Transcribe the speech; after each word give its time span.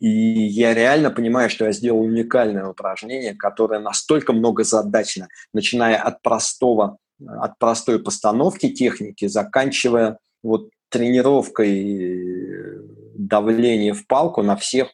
И 0.00 0.08
я 0.08 0.72
реально 0.74 1.10
понимаю, 1.10 1.50
что 1.50 1.66
я 1.66 1.72
сделал 1.72 2.00
уникальное 2.00 2.66
упражнение, 2.66 3.34
которое 3.34 3.80
настолько 3.80 4.32
многозадачно, 4.32 5.28
начиная 5.52 5.96
от 5.96 6.22
простого, 6.22 6.96
от 7.26 7.58
простой 7.58 8.02
постановки 8.02 8.70
техники, 8.70 9.28
заканчивая 9.28 10.18
вот 10.42 10.70
тренировкой 10.88 12.78
давления 13.14 13.92
в 13.92 14.06
палку 14.06 14.42
на 14.42 14.56
всех 14.56 14.88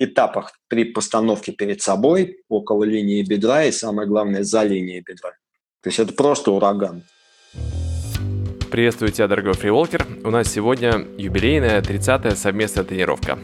этапах 0.00 0.58
при 0.68 0.84
постановке 0.84 1.52
перед 1.52 1.80
собой, 1.80 2.38
около 2.48 2.82
линии 2.82 3.22
бедра 3.22 3.64
и, 3.64 3.72
самое 3.72 4.08
главное, 4.08 4.42
за 4.42 4.64
линией 4.64 5.02
бедра. 5.06 5.30
То 5.82 5.88
есть 5.88 6.00
это 6.00 6.12
просто 6.12 6.50
ураган. 6.50 7.04
Приветствую 8.70 9.12
тебя, 9.12 9.28
дорогой 9.28 9.54
фриволкер. 9.54 10.06
У 10.24 10.30
нас 10.30 10.48
сегодня 10.48 11.04
юбилейная 11.18 11.80
30-я 11.80 12.36
совместная 12.36 12.84
тренировка. 12.84 13.38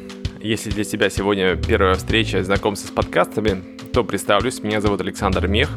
Если 0.47 0.71
для 0.71 0.85
тебя 0.85 1.11
сегодня 1.11 1.57
первая 1.57 1.97
встреча 1.97 2.45
знакомство 2.45 2.87
с 2.87 2.91
подкастами, 2.93 3.65
то 3.93 4.05
представлюсь, 4.05 4.63
меня 4.63 4.81
зовут 4.81 5.01
Александр 5.01 5.49
Мех, 5.49 5.69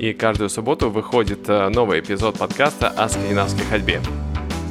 и 0.00 0.12
каждую 0.12 0.50
субботу 0.50 0.90
выходит 0.90 1.48
э, 1.48 1.68
новый 1.68 2.00
эпизод 2.00 2.36
подкаста 2.36 2.88
о 2.88 3.08
скандинавской 3.08 3.64
ходьбе. 3.66 4.00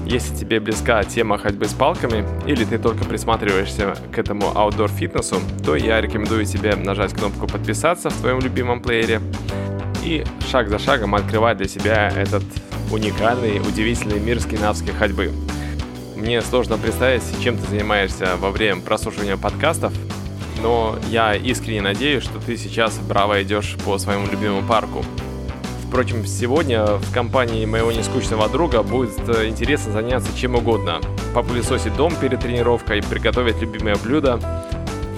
Если 0.05 0.35
тебе 0.35 0.59
близка 0.59 1.01
тема 1.05 1.37
ходьбы 1.37 1.67
с 1.67 1.73
палками, 1.73 2.25
или 2.47 2.65
ты 2.65 2.77
только 2.77 3.05
присматриваешься 3.05 3.95
к 4.11 4.19
этому 4.19 4.57
аутдор-фитнесу, 4.57 5.37
то 5.63 5.77
я 5.77 6.01
рекомендую 6.01 6.43
тебе 6.43 6.75
нажать 6.75 7.13
кнопку 7.13 7.47
«Подписаться» 7.47 8.09
в 8.09 8.19
твоем 8.19 8.41
любимом 8.41 8.81
плеере 8.81 9.21
и 10.03 10.25
шаг 10.51 10.67
за 10.67 10.79
шагом 10.79 11.15
открывать 11.15 11.55
для 11.55 11.69
себя 11.69 12.09
этот 12.09 12.43
уникальный, 12.91 13.61
удивительный 13.61 14.19
мир 14.19 14.41
скандинавской 14.41 14.91
ходьбы– 14.93 15.31
мне 16.19 16.41
сложно 16.41 16.77
представить, 16.77 17.23
чем 17.41 17.57
ты 17.57 17.67
занимаешься 17.67 18.35
во 18.37 18.51
время 18.51 18.81
прослушивания 18.81 19.37
подкастов, 19.37 19.93
но 20.61 20.97
я 21.09 21.33
искренне 21.35 21.81
надеюсь, 21.81 22.23
что 22.23 22.39
ты 22.39 22.57
сейчас 22.57 22.97
браво 22.99 23.41
идешь 23.41 23.77
по 23.85 23.97
своему 23.97 24.27
любимому 24.27 24.67
парку. 24.67 25.03
Впрочем, 25.87 26.25
сегодня 26.25 26.85
в 26.85 27.13
компании 27.13 27.65
моего 27.65 27.91
нескучного 27.91 28.47
друга 28.47 28.83
будет 28.83 29.17
э, 29.27 29.47
интересно 29.47 29.91
заняться 29.91 30.37
чем 30.37 30.55
угодно. 30.55 30.99
Попылесосить 31.33 31.95
дом 31.95 32.13
перед 32.15 32.41
тренировкой, 32.41 33.01
приготовить 33.01 33.59
любимое 33.59 33.95
блюдо 33.95 34.39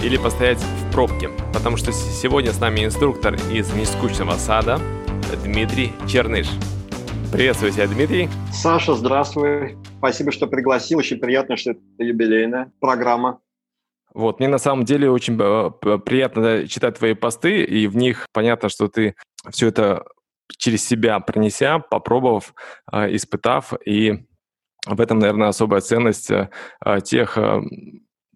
или 0.02 0.16
постоять 0.16 0.60
в 0.60 0.92
пробке. 0.94 1.30
Потому 1.52 1.76
что 1.76 1.92
сегодня 1.92 2.54
с 2.54 2.60
нами 2.60 2.86
инструктор 2.86 3.36
из 3.52 3.74
нескучного 3.74 4.38
сада 4.38 4.80
Дмитрий 5.44 5.92
Черныш. 6.08 6.48
Приветствую 7.32 7.72
тебя, 7.72 7.88
Дмитрий. 7.88 8.28
Саша, 8.52 8.94
здравствуй. 8.94 9.78
Спасибо, 10.00 10.34
что 10.34 10.48
пригласил. 10.48 11.00
Очень 11.00 11.18
приятно, 11.18 11.56
что 11.56 11.72
это 11.72 11.80
юбилейная 11.98 12.74
программа. 12.82 13.40
Вот, 14.14 14.40
мне 14.40 14.50
на 14.50 14.58
самом 14.58 14.84
деле 14.84 15.10
очень 15.10 15.40
э, 15.40 15.98
приятно 16.00 16.68
читать 16.68 16.98
твои 16.98 17.14
посты, 17.14 17.64
и 17.64 17.88
в 17.88 17.96
них 17.96 18.26
понятно, 18.34 18.68
что 18.68 18.90
ты 18.90 19.16
все 19.50 19.70
это 19.70 20.04
через 20.58 20.86
себя 20.86 21.22
пронеся, 21.22 21.80
попробовав, 21.80 22.54
э, 22.92 23.16
испытав, 23.16 23.74
и 23.86 24.26
в 24.86 25.00
этом, 25.00 25.20
наверное, 25.20 25.48
особая 25.48 25.80
ценность 25.80 26.30
э, 26.30 26.50
тех 27.06 27.38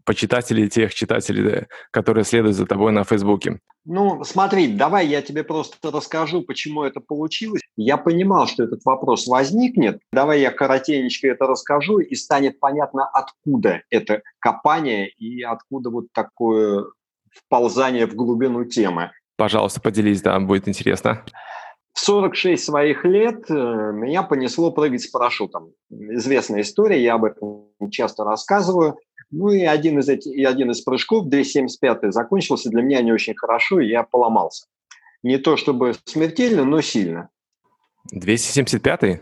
почитателей, 0.06 0.70
тех 0.70 0.94
читателей, 0.94 1.68
которые 1.92 2.24
следуют 2.24 2.56
за 2.56 2.66
тобой 2.66 2.92
на 2.92 3.04
Фейсбуке? 3.04 3.60
Ну, 3.86 4.24
смотри, 4.24 4.68
давай 4.68 5.08
я 5.08 5.22
тебе 5.22 5.44
просто 5.44 5.92
расскажу, 5.92 6.42
почему 6.42 6.84
это 6.84 7.00
получилось. 7.00 7.62
Я 7.78 7.98
понимал, 7.98 8.48
что 8.48 8.64
этот 8.64 8.84
вопрос 8.84 9.28
возникнет. 9.28 10.00
Давай 10.12 10.42
я 10.42 10.52
коротенечко 10.52 11.28
это 11.28 11.46
расскажу, 11.46 12.00
и 12.00 12.16
станет 12.16 12.60
понятно, 12.60 13.08
откуда 13.08 13.84
это 13.90 14.24
копание 14.40 15.10
и 15.10 15.44
откуда 15.44 15.92
вот 15.92 16.06
такое 16.14 16.86
вползание 17.32 18.08
в 18.08 18.16
глубину 18.16 18.66
темы. 18.66 19.12
Пожалуйста, 19.38 19.82
поделись, 19.82 20.22
да, 20.22 20.40
будет 20.40 20.68
интересно. 20.68 21.24
В 21.94 22.00
46 22.00 22.64
своих 22.64 23.06
лет 23.06 23.50
э, 23.50 23.54
меня 23.54 24.24
понесло 24.24 24.72
прыгать 24.72 25.04
с 25.04 25.08
парашютом. 25.08 25.72
Известная 25.90 26.62
история, 26.62 27.02
я 27.02 27.14
об 27.14 27.24
этом 27.24 27.70
часто 27.90 28.26
рассказываю. 28.26 28.98
Ну 29.32 29.50
и 29.50 29.64
один 29.64 30.00
из, 30.00 30.10
этих, 30.10 30.32
и 30.32 30.44
один 30.44 30.72
из 30.72 30.82
прыжков, 30.82 31.28
275 31.28 32.14
закончился 32.14 32.70
для 32.70 32.82
меня 32.82 33.02
не 33.02 33.12
очень 33.12 33.36
хорошо, 33.36 33.80
и 33.80 33.88
я 33.88 34.04
поломался. 34.04 34.68
Не 35.24 35.38
то 35.38 35.58
чтобы 35.58 35.94
смертельно, 36.06 36.64
но 36.64 36.82
сильно. 36.82 37.30
275-й? 38.14 39.22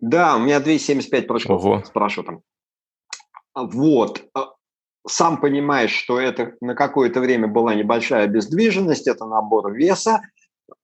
Да, 0.00 0.36
у 0.36 0.40
меня 0.40 0.60
275 0.60 1.26
прыжков 1.26 1.64
Ого. 1.64 1.82
с 1.84 1.90
парашютом. 1.90 2.42
Вот. 3.54 4.24
А, 4.34 4.52
сам 5.06 5.40
понимаешь, 5.40 5.92
что 5.92 6.20
это 6.20 6.54
на 6.60 6.74
какое-то 6.74 7.20
время 7.20 7.48
была 7.48 7.74
небольшая 7.74 8.24
обездвиженность, 8.24 9.08
это 9.08 9.24
набор 9.24 9.72
веса, 9.72 10.20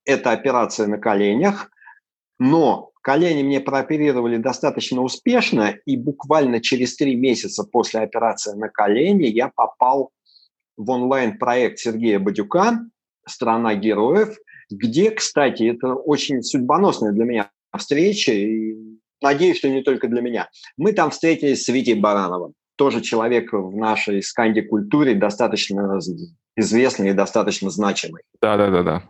это 0.05 0.33
операция 0.33 0.87
на 0.87 0.99
коленях, 0.99 1.71
но 2.39 2.91
Колени 3.05 3.43
мне 3.43 3.61
прооперировали 3.61 4.39
достаточно 4.39 5.03
успешно, 5.03 5.77
и 5.85 5.95
буквально 5.95 6.63
через 6.63 6.97
три 6.97 7.15
месяца 7.15 7.63
после 7.63 8.01
операции 8.01 8.57
на 8.57 8.71
колени 8.71 9.27
я 9.27 9.51
попал 9.55 10.11
в 10.79 10.89
онлайн-проект 10.89 11.79
Сергея 11.79 12.19
Бадюка 12.19 12.81
«Страна 13.29 13.75
героев», 13.75 14.39
где, 14.71 15.11
кстати, 15.11 15.65
это 15.65 15.93
очень 15.93 16.43
судьбоносная 16.43 17.13
для 17.13 17.27
меня 17.27 17.51
встреча, 17.77 18.33
и 18.33 18.75
надеюсь, 19.21 19.59
что 19.59 19.69
не 19.69 19.83
только 19.83 20.09
для 20.09 20.23
меня. 20.23 20.49
Мы 20.79 20.95
там 20.95 21.11
встретились 21.11 21.63
с 21.63 21.69
Витей 21.69 22.01
Барановым, 22.01 22.55
тоже 22.77 23.03
человек 23.03 23.53
в 23.53 23.77
нашей 23.77 24.23
сканди-культуре 24.23 25.15
достаточно 25.15 26.01
известный 26.57 27.11
и 27.11 27.13
достаточно 27.13 27.69
значимый. 27.69 28.23
Да-да-да. 28.41 29.03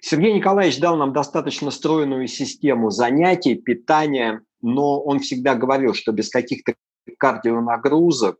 Сергей 0.00 0.32
Николаевич 0.32 0.80
дал 0.80 0.96
нам 0.96 1.12
достаточно 1.12 1.70
стройную 1.70 2.26
систему 2.26 2.90
занятий, 2.90 3.54
питания, 3.54 4.42
но 4.62 5.00
он 5.02 5.20
всегда 5.20 5.54
говорил, 5.54 5.94
что 5.94 6.12
без 6.12 6.30
каких-то 6.30 6.74
кардионагрузок, 7.18 8.38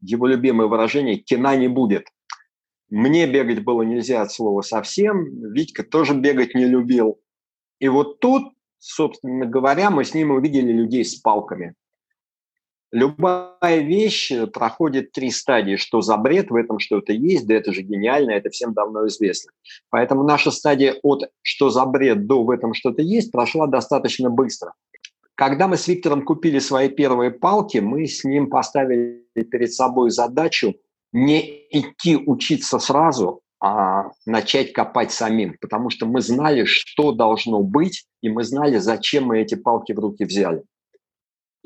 его 0.00 0.26
любимое 0.26 0.66
выражение, 0.66 1.16
кино 1.16 1.54
не 1.54 1.68
будет. 1.68 2.06
Мне 2.88 3.26
бегать 3.26 3.64
было 3.64 3.82
нельзя 3.82 4.22
от 4.22 4.32
слова 4.32 4.62
совсем, 4.62 5.52
Витька 5.52 5.82
тоже 5.82 6.14
бегать 6.14 6.54
не 6.54 6.66
любил. 6.66 7.20
И 7.78 7.88
вот 7.88 8.20
тут, 8.20 8.52
собственно 8.78 9.46
говоря, 9.46 9.90
мы 9.90 10.04
с 10.04 10.14
ним 10.14 10.30
увидели 10.30 10.72
людей 10.72 11.04
с 11.04 11.16
палками. 11.16 11.74
Любая 12.96 13.82
вещь 13.82 14.32
проходит 14.54 15.12
три 15.12 15.30
стадии. 15.30 15.76
Что 15.76 16.00
за 16.00 16.16
бред, 16.16 16.48
в 16.48 16.54
этом 16.54 16.78
что-то 16.78 17.12
есть, 17.12 17.46
да 17.46 17.54
это 17.54 17.70
же 17.70 17.82
гениально, 17.82 18.30
это 18.30 18.48
всем 18.48 18.72
давно 18.72 19.06
известно. 19.06 19.52
Поэтому 19.90 20.22
наша 20.22 20.50
стадия 20.50 20.94
от 21.02 21.28
«что 21.42 21.68
за 21.68 21.84
бред» 21.84 22.26
до 22.26 22.42
«в 22.42 22.48
этом 22.48 22.72
что-то 22.72 23.02
есть» 23.02 23.30
прошла 23.30 23.66
достаточно 23.66 24.30
быстро. 24.30 24.72
Когда 25.34 25.68
мы 25.68 25.76
с 25.76 25.86
Виктором 25.86 26.22
купили 26.24 26.58
свои 26.58 26.88
первые 26.88 27.32
палки, 27.32 27.76
мы 27.76 28.06
с 28.06 28.24
ним 28.24 28.48
поставили 28.48 29.26
перед 29.34 29.74
собой 29.74 30.08
задачу 30.08 30.74
не 31.12 31.66
идти 31.70 32.16
учиться 32.16 32.78
сразу, 32.78 33.42
а 33.60 34.06
начать 34.24 34.72
копать 34.72 35.12
самим, 35.12 35.58
потому 35.60 35.90
что 35.90 36.06
мы 36.06 36.22
знали, 36.22 36.64
что 36.64 37.12
должно 37.12 37.60
быть, 37.60 38.06
и 38.22 38.30
мы 38.30 38.42
знали, 38.42 38.78
зачем 38.78 39.26
мы 39.26 39.42
эти 39.42 39.54
палки 39.54 39.92
в 39.92 39.98
руки 39.98 40.24
взяли. 40.24 40.62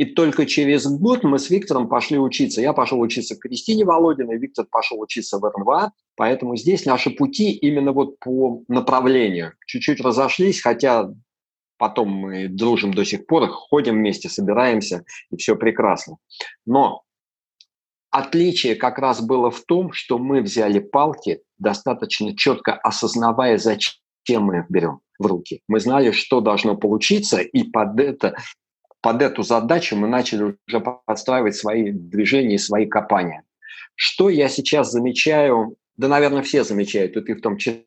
И 0.00 0.06
только 0.06 0.46
через 0.46 0.86
год 0.86 1.24
мы 1.24 1.38
с 1.38 1.50
Виктором 1.50 1.86
пошли 1.86 2.18
учиться. 2.18 2.62
Я 2.62 2.72
пошел 2.72 2.98
учиться 3.00 3.36
к 3.36 3.40
Кристине 3.40 3.84
Володиной, 3.84 4.38
Виктор 4.38 4.64
пошел 4.64 4.98
учиться 4.98 5.38
в 5.38 5.44
РНВА. 5.44 5.92
Поэтому 6.16 6.56
здесь 6.56 6.86
наши 6.86 7.10
пути 7.10 7.50
именно 7.52 7.92
вот 7.92 8.18
по 8.18 8.62
направлению. 8.66 9.52
Чуть-чуть 9.66 10.00
разошлись, 10.00 10.62
хотя 10.62 11.10
потом 11.76 12.08
мы 12.08 12.48
дружим 12.48 12.94
до 12.94 13.04
сих 13.04 13.26
пор, 13.26 13.46
ходим 13.48 13.96
вместе, 13.96 14.30
собираемся, 14.30 15.04
и 15.30 15.36
все 15.36 15.54
прекрасно. 15.54 16.16
Но 16.64 17.02
отличие 18.10 18.76
как 18.76 18.98
раз 18.98 19.20
было 19.20 19.50
в 19.50 19.60
том, 19.66 19.92
что 19.92 20.16
мы 20.16 20.40
взяли 20.40 20.78
палки, 20.78 21.42
достаточно 21.58 22.34
четко 22.34 22.72
осознавая, 22.72 23.58
зачем 23.58 24.44
мы 24.44 24.60
их 24.60 24.64
берем 24.70 25.00
в 25.18 25.26
руки. 25.26 25.60
Мы 25.68 25.78
знали, 25.78 26.10
что 26.12 26.40
должно 26.40 26.74
получиться, 26.74 27.42
и 27.42 27.64
под 27.64 28.00
это 28.00 28.34
под 29.00 29.22
эту 29.22 29.42
задачу 29.42 29.96
мы 29.96 30.08
начали 30.08 30.56
уже 30.66 30.80
подстраивать 30.80 31.56
свои 31.56 31.90
движения 31.90 32.56
и 32.56 32.58
свои 32.58 32.86
копания. 32.86 33.44
Что 33.94 34.28
я 34.28 34.48
сейчас 34.48 34.90
замечаю, 34.90 35.76
да, 35.96 36.08
наверное, 36.08 36.42
все 36.42 36.64
замечают, 36.64 37.16
и 37.16 37.20
ты 37.20 37.34
в 37.34 37.40
том 37.40 37.56
числе, 37.56 37.84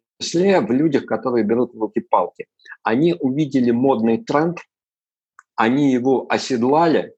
в 0.62 0.72
людях, 0.72 1.06
которые 1.06 1.44
берут 1.44 1.74
в 1.74 1.80
руки 1.80 2.00
палки. 2.00 2.48
Они 2.84 3.16
увидели 3.20 3.72
модный 3.72 4.24
тренд, 4.24 4.60
они 5.56 5.92
его 5.92 6.26
оседлали, 6.30 7.14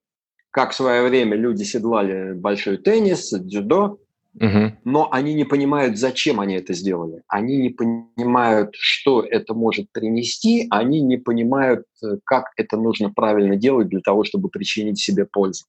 как 0.52 0.72
в 0.72 0.76
свое 0.76 1.04
время 1.04 1.36
люди 1.36 1.64
седлали 1.64 2.34
большой 2.34 2.78
теннис, 2.78 3.32
дзюдо, 3.32 4.00
Угу. 4.40 4.74
Но 4.84 5.08
они 5.12 5.34
не 5.34 5.46
понимают, 5.46 5.98
зачем 5.98 6.42
они 6.42 6.56
это 6.56 6.74
сделали. 6.74 7.24
Они 7.28 7.58
не 7.58 7.70
понимают, 7.70 8.72
что 8.74 9.22
это 9.22 9.54
может 9.54 9.92
принести. 9.94 10.68
Они 10.70 11.02
не 11.02 11.18
понимают, 11.18 11.86
э, 12.04 12.18
как 12.26 12.52
это 12.58 12.76
нужно 12.76 13.10
правильно 13.10 13.56
делать 13.56 13.88
для 13.88 14.02
того, 14.02 14.26
чтобы 14.26 14.50
причинить 14.50 15.00
себе 15.00 15.26
пользу. 15.26 15.66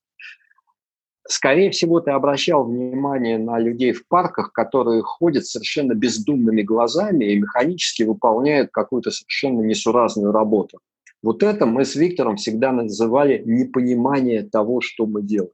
Скорее 1.28 1.70
всего, 1.70 2.00
ты 2.00 2.10
обращал 2.12 2.64
внимание 2.64 3.38
на 3.38 3.58
людей 3.58 3.92
в 3.92 4.06
парках, 4.06 4.52
которые 4.52 5.02
ходят 5.02 5.44
совершенно 5.44 5.94
бездумными 5.94 6.62
глазами 6.62 7.24
и 7.24 7.40
механически 7.40 8.04
выполняют 8.04 8.70
какую-то 8.72 9.10
совершенно 9.10 9.60
несуразную 9.60 10.32
работу. 10.32 10.78
Вот 11.22 11.42
это 11.42 11.66
мы 11.66 11.84
с 11.84 11.96
Виктором 11.96 12.36
всегда 12.36 12.72
называли 12.72 13.42
непонимание 13.44 14.42
того, 14.42 14.80
что 14.80 15.06
мы 15.06 15.22
делаем. 15.22 15.50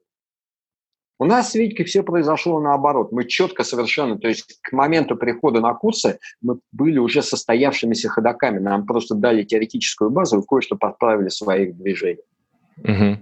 У 1.22 1.24
нас 1.24 1.52
с 1.52 1.54
Витькой 1.54 1.84
все 1.84 2.02
произошло 2.02 2.58
наоборот. 2.60 3.12
Мы 3.12 3.28
четко 3.28 3.62
совершенно, 3.62 4.18
то 4.18 4.26
есть 4.26 4.58
к 4.60 4.72
моменту 4.72 5.14
прихода 5.14 5.60
на 5.60 5.72
курсы 5.72 6.18
мы 6.40 6.58
были 6.72 6.98
уже 6.98 7.22
состоявшимися 7.22 8.08
ходаками. 8.08 8.58
Нам 8.58 8.86
просто 8.86 9.14
дали 9.14 9.44
теоретическую 9.44 10.10
базу 10.10 10.40
и 10.40 10.44
кое-что 10.44 10.74
подправили 10.74 11.28
в 11.28 11.32
своих 11.32 11.76
движениях. 11.76 12.26
Угу. 12.78 13.18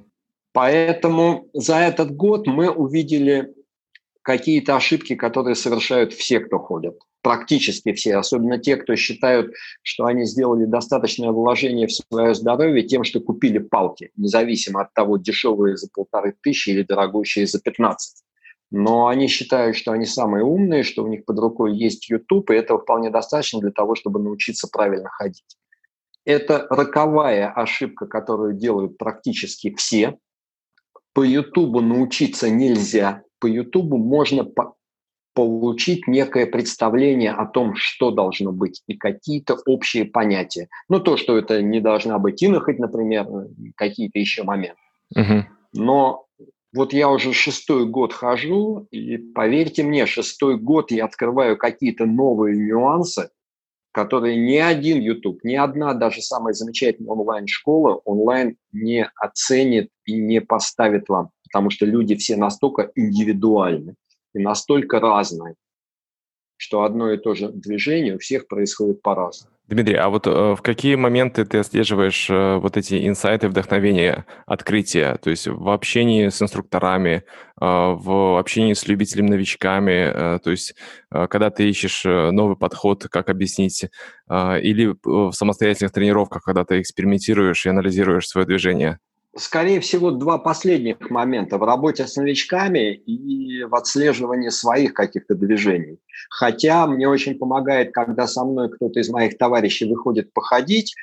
Поэтому 0.55 1.50
за 1.52 1.76
этот 1.76 2.17
год 2.17 2.47
мы 2.47 2.70
увидели 2.70 3.52
какие-то 4.23 4.76
ошибки, 4.76 5.14
которые 5.14 5.55
совершают 5.55 6.14
все, 6.14 6.41
кто 6.41 6.58
ходят. 6.58 6.99
Практически 7.22 7.93
все, 7.93 8.17
особенно 8.17 8.58
те, 8.58 8.76
кто 8.76 8.96
считают, 8.96 9.52
что 9.82 10.06
они 10.06 10.25
сделали 10.25 10.64
достаточное 10.64 11.31
вложение 11.31 11.87
в 11.87 11.93
свое 11.93 12.34
здоровье 12.34 12.82
тем, 12.82 13.05
что 13.05 13.20
купили 13.20 13.58
палки, 13.58 14.11
независимо 14.17 14.82
от 14.82 14.94
того, 14.94 15.19
дешевые 15.19 15.76
за 15.76 15.88
полторы 15.93 16.34
тысячи 16.43 16.70
или 16.70 16.82
дорогущие 16.82 17.46
за 17.46 17.61
15. 17.61 18.22
Но 18.70 19.08
они 19.08 19.26
считают, 19.26 19.76
что 19.76 19.93
они 19.93 20.06
самые 20.06 20.44
умные, 20.44 20.82
что 20.82 21.05
у 21.05 21.08
них 21.08 21.26
под 21.26 21.38
рукой 21.40 21.76
есть 21.76 22.08
YouTube, 22.08 22.50
и 22.50 22.55
этого 22.55 22.81
вполне 22.81 23.11
достаточно 23.11 23.61
для 23.61 23.73
того, 23.73 23.96
чтобы 23.96 24.20
научиться 24.20 24.69
правильно 24.73 25.11
ходить. 25.11 25.58
Это 26.25 26.66
роковая 26.70 27.50
ошибка, 27.50 28.06
которую 28.06 28.55
делают 28.55 28.96
практически 28.96 29.75
все. 29.75 30.16
По 31.12 31.23
YouTube 31.23 31.82
научиться 31.82 32.49
нельзя, 32.49 33.25
по 33.40 33.46
Ютубу 33.46 33.96
можно 33.96 34.44
по 34.44 34.76
получить 35.40 36.06
некое 36.06 36.46
представление 36.46 37.32
о 37.32 37.46
том, 37.46 37.75
что 37.75 38.10
должно 38.10 38.52
быть, 38.52 38.82
и 38.87 38.94
какие-то 38.94 39.56
общие 39.64 40.04
понятия. 40.04 40.69
Ну, 40.90 41.00
то, 41.00 41.16
что 41.16 41.38
это 41.38 41.62
не 41.62 41.81
должна 41.81 42.19
быть 42.19 42.44
инохоть, 42.44 42.78
например, 42.78 43.26
какие-то 43.76 44.19
еще 44.19 44.42
моменты. 44.42 44.76
Угу. 45.16 45.44
Но 45.72 46.26
вот 46.75 46.92
я 46.92 47.08
уже 47.08 47.32
шестой 47.32 47.87
год 47.87 48.12
хожу, 48.12 48.87
и 48.90 49.16
поверьте 49.16 49.82
мне, 49.82 50.04
шестой 50.04 50.58
год 50.58 50.90
я 50.90 51.06
открываю 51.06 51.56
какие-то 51.56 52.04
новые 52.04 52.56
нюансы, 52.56 53.31
которые 53.92 54.37
ни 54.37 54.56
один 54.56 55.00
YouTube, 55.00 55.42
ни 55.42 55.54
одна 55.54 55.94
даже 55.94 56.20
самая 56.20 56.52
замечательная 56.52 57.12
онлайн-школа 57.12 58.02
онлайн 58.04 58.56
не 58.72 59.08
оценит 59.16 59.88
и 60.04 60.12
не 60.20 60.40
поставит 60.42 61.08
вам 61.08 61.31
потому 61.50 61.70
что 61.70 61.84
люди 61.84 62.14
все 62.14 62.37
настолько 62.37 62.90
индивидуальны 62.94 63.96
и 64.35 64.38
настолько 64.38 65.00
разные, 65.00 65.55
что 66.56 66.82
одно 66.82 67.12
и 67.12 67.17
то 67.17 67.35
же 67.35 67.49
движение 67.49 68.17
у 68.17 68.19
всех 68.19 68.49
происходит 68.49 69.03
по-разному. 69.03 69.55
Дмитрий, 69.71 69.94
а 69.94 70.09
вот 70.09 70.27
э, 70.27 70.31
в 70.31 70.62
какие 70.62 70.97
моменты 70.97 71.44
ты 71.44 71.59
отслеживаешь 71.59 72.29
э, 72.29 72.56
вот 72.56 72.77
эти 72.77 73.06
инсайты, 73.06 73.49
вдохновения, 73.49 74.27
открытия? 74.44 75.17
То 75.23 75.31
есть 75.31 75.47
в 75.47 75.69
общении 75.69 76.29
с 76.29 76.43
инструкторами, 76.43 77.23
э, 77.23 77.23
в 77.61 78.38
общении 78.41 78.73
с 78.73 78.88
любителями-новичками, 78.88 80.37
э, 80.37 80.38
то 80.41 80.50
есть 80.50 80.75
э, 81.12 81.29
когда 81.29 81.50
ты 81.50 81.71
ищешь 81.71 82.05
э, 82.05 82.33
новый 82.33 82.56
подход, 82.56 83.06
как 83.09 83.29
объяснить, 83.29 83.87
или 84.29 84.94
в 85.05 85.33
самостоятельных 85.33 85.93
тренировках, 85.93 86.43
когда 86.43 86.65
ты 86.65 86.81
экспериментируешь 86.81 87.65
и 87.65 87.69
анализируешь 87.69 88.26
свое 88.26 88.47
движение? 88.47 88.99
Скорее 89.37 89.79
всего, 89.79 90.11
два 90.11 90.38
последних 90.38 91.09
момента 91.09 91.56
в 91.56 91.62
работе 91.62 92.06
с 92.06 92.17
новичками 92.17 92.94
и 92.94 93.62
в 93.62 93.75
отслеживании 93.77 94.49
своих 94.49 94.93
каких-то 94.93 95.37
движений. 95.37 95.99
Хотя 96.31 96.87
мне 96.88 97.09
очень 97.09 97.38
помогает, 97.38 97.93
когда 97.93 98.27
со 98.27 98.44
мной 98.44 98.71
кто-то 98.71 98.99
из 98.99 99.09
моих 99.09 99.38
товарищей 99.38 99.88
выходит 99.88 100.32
походить, 100.32 100.94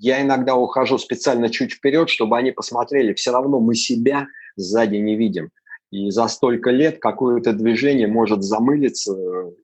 я 0.00 0.22
иногда 0.22 0.56
ухожу 0.56 0.98
специально 0.98 1.48
чуть 1.48 1.72
вперед, 1.72 2.08
чтобы 2.08 2.36
они 2.36 2.50
посмотрели. 2.50 3.14
Все 3.14 3.30
равно 3.30 3.60
мы 3.60 3.76
себя 3.76 4.26
сзади 4.56 4.96
не 4.96 5.16
видим. 5.16 5.50
И 5.92 6.10
за 6.10 6.26
столько 6.26 6.70
лет 6.70 6.98
какое-то 6.98 7.52
движение 7.52 8.08
может 8.08 8.42
замылиться, 8.42 9.14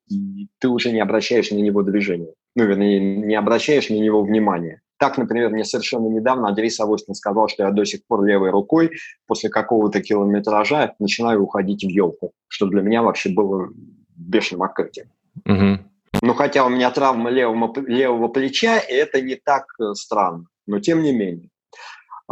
и 0.09 0.47
ты 0.61 0.69
уже 0.69 0.93
не 0.93 1.01
обращаешь 1.01 1.51
на 1.51 1.57
него 1.57 1.83
движения. 1.83 2.33
Ну, 2.55 2.65
вернее, 2.65 3.01
не 3.01 3.35
обращаешь 3.35 3.91
на 3.91 3.95
него 3.95 4.23
внимания. 4.23 4.82
Так, 5.03 5.19
например, 5.19 5.51
мне 5.51 5.65
совершенно 5.65 6.07
недавно 6.07 6.47
Андрей 6.47 6.71
Савостин 6.71 7.17
сказал, 7.17 7.49
что 7.49 7.65
я 7.65 7.73
до 7.73 7.85
сих 7.85 8.07
пор 8.07 8.23
левой 8.23 8.51
рукой 8.51 8.93
после 9.27 9.51
какого-то 9.51 10.01
километража 10.01 10.95
начинаю 11.01 11.43
уходить 11.43 11.83
в 11.83 11.89
елку, 11.89 12.31
что 12.47 12.69
для 12.69 12.83
меня 12.83 13.03
вообще 13.03 13.31
было 13.31 13.69
бешеным 14.15 14.63
открытием. 14.63 15.09
Угу. 15.45 15.83
Ну, 16.23 16.35
хотя 16.35 16.65
у 16.65 16.69
меня 16.69 16.89
травма 16.93 17.31
левого, 17.31 17.73
левого 17.85 18.29
плеча, 18.29 18.79
и 18.79 18.93
это 18.93 19.21
не 19.21 19.35
так 19.35 19.65
э, 19.81 19.95
странно, 19.95 20.47
но 20.69 20.79
тем 20.79 21.03
не 21.03 21.11
менее. 21.11 21.49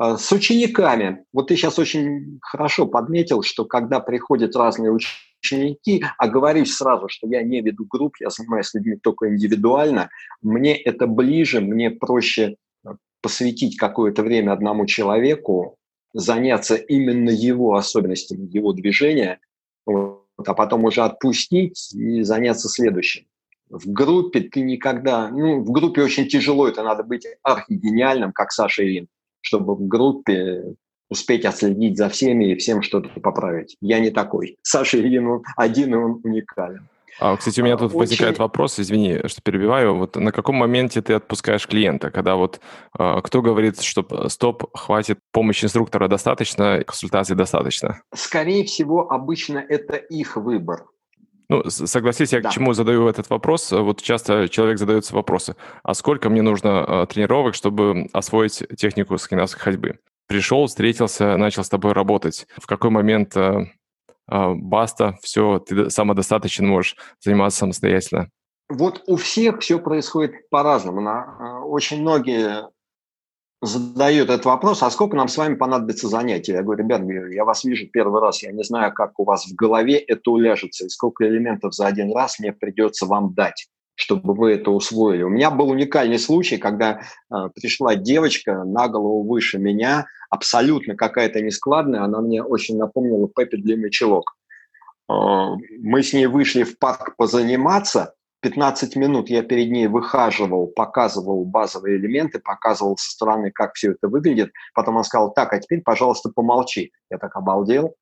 А, 0.00 0.16
с 0.16 0.32
учениками. 0.32 1.26
Вот 1.30 1.48
ты 1.48 1.56
сейчас 1.56 1.78
очень 1.78 2.38
хорошо 2.40 2.86
подметил, 2.86 3.42
что 3.42 3.66
когда 3.66 4.00
приходят 4.00 4.56
разные 4.56 4.90
ученики, 4.90 6.02
а 6.16 6.26
говоришь 6.26 6.72
сразу, 6.72 7.06
что 7.10 7.26
я 7.26 7.42
не 7.42 7.60
веду 7.60 7.84
групп, 7.84 8.14
я 8.18 8.30
занимаюсь 8.30 8.72
людьми 8.72 8.96
только 8.96 9.28
индивидуально, 9.28 10.08
мне 10.40 10.74
это 10.74 11.06
ближе, 11.06 11.60
мне 11.60 11.90
проще 11.90 12.56
э, 12.86 12.88
посвятить 13.20 13.76
какое-то 13.76 14.22
время 14.22 14.52
одному 14.52 14.86
человеку, 14.86 15.76
заняться 16.14 16.76
именно 16.76 17.28
его 17.28 17.74
особенностями, 17.74 18.48
его 18.50 18.72
движения, 18.72 19.38
вот, 19.84 20.24
а 20.38 20.54
потом 20.54 20.84
уже 20.84 21.02
отпустить 21.02 21.92
и 21.92 22.22
заняться 22.22 22.70
следующим. 22.70 23.26
В 23.68 23.86
группе 23.86 24.40
ты 24.40 24.62
никогда, 24.62 25.28
ну, 25.28 25.60
в 25.60 25.70
группе 25.70 26.02
очень 26.02 26.26
тяжело, 26.26 26.68
это 26.68 26.82
надо 26.82 27.02
быть 27.02 27.26
архигениальным, 27.42 28.32
как 28.32 28.50
Саша 28.50 28.82
Ирин, 28.82 29.06
чтобы 29.40 29.74
в 29.74 29.86
группе 29.86 30.74
успеть 31.08 31.44
отследить 31.44 31.98
за 31.98 32.08
всеми 32.08 32.52
и 32.52 32.56
всем 32.56 32.82
что-то 32.82 33.08
поправить. 33.20 33.76
Я 33.80 33.98
не 33.98 34.10
такой. 34.10 34.56
Саша 34.62 34.98
Ильин 34.98 35.42
один, 35.56 35.94
и 35.94 35.96
он 35.96 36.20
уникален. 36.22 36.88
А, 37.18 37.36
кстати, 37.36 37.60
у 37.60 37.64
меня 37.64 37.76
тут 37.76 37.90
Очень... 37.90 37.98
возникает 37.98 38.38
вопрос, 38.38 38.78
извини, 38.78 39.20
что 39.26 39.42
перебиваю. 39.42 39.94
Вот 39.94 40.16
на 40.16 40.32
каком 40.32 40.56
моменте 40.56 41.02
ты 41.02 41.14
отпускаешь 41.14 41.66
клиента? 41.66 42.10
Когда 42.10 42.36
вот 42.36 42.60
э, 42.98 43.20
кто 43.22 43.42
говорит, 43.42 43.80
что 43.82 44.28
стоп, 44.28 44.64
хватит, 44.74 45.18
помощи 45.32 45.64
инструктора 45.64 46.08
достаточно, 46.08 46.82
консультации 46.84 47.34
достаточно? 47.34 48.00
Скорее 48.14 48.64
всего, 48.64 49.10
обычно 49.10 49.58
это 49.58 49.96
их 49.96 50.36
выбор. 50.36 50.86
Ну, 51.50 51.68
согласись, 51.68 52.32
я 52.32 52.40
да. 52.40 52.48
к 52.48 52.52
чему 52.52 52.72
задаю 52.72 53.08
этот 53.08 53.28
вопрос. 53.28 53.72
Вот 53.72 54.00
часто 54.00 54.48
человек 54.48 54.78
задается 54.78 55.14
вопросы, 55.14 55.56
а 55.82 55.94
сколько 55.94 56.30
мне 56.30 56.42
нужно 56.42 56.84
э, 56.86 57.06
тренировок, 57.12 57.54
чтобы 57.54 58.08
освоить 58.12 58.62
технику 58.76 59.18
скандинавской 59.18 59.60
ходьбы? 59.60 59.98
пришел, 60.30 60.68
встретился, 60.68 61.36
начал 61.36 61.64
с 61.64 61.68
тобой 61.68 61.92
работать. 61.92 62.46
В 62.56 62.68
какой 62.68 62.90
момент 62.90 63.36
э, 63.36 63.66
э, 64.30 64.54
баста, 64.54 65.18
все, 65.22 65.58
ты 65.58 65.90
самодостаточен, 65.90 66.68
можешь 66.68 66.96
заниматься 67.18 67.58
самостоятельно? 67.58 68.30
Вот 68.68 69.02
у 69.08 69.16
всех 69.16 69.58
все 69.58 69.80
происходит 69.80 70.48
по-разному. 70.48 71.00
Э, 71.00 71.58
очень 71.64 72.02
многие 72.02 72.68
задают 73.62 74.30
этот 74.30 74.44
вопрос, 74.46 74.82
а 74.82 74.90
сколько 74.90 75.16
нам 75.16 75.28
с 75.28 75.36
вами 75.36 75.54
понадобится 75.54 76.08
занятий? 76.08 76.52
Я 76.52 76.62
говорю, 76.62 76.82
ребят, 76.82 77.02
я 77.32 77.44
вас 77.44 77.64
вижу 77.64 77.86
первый 77.92 78.20
раз, 78.20 78.42
я 78.42 78.52
не 78.52 78.64
знаю, 78.64 78.92
как 78.94 79.18
у 79.20 79.24
вас 79.24 79.46
в 79.46 79.54
голове 79.54 79.98
это 79.98 80.30
уляжется, 80.30 80.86
и 80.86 80.88
сколько 80.88 81.26
элементов 81.26 81.74
за 81.74 81.86
один 81.86 82.12
раз 82.14 82.38
мне 82.38 82.52
придется 82.52 83.06
вам 83.06 83.34
дать 83.34 83.68
чтобы 84.00 84.32
вы 84.32 84.52
это 84.52 84.70
усвоили. 84.70 85.22
У 85.22 85.28
меня 85.28 85.50
был 85.50 85.68
уникальный 85.68 86.18
случай, 86.18 86.56
когда 86.56 87.02
э, 87.30 87.34
пришла 87.54 87.96
девочка 87.96 88.64
на 88.64 88.88
голову 88.88 89.28
выше 89.28 89.58
меня, 89.58 90.06
абсолютно 90.30 90.96
какая-то 90.96 91.42
нескладная, 91.42 92.02
она 92.02 92.22
мне 92.22 92.42
очень 92.42 92.78
напомнила 92.78 93.28
Пеппи 93.28 93.58
Длинный 93.58 93.90
Чулок. 93.90 94.36
Э, 95.10 95.12
мы 95.80 96.02
с 96.02 96.14
ней 96.14 96.26
вышли 96.26 96.62
в 96.62 96.78
парк 96.78 97.14
позаниматься, 97.18 98.14
15 98.40 98.96
минут 98.96 99.28
я 99.28 99.42
перед 99.42 99.70
ней 99.70 99.86
выхаживал, 99.86 100.66
показывал 100.68 101.44
базовые 101.44 101.96
элементы, 101.96 102.38
показывал 102.38 102.96
со 102.96 103.10
стороны, 103.10 103.50
как 103.50 103.74
все 103.74 103.92
это 103.92 104.08
выглядит. 104.08 104.50
Потом 104.74 104.96
она 104.96 105.04
сказала, 105.04 105.30
так, 105.32 105.52
а 105.52 105.58
теперь, 105.58 105.82
пожалуйста, 105.82 106.30
помолчи. 106.34 106.92
Я 107.10 107.18
так 107.18 107.36
обалдел. 107.36 107.94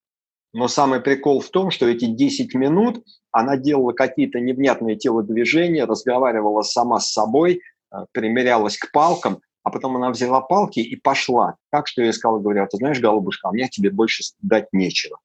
Но 0.53 0.69
самый 0.69 1.01
прикол 1.01 1.41
в 1.41 1.51
том, 1.51 1.71
что 1.71 1.87
эти 1.87 2.07
10 2.07 2.55
минут 2.55 3.05
она 3.31 3.57
делала 3.57 3.93
какие-то 3.93 4.41
невнятные 4.41 4.97
телодвижения, 4.97 5.87
разговаривала 5.87 6.63
сама 6.63 7.01
с 7.01 7.13
собой, 7.13 7.61
э, 7.93 7.97
примерялась 8.13 8.79
к 8.79 8.91
палкам, 8.93 9.41
а 9.63 9.71
потом 9.71 9.97
она 9.97 10.11
взяла 10.11 10.41
палки 10.41 10.81
и 10.81 10.97
пошла. 10.97 11.57
Так 11.71 11.87
что 11.89 12.03
я 12.03 12.13
сказал, 12.13 12.41
говорю, 12.41 12.67
ты 12.71 12.79
знаешь, 12.79 13.01
голубушка, 13.01 13.49
а 13.49 13.53
мне 13.53 13.69
тебе 13.69 13.91
больше 13.91 14.23
дать 14.41 14.69
нечего. 14.73 15.19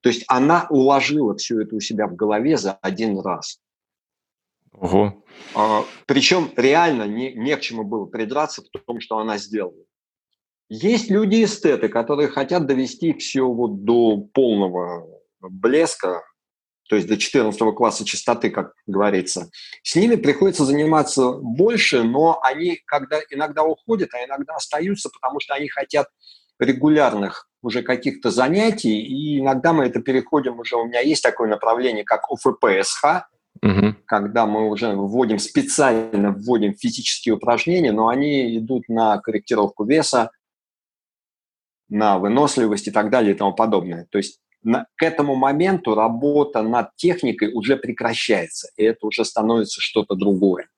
То 0.00 0.08
есть 0.08 0.24
она 0.28 0.66
уложила 0.70 1.36
все 1.36 1.60
это 1.60 1.76
у 1.76 1.80
себя 1.80 2.06
в 2.06 2.14
голове 2.14 2.56
за 2.56 2.72
один 2.80 3.18
раз. 3.20 3.58
Ого. 4.74 5.24
А, 5.54 5.84
причем 6.06 6.50
реально 6.56 7.04
не, 7.04 7.32
не 7.34 7.56
к 7.56 7.60
чему 7.60 7.84
было 7.84 8.06
придраться 8.06 8.62
в 8.62 8.78
том, 8.86 9.00
что 9.00 9.18
она 9.18 9.38
сделала. 9.38 9.84
Есть 10.68 11.10
люди-эстеты, 11.10 11.88
которые 11.88 12.28
хотят 12.28 12.66
довести 12.66 13.12
все 13.14 13.42
вот 13.42 13.84
до 13.84 14.16
полного 14.32 15.06
блеска, 15.40 16.22
то 16.88 16.96
есть 16.96 17.08
до 17.08 17.16
14 17.16 17.58
класса 17.74 18.04
чистоты, 18.04 18.50
как 18.50 18.72
говорится. 18.86 19.50
С 19.82 19.94
ними 19.94 20.16
приходится 20.16 20.64
заниматься 20.64 21.32
больше, 21.32 22.02
но 22.02 22.40
они 22.42 22.80
когда 22.86 23.20
иногда 23.30 23.62
уходят, 23.62 24.12
а 24.14 24.24
иногда 24.24 24.54
остаются, 24.54 25.10
потому 25.10 25.40
что 25.40 25.54
они 25.54 25.68
хотят 25.68 26.08
регулярных 26.58 27.48
уже 27.62 27.82
каких-то 27.82 28.30
занятий, 28.30 29.00
и 29.00 29.38
иногда 29.40 29.72
мы 29.72 29.86
это 29.86 30.00
переходим 30.00 30.58
уже, 30.58 30.76
у 30.76 30.84
меня 30.84 31.00
есть 31.00 31.22
такое 31.22 31.48
направление, 31.48 32.04
как 32.04 32.30
ОФПСХ, 32.30 33.26
угу. 33.64 33.96
когда 34.06 34.46
мы 34.46 34.68
уже 34.68 34.94
вводим 34.94 35.38
специально, 35.38 36.30
вводим 36.30 36.74
физические 36.74 37.34
упражнения, 37.34 37.92
но 37.92 38.08
они 38.08 38.58
идут 38.58 38.88
на 38.88 39.18
корректировку 39.18 39.84
веса, 39.84 40.30
на 41.88 42.18
выносливость 42.18 42.88
и 42.88 42.90
так 42.90 43.10
далее 43.10 43.34
и 43.34 43.36
тому 43.36 43.54
подобное. 43.54 44.06
То 44.10 44.18
есть 44.18 44.40
на, 44.62 44.86
к 44.96 45.02
этому 45.02 45.34
моменту 45.34 45.94
работа 45.94 46.62
над 46.62 46.94
техникой 46.96 47.52
уже 47.52 47.76
прекращается, 47.76 48.68
и 48.76 48.84
это 48.84 49.06
уже 49.06 49.24
становится 49.24 49.80
что-то 49.80 50.14
другое. 50.14 50.68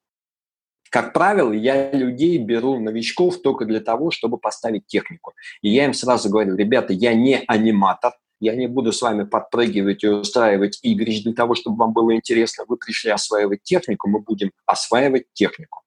Как 0.90 1.12
правило, 1.12 1.52
я 1.52 1.90
людей 1.92 2.38
беру, 2.38 2.78
новичков, 2.78 3.42
только 3.42 3.64
для 3.64 3.80
того, 3.80 4.10
чтобы 4.10 4.38
поставить 4.38 4.86
технику. 4.86 5.34
И 5.60 5.68
я 5.68 5.84
им 5.84 5.92
сразу 5.92 6.30
говорю, 6.30 6.56
ребята, 6.56 6.92
я 6.92 7.12
не 7.12 7.42
аниматор, 7.46 8.12
я 8.40 8.54
не 8.54 8.66
буду 8.66 8.92
с 8.92 9.02
вами 9.02 9.24
подпрыгивать 9.24 10.04
и 10.04 10.08
устраивать 10.08 10.78
игры 10.82 11.20
для 11.22 11.32
того, 11.32 11.54
чтобы 11.54 11.76
вам 11.76 11.92
было 11.92 12.14
интересно. 12.14 12.64
Вы 12.68 12.76
пришли 12.76 13.10
осваивать 13.10 13.62
технику, 13.62 14.08
мы 14.08 14.20
будем 14.20 14.52
осваивать 14.66 15.32
технику. 15.32 15.82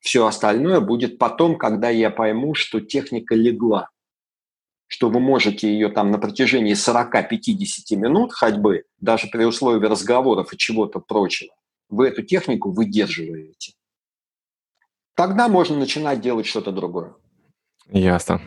Все 0.00 0.26
остальное 0.26 0.80
будет 0.80 1.18
потом, 1.18 1.56
когда 1.56 1.88
я 1.90 2.10
пойму, 2.10 2.54
что 2.54 2.80
техника 2.80 3.34
легла 3.34 3.88
что 4.88 5.10
вы 5.10 5.20
можете 5.20 5.70
ее 5.70 5.90
там 5.90 6.10
на 6.10 6.18
протяжении 6.18 6.74
40-50 6.74 7.96
минут 7.96 8.32
ходьбы, 8.32 8.84
даже 9.00 9.28
при 9.28 9.44
условии 9.44 9.86
разговоров 9.86 10.52
и 10.52 10.56
чего-то 10.56 10.98
прочего, 10.98 11.54
вы 11.90 12.08
эту 12.08 12.22
технику 12.22 12.72
выдерживаете. 12.72 13.74
Тогда 15.14 15.48
можно 15.48 15.76
начинать 15.76 16.20
делать 16.20 16.46
что-то 16.46 16.72
другое. 16.72 17.14
Ясно. 17.90 18.40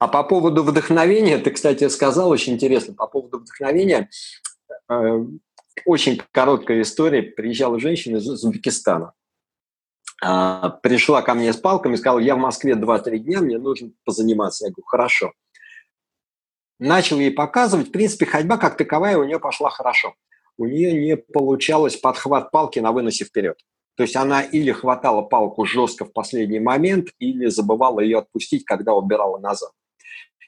А 0.00 0.08
по 0.08 0.24
поводу 0.24 0.64
вдохновения, 0.64 1.38
ты, 1.38 1.52
кстати, 1.52 1.86
сказал 1.88 2.30
очень 2.30 2.54
интересно, 2.54 2.94
по 2.94 3.06
поводу 3.06 3.38
вдохновения, 3.38 4.10
э, 4.88 5.24
очень 5.84 6.20
короткая 6.32 6.82
история. 6.82 7.22
Приезжала 7.22 7.78
женщина 7.78 8.16
из 8.16 8.28
Узбекистана. 8.28 9.12
Э, 10.24 10.70
пришла 10.82 11.22
ко 11.22 11.34
мне 11.34 11.52
с 11.52 11.56
палками 11.56 11.94
сказала, 11.94 12.18
я 12.18 12.34
в 12.34 12.38
Москве 12.38 12.74
2-3 12.74 13.18
дня, 13.18 13.40
мне 13.40 13.58
нужно 13.58 13.92
позаниматься. 14.04 14.64
Я 14.64 14.72
говорю, 14.72 14.86
хорошо 14.86 15.32
начал 16.80 17.20
ей 17.20 17.30
показывать, 17.30 17.88
в 17.88 17.92
принципе, 17.92 18.26
ходьба 18.26 18.56
как 18.56 18.76
таковая 18.76 19.18
у 19.18 19.24
нее 19.24 19.38
пошла 19.38 19.70
хорошо. 19.70 20.14
У 20.56 20.66
нее 20.66 20.92
не 20.92 21.16
получалось 21.16 21.96
подхват 21.96 22.50
палки 22.50 22.80
на 22.80 22.90
выносе 22.90 23.24
вперед. 23.24 23.58
То 23.96 24.02
есть 24.02 24.16
она 24.16 24.42
или 24.42 24.72
хватала 24.72 25.22
палку 25.22 25.64
жестко 25.64 26.04
в 26.06 26.12
последний 26.12 26.58
момент, 26.58 27.08
или 27.18 27.46
забывала 27.46 28.00
ее 28.00 28.18
отпустить, 28.18 28.64
когда 28.64 28.94
убирала 28.94 29.38
назад. 29.38 29.70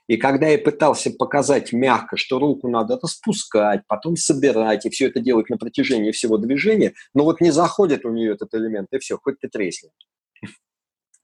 И 0.09 0.16
когда 0.16 0.49
я 0.49 0.59
пытался 0.59 1.11
показать 1.11 1.73
мягко, 1.73 2.16
что 2.16 2.38
руку 2.38 2.68
надо 2.68 2.99
распускать, 3.00 3.82
потом 3.87 4.16
собирать, 4.16 4.85
и 4.85 4.90
все 4.90 5.06
это 5.06 5.21
делать 5.21 5.49
на 5.49 5.56
протяжении 5.56 6.11
всего 6.11 6.38
движения, 6.38 6.94
но 7.14 7.25
вот 7.25 7.40
не 7.40 7.50
заходит 7.50 8.04
у 8.04 8.11
нее 8.11 8.32
этот 8.32 8.52
элемент, 8.54 8.88
и 8.92 8.99
все, 8.99 9.18
хоть 9.23 9.38
ты 9.40 9.49
тресни. 9.49 9.90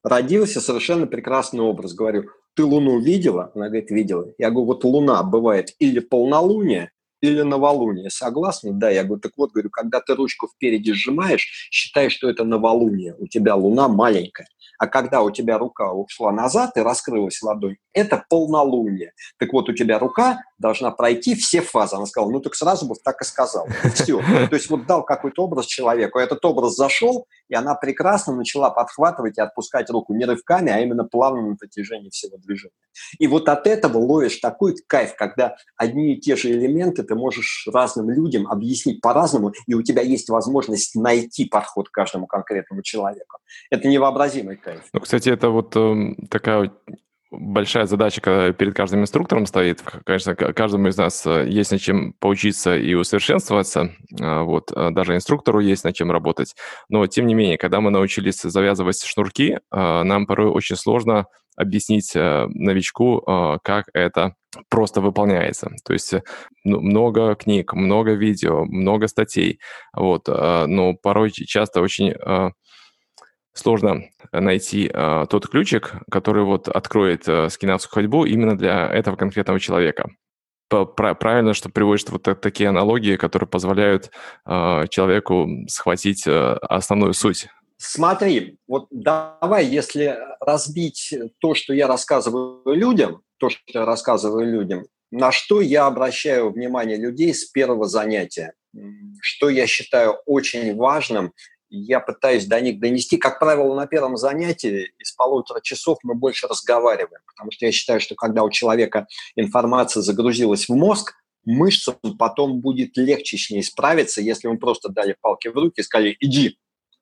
Родился 0.04 0.60
совершенно 0.60 1.06
прекрасный 1.06 1.60
образ. 1.60 1.92
Говорю, 1.92 2.30
ты 2.54 2.64
Луну 2.64 3.00
видела? 3.00 3.50
Она 3.54 3.66
говорит, 3.66 3.90
видела. 3.90 4.32
Я 4.38 4.50
говорю, 4.50 4.66
вот 4.66 4.84
Луна 4.84 5.22
бывает 5.24 5.74
или 5.80 5.98
полнолуние, 5.98 6.92
или 7.20 7.42
новолуние. 7.42 8.10
Согласна? 8.10 8.72
Да. 8.72 8.90
Я 8.90 9.04
говорю, 9.04 9.20
так 9.20 9.32
вот, 9.36 9.52
говорю, 9.52 9.70
когда 9.70 10.00
ты 10.00 10.14
ручку 10.14 10.48
впереди 10.48 10.92
сжимаешь, 10.92 11.68
считай, 11.70 12.10
что 12.10 12.30
это 12.30 12.44
новолуние. 12.44 13.16
У 13.18 13.26
тебя 13.26 13.56
Луна 13.56 13.88
маленькая. 13.88 14.46
А 14.78 14.86
когда 14.86 15.22
у 15.22 15.30
тебя 15.30 15.58
рука 15.58 15.92
ушла 15.92 16.32
назад 16.32 16.76
и 16.76 16.80
раскрылась 16.80 17.42
ладонь, 17.42 17.76
это 17.92 18.24
полнолуние. 18.28 19.12
Так 19.38 19.52
вот, 19.52 19.68
у 19.68 19.72
тебя 19.72 19.98
рука 19.98 20.40
должна 20.58 20.90
пройти 20.90 21.34
все 21.34 21.60
фазы. 21.60 21.96
Она 21.96 22.06
сказала, 22.06 22.30
ну 22.30 22.40
так 22.40 22.54
сразу 22.54 22.86
бы 22.86 22.94
так 23.02 23.20
и 23.20 23.24
сказал. 23.24 23.66
Все. 23.94 24.20
То 24.20 24.54
есть 24.54 24.70
вот 24.70 24.86
дал 24.86 25.04
какой-то 25.04 25.44
образ 25.44 25.66
человеку, 25.66 26.18
этот 26.18 26.44
образ 26.44 26.76
зашел, 26.76 27.26
и 27.48 27.54
она 27.54 27.74
прекрасно 27.74 28.34
начала 28.34 28.70
подхватывать 28.70 29.38
и 29.38 29.40
отпускать 29.40 29.90
руку 29.90 30.14
не 30.14 30.24
рывками, 30.24 30.70
а 30.70 30.80
именно 30.80 31.04
плавно 31.04 31.42
на 31.42 31.56
протяжении 31.56 32.10
всего 32.10 32.36
движения. 32.38 32.72
И 33.18 33.26
вот 33.26 33.48
от 33.48 33.66
этого 33.66 33.98
ловишь 33.98 34.36
такой 34.38 34.74
кайф, 34.86 35.14
когда 35.16 35.56
одни 35.76 36.14
и 36.14 36.20
те 36.20 36.36
же 36.36 36.50
элементы 36.50 37.02
ты 37.02 37.14
можешь 37.14 37.66
разным 37.72 38.10
людям 38.10 38.46
объяснить 38.46 39.00
по-разному, 39.00 39.52
и 39.66 39.74
у 39.74 39.82
тебя 39.82 40.02
есть 40.02 40.28
возможность 40.28 40.94
найти 40.94 41.44
подход 41.44 41.88
к 41.88 41.92
каждому 41.92 42.26
конкретному 42.26 42.82
человеку. 42.82 43.38
Это 43.70 43.88
невообразимый 43.88 44.56
кайф. 44.56 44.82
Ну, 44.92 45.00
кстати, 45.00 45.28
это 45.28 45.50
вот 45.50 45.74
э, 45.76 46.14
такая 46.30 46.70
большая 47.30 47.86
задача 47.86 48.52
перед 48.52 48.74
каждым 48.74 49.02
инструктором 49.02 49.46
стоит. 49.46 49.82
Конечно, 50.04 50.34
каждому 50.34 50.88
из 50.88 50.96
нас 50.96 51.26
э, 51.26 51.46
есть 51.48 51.70
над 51.70 51.80
чем 51.80 52.14
поучиться 52.14 52.76
и 52.76 52.94
усовершенствоваться. 52.94 53.90
А, 54.20 54.42
вот, 54.42 54.72
а, 54.74 54.90
даже 54.90 55.14
инструктору 55.14 55.60
есть 55.60 55.84
над 55.84 55.94
чем 55.94 56.10
работать. 56.10 56.54
Но, 56.88 57.06
тем 57.06 57.26
не 57.26 57.34
менее, 57.34 57.58
когда 57.58 57.80
мы 57.80 57.90
научились 57.90 58.40
завязывать 58.40 59.02
шнурки, 59.02 59.58
нам 59.70 60.26
порой 60.26 60.48
очень 60.48 60.76
сложно 60.76 61.26
объяснить 61.56 62.12
э, 62.14 62.46
новичку, 62.48 63.20
как 63.62 63.86
это 63.92 64.34
просто 64.70 65.00
выполняется. 65.00 65.70
То 65.84 65.92
есть 65.92 66.14
ну, 66.64 66.80
много 66.80 67.34
книг, 67.34 67.72
много 67.74 68.12
видео, 68.12 68.64
много 68.64 69.08
статей. 69.08 69.58
Вот, 69.94 70.28
но 70.28 70.94
порой 70.94 71.30
часто 71.30 71.80
очень 71.82 72.14
сложно 73.52 74.04
найти 74.32 74.90
э, 74.92 75.26
тот 75.28 75.48
ключик, 75.48 75.94
который 76.10 76.44
вот 76.44 76.68
откроет 76.68 77.28
э, 77.28 77.48
скинавскую 77.50 78.02
ходьбу 78.02 78.24
именно 78.24 78.56
для 78.56 78.88
этого 78.88 79.16
конкретного 79.16 79.60
человека. 79.60 80.10
Правильно, 80.68 81.54
что 81.54 81.70
приводишь 81.70 82.04
вот 82.08 82.22
такие 82.40 82.68
аналогии, 82.68 83.16
которые 83.16 83.48
позволяют 83.48 84.10
э, 84.44 84.84
человеку 84.90 85.48
схватить 85.66 86.26
э, 86.26 86.30
основную 86.60 87.14
суть. 87.14 87.48
Смотри, 87.78 88.58
вот 88.66 88.88
давай, 88.90 89.64
если 89.64 90.18
разбить 90.40 91.14
то, 91.38 91.54
что 91.54 91.72
я 91.72 91.86
рассказываю 91.86 92.60
людям, 92.74 93.22
то, 93.38 93.48
что 93.48 93.62
я 93.66 93.84
рассказываю 93.86 94.50
людям, 94.50 94.84
на 95.10 95.32
что 95.32 95.60
я 95.60 95.86
обращаю 95.86 96.50
внимание 96.50 96.98
людей 96.98 97.32
с 97.32 97.44
первого 97.46 97.86
занятия, 97.86 98.52
что 99.22 99.48
я 99.48 99.66
считаю 99.66 100.16
очень 100.26 100.76
важным 100.76 101.32
я 101.70 102.00
пытаюсь 102.00 102.46
до 102.46 102.60
них 102.60 102.80
донести. 102.80 103.16
Как 103.16 103.38
правило, 103.38 103.74
на 103.74 103.86
первом 103.86 104.16
занятии 104.16 104.92
из 104.98 105.12
полутора 105.12 105.60
часов 105.60 105.98
мы 106.02 106.14
больше 106.14 106.46
разговариваем, 106.46 107.20
потому 107.26 107.50
что 107.50 107.66
я 107.66 107.72
считаю, 107.72 108.00
что 108.00 108.14
когда 108.14 108.42
у 108.42 108.50
человека 108.50 109.06
информация 109.36 110.02
загрузилась 110.02 110.68
в 110.68 110.74
мозг, 110.74 111.14
мышцам 111.44 111.96
потом 112.18 112.60
будет 112.60 112.96
легче 112.96 113.38
с 113.38 113.50
ней 113.50 113.62
справиться, 113.62 114.20
если 114.20 114.48
мы 114.48 114.58
просто 114.58 114.88
дали 114.88 115.16
палки 115.20 115.48
в 115.48 115.54
руки 115.54 115.80
и 115.80 115.82
сказали 115.82 116.16
«иди», 116.20 116.58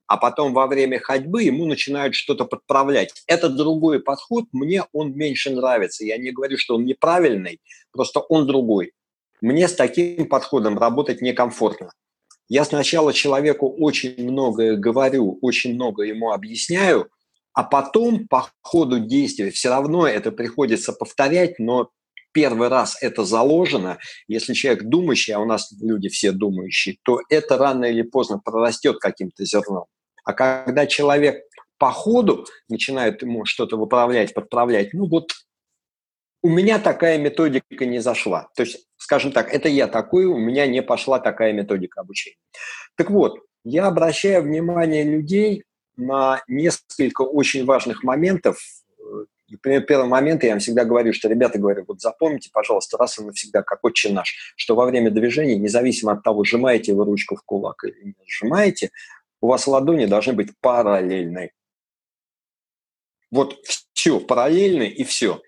а 0.06 0.16
потом 0.16 0.54
во 0.54 0.66
время 0.66 1.00
ходьбы 1.00 1.42
ему 1.42 1.66
начинают 1.66 2.14
что-то 2.14 2.44
подправлять. 2.44 3.12
Это 3.26 3.49
другой 3.49 4.00
подход, 4.00 4.44
мне 4.52 4.85
он 4.92 5.12
меньше 5.12 5.50
нравится. 5.50 6.04
Я 6.04 6.16
не 6.16 6.30
говорю, 6.30 6.58
что 6.58 6.76
он 6.76 6.85
неправильный, 6.85 7.61
просто 7.90 8.20
он 8.20 8.46
другой. 8.46 8.92
Мне 9.40 9.68
с 9.68 9.75
таким 9.75 10.28
подходом 10.28 10.78
работать 10.78 11.20
некомфортно. 11.20 11.92
Я 12.48 12.64
сначала 12.64 13.12
человеку 13.12 13.68
очень 13.68 14.14
многое 14.18 14.76
говорю, 14.76 15.38
очень 15.42 15.74
много 15.74 16.02
ему 16.02 16.32
объясняю, 16.32 17.08
а 17.52 17.64
потом 17.64 18.28
по 18.28 18.50
ходу 18.62 19.00
действия 19.00 19.50
все 19.50 19.70
равно 19.70 20.06
это 20.06 20.30
приходится 20.30 20.92
повторять, 20.92 21.58
но 21.58 21.90
первый 22.32 22.68
раз 22.68 22.98
это 23.00 23.24
заложено, 23.24 23.98
если 24.28 24.52
человек 24.52 24.84
думающий, 24.84 25.32
а 25.32 25.40
у 25.40 25.46
нас 25.46 25.72
люди 25.80 26.10
все 26.10 26.32
думающие, 26.32 26.98
то 27.02 27.20
это 27.30 27.56
рано 27.56 27.86
или 27.86 28.02
поздно 28.02 28.38
прорастет 28.38 28.98
каким-то 28.98 29.44
зерном. 29.46 29.86
А 30.22 30.34
когда 30.34 30.86
человек 30.86 31.42
по 31.78 31.90
ходу 31.90 32.44
начинает 32.68 33.22
ему 33.22 33.46
что-то 33.46 33.76
выправлять, 33.76 34.34
подправлять, 34.34 34.92
ну 34.92 35.08
вот 35.08 35.32
у 36.46 36.48
меня 36.48 36.78
такая 36.78 37.18
методика 37.18 37.86
не 37.86 37.98
зашла. 37.98 38.48
То 38.54 38.62
есть, 38.62 38.86
скажем 38.96 39.32
так, 39.32 39.52
это 39.52 39.68
я 39.68 39.88
такой, 39.88 40.26
у 40.26 40.38
меня 40.38 40.68
не 40.68 40.80
пошла 40.80 41.18
такая 41.18 41.52
методика 41.52 42.02
обучения. 42.02 42.36
Так 42.94 43.10
вот, 43.10 43.40
я 43.64 43.88
обращаю 43.88 44.44
внимание 44.44 45.02
людей 45.02 45.64
на 45.96 46.40
несколько 46.46 47.22
очень 47.22 47.64
важных 47.64 48.04
моментов. 48.04 48.60
Например, 49.48 49.82
первый 49.82 50.06
момент 50.06 50.44
я 50.44 50.52
им 50.52 50.60
всегда 50.60 50.84
говорю, 50.84 51.12
что, 51.12 51.28
ребята, 51.28 51.58
говорю, 51.58 51.84
вот 51.88 52.00
запомните, 52.00 52.50
пожалуйста, 52.52 52.96
раз 52.96 53.18
и 53.18 53.24
навсегда, 53.24 53.64
как 53.64 53.82
отче 53.82 54.12
наш, 54.12 54.54
что 54.54 54.76
во 54.76 54.86
время 54.86 55.10
движения, 55.10 55.56
независимо 55.56 56.12
от 56.12 56.22
того, 56.22 56.44
сжимаете 56.44 56.94
вы 56.94 57.04
ручку 57.04 57.34
в 57.34 57.42
кулак 57.42 57.82
или 57.82 58.04
не 58.04 58.14
сжимаете, 58.24 58.90
у 59.40 59.48
вас 59.48 59.66
ладони 59.66 60.06
должны 60.06 60.32
быть 60.32 60.52
параллельны. 60.60 61.50
Вот 63.32 63.58
все 63.94 64.20
параллельно 64.20 64.84
и 64.84 65.02
все. 65.02 65.42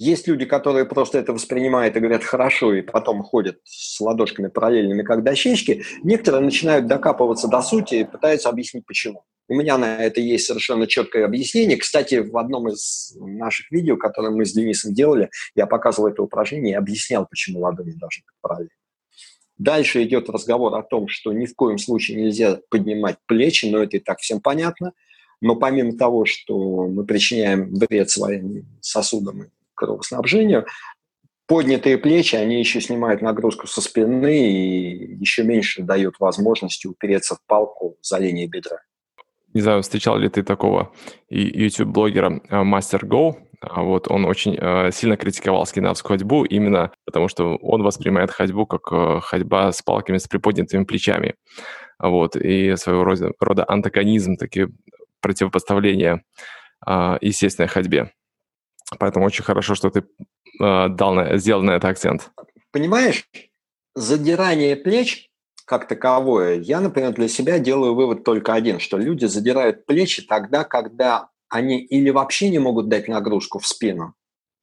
Есть 0.00 0.26
люди, 0.26 0.46
которые 0.46 0.86
просто 0.86 1.18
это 1.18 1.34
воспринимают 1.34 1.94
и 1.94 2.00
говорят 2.00 2.24
хорошо, 2.24 2.72
и 2.72 2.80
потом 2.80 3.22
ходят 3.22 3.60
с 3.64 4.00
ладошками 4.00 4.48
параллельными, 4.48 5.02
как 5.02 5.22
дощечки. 5.22 5.84
Некоторые 6.02 6.40
начинают 6.40 6.86
докапываться 6.86 7.48
до 7.48 7.60
сути 7.60 7.96
и 7.96 8.04
пытаются 8.04 8.48
объяснить, 8.48 8.86
почему. 8.86 9.24
У 9.46 9.54
меня 9.54 9.76
на 9.76 9.98
это 10.02 10.22
есть 10.22 10.46
совершенно 10.46 10.86
четкое 10.86 11.26
объяснение. 11.26 11.76
Кстати, 11.76 12.14
в 12.14 12.34
одном 12.38 12.68
из 12.68 13.14
наших 13.20 13.70
видео, 13.70 13.98
которое 13.98 14.30
мы 14.30 14.46
с 14.46 14.54
Денисом 14.54 14.94
делали, 14.94 15.28
я 15.54 15.66
показывал 15.66 16.08
это 16.08 16.22
упражнение 16.22 16.72
и 16.72 16.76
объяснял, 16.76 17.26
почему 17.26 17.60
ладони 17.60 17.90
должны 17.90 18.22
быть 18.22 18.36
параллельны. 18.40 18.70
Дальше 19.58 20.02
идет 20.02 20.30
разговор 20.30 20.74
о 20.76 20.82
том, 20.82 21.08
что 21.08 21.34
ни 21.34 21.44
в 21.44 21.54
коем 21.54 21.76
случае 21.76 22.22
нельзя 22.22 22.58
поднимать 22.70 23.18
плечи, 23.26 23.66
но 23.66 23.82
это 23.82 23.98
и 23.98 24.00
так 24.00 24.20
всем 24.20 24.40
понятно. 24.40 24.94
Но 25.42 25.56
помимо 25.56 25.98
того, 25.98 26.24
что 26.24 26.88
мы 26.88 27.04
причиняем 27.04 27.74
вред 27.74 28.08
своим 28.08 28.64
сосудам 28.80 29.50
кровоснабжению, 29.80 30.66
поднятые 31.46 31.98
плечи, 31.98 32.36
они 32.36 32.58
еще 32.58 32.80
снимают 32.80 33.22
нагрузку 33.22 33.66
со 33.66 33.80
спины 33.80 34.50
и 34.50 35.16
еще 35.16 35.42
меньше 35.42 35.82
дают 35.82 36.20
возможности 36.20 36.86
упереться 36.86 37.34
в 37.34 37.38
палку 37.46 37.96
за 38.02 38.18
линией 38.18 38.46
бедра. 38.46 38.78
Не 39.52 39.62
знаю, 39.62 39.82
встречал 39.82 40.16
ли 40.16 40.28
ты 40.28 40.44
такого 40.44 40.92
YouTube-блогера 41.28 42.40
Master 42.50 43.02
Go, 43.02 43.34
а 43.60 43.82
вот 43.82 44.08
он 44.08 44.24
очень 44.24 44.56
э, 44.56 44.90
сильно 44.92 45.16
критиковал 45.16 45.66
скандинавскую 45.66 46.18
ходьбу 46.18 46.44
именно 46.44 46.92
потому, 47.04 47.28
что 47.28 47.56
он 47.56 47.82
воспринимает 47.82 48.30
ходьбу 48.30 48.64
как 48.66 48.92
э, 48.92 49.20
ходьба 49.20 49.72
с 49.72 49.82
палками 49.82 50.18
с 50.18 50.28
приподнятыми 50.28 50.84
плечами. 50.84 51.34
Вот, 51.98 52.36
и 52.36 52.76
своего 52.76 53.04
рода, 53.04 53.32
рода 53.40 53.64
антагонизм, 53.68 54.36
такие 54.36 54.68
противопоставления 55.20 56.22
естественной 57.20 57.68
ходьбе. 57.68 58.12
Поэтому 58.98 59.26
очень 59.26 59.44
хорошо, 59.44 59.74
что 59.74 59.90
ты 59.90 60.00
э, 60.00 60.88
дал 60.88 61.14
на, 61.14 61.36
сделал 61.36 61.62
на 61.62 61.72
это 61.72 61.88
акцент. 61.88 62.30
Понимаешь, 62.72 63.28
задирание 63.94 64.76
плеч 64.76 65.30
как 65.70 65.86
таковое, 65.86 66.58
я, 66.58 66.80
например, 66.80 67.12
для 67.12 67.28
себя 67.28 67.60
делаю 67.60 67.94
вывод 67.94 68.24
только 68.24 68.54
один, 68.54 68.80
что 68.80 68.98
люди 68.98 69.26
задирают 69.26 69.86
плечи 69.86 70.20
тогда, 70.20 70.64
когда 70.64 71.28
они 71.48 71.80
или 71.80 72.10
вообще 72.10 72.50
не 72.50 72.58
могут 72.58 72.88
дать 72.88 73.06
нагрузку 73.06 73.60
в 73.60 73.66
спину, 73.68 74.14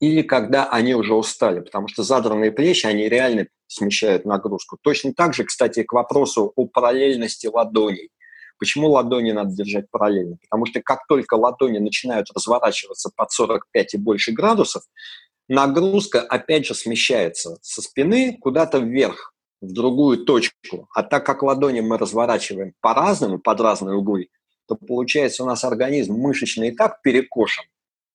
или 0.02 0.22
когда 0.22 0.70
они 0.70 0.96
уже 0.96 1.14
устали, 1.14 1.62
потому 1.62 1.88
что 1.88 2.04
задранные 2.04 2.52
плечи, 2.52 2.86
они 2.86 3.08
реально 3.08 3.48
смещают 3.68 4.26
нагрузку. 4.26 4.78
Точно 4.82 5.14
так 5.14 5.34
же, 5.34 5.46
кстати, 5.46 5.84
к 5.84 5.94
вопросу 5.94 6.52
о 6.58 6.68
параллельности 6.68 7.48
ладоней. 7.48 8.10
Почему 8.60 8.90
ладони 8.90 9.32
надо 9.32 9.56
держать 9.56 9.90
параллельно? 9.92 10.38
Потому 10.42 10.66
что 10.66 10.82
как 10.82 11.06
только 11.08 11.36
ладони 11.36 11.80
начинают 11.80 12.28
разворачиваться 12.34 13.10
под 13.16 13.32
45 13.32 13.94
и 13.94 13.98
больше 13.98 14.32
градусов, 14.32 14.84
нагрузка 15.48 16.22
опять 16.22 16.66
же 16.66 16.74
смещается 16.74 17.58
со 17.62 17.82
спины 17.82 18.38
куда-то 18.40 18.80
вверх, 18.80 19.34
в 19.62 19.74
другую 19.74 20.26
точку. 20.26 20.88
А 20.94 21.04
так 21.04 21.26
как 21.26 21.44
ладони 21.44 21.82
мы 21.82 21.98
разворачиваем 21.98 22.74
по-разному, 22.82 23.40
под 23.40 23.60
разные 23.62 23.96
углы, 23.96 24.30
то 24.68 24.76
получается 24.76 25.44
у 25.44 25.48
нас 25.48 25.64
организм 25.64 26.14
мышечный 26.14 26.70
и 26.70 26.76
так 26.76 27.02
перекошен, 27.02 27.66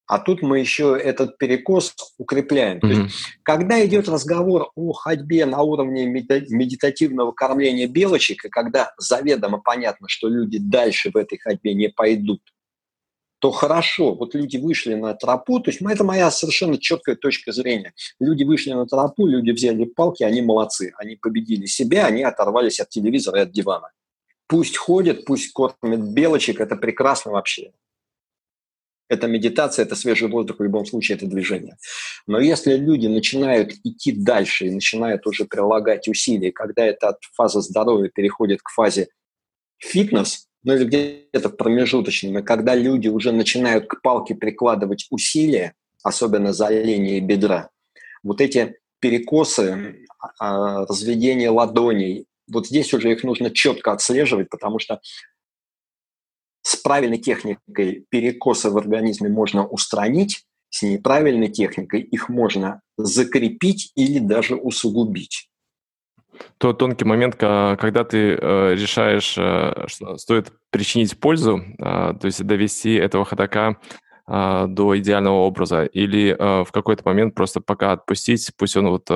а 0.07 0.19
тут 0.19 0.43
мы 0.43 0.59
еще 0.59 0.99
этот 1.03 1.39
перекос 1.39 1.95
укрепляем. 2.19 2.79
Mm-hmm. 2.79 2.81
То 2.81 2.87
есть, 2.89 3.15
когда 3.43 3.85
идет 3.85 4.09
разговор 4.09 4.71
о 4.75 4.93
ходьбе 4.93 5.47
на 5.47 5.63
уровне 5.63 6.07
медитативного 6.07 7.33
кормления 7.33 7.89
белочек, 7.89 8.45
и 8.45 8.49
когда 8.49 8.93
заведомо 8.99 9.59
понятно, 9.59 10.09
что 10.09 10.29
люди 10.29 10.59
дальше 10.59 11.11
в 11.11 11.17
этой 11.17 11.39
ходьбе 11.39 11.75
не 11.75 11.89
пойдут, 11.89 12.41
то 13.43 13.51
хорошо, 13.51 14.15
вот 14.15 14.37
люди 14.37 14.57
вышли 14.57 14.95
на 14.95 15.15
тропу, 15.15 15.59
то 15.59 15.71
есть 15.71 15.83
это 15.83 16.05
моя 16.05 16.31
совершенно 16.31 16.79
четкая 16.79 17.17
точка 17.17 17.51
зрения. 17.51 17.93
Люди 18.21 18.45
вышли 18.45 18.73
на 18.73 18.87
тропу, 18.87 19.27
люди 19.27 19.51
взяли 19.51 19.85
палки, 19.85 20.23
они 20.23 20.43
молодцы, 20.43 20.93
они 20.97 21.17
победили 21.17 21.67
себя, 21.67 22.07
они 22.07 22.23
оторвались 22.23 22.79
от 22.79 22.91
телевизора 22.91 23.41
и 23.41 23.43
от 23.43 23.51
дивана. 23.51 23.91
Пусть 24.47 24.77
ходят, 24.77 25.25
пусть 25.25 25.53
кормят 25.53 26.13
белочек, 26.13 26.61
это 26.61 26.77
прекрасно 26.77 27.33
вообще. 27.33 27.73
Это 29.13 29.27
медитация, 29.27 29.85
это 29.85 29.95
свежий 29.95 30.29
воздух, 30.29 30.59
в 30.59 30.63
любом 30.63 30.87
случае 30.87 31.17
это 31.17 31.27
движение. 31.27 31.77
Но 32.27 32.41
если 32.41 32.77
люди 32.77 33.09
начинают 33.09 33.73
идти 33.85 34.11
дальше 34.13 34.67
и 34.67 34.71
начинают 34.71 35.27
уже 35.27 35.45
прилагать 35.45 36.09
усилия, 36.09 36.51
когда 36.51 36.87
эта 36.87 37.19
фаза 37.35 37.61
здоровья 37.61 38.09
переходит 38.09 38.63
к 38.63 38.71
фазе 38.71 39.09
фитнес, 39.77 40.47
ну 40.65 40.75
или 40.75 40.85
где-то 40.85 41.51
в 41.51 41.57
промежуточном, 41.59 42.39
и 42.39 42.43
когда 42.43 42.75
люди 42.75 43.09
уже 43.09 43.33
начинают 43.33 43.87
к 43.87 44.01
палке 44.01 44.35
прикладывать 44.35 45.09
усилия, 45.11 45.75
особенно 46.03 46.55
за 46.55 46.71
линией 46.71 47.21
бедра, 47.21 47.69
вот 48.23 48.41
эти 48.41 48.77
перекосы, 48.99 50.07
а, 50.39 50.87
разведение 50.87 51.51
ладоней, 51.51 52.25
вот 52.51 52.67
здесь 52.67 52.95
уже 52.95 53.13
их 53.13 53.25
нужно 53.25 53.51
четко 53.51 53.93
отслеживать, 53.93 54.49
потому 54.49 54.79
что 54.79 55.03
с 56.63 56.77
правильной 56.77 57.19
техникой 57.19 58.07
перекосы 58.09 58.71
в 58.71 58.79
организме 58.79 59.29
можно 59.29 59.67
устранить, 59.67 60.45
с 60.71 60.83
неправильной 60.83 61.49
техникой 61.49 62.01
их 62.01 62.29
можно 62.29 62.81
закрепить 62.97 63.93
или 63.95 64.19
даже 64.19 64.55
усугубить. 64.55 65.51
То 66.59 66.73
тонкий 66.73 67.05
момент, 67.05 67.37
когда 67.37 68.05
ты 68.05 68.35
э, 68.35 68.75
решаешь, 68.75 69.37
э, 69.37 69.85
что 69.87 70.17
стоит 70.17 70.53
причинить 70.71 71.19
пользу, 71.19 71.59
э, 71.59 71.75
то 71.79 72.25
есть 72.25 72.43
довести 72.45 72.95
этого 72.95 73.25
ходока 73.25 73.77
до 74.25 74.97
идеального 74.99 75.39
образа, 75.39 75.85
или 75.85 76.33
в 76.39 76.71
какой-то 76.71 77.03
момент 77.05 77.35
просто 77.35 77.61
пока 77.61 77.91
отпустить, 77.91 78.53
пусть 78.57 78.77
он 78.77 78.89
вот 78.89 79.11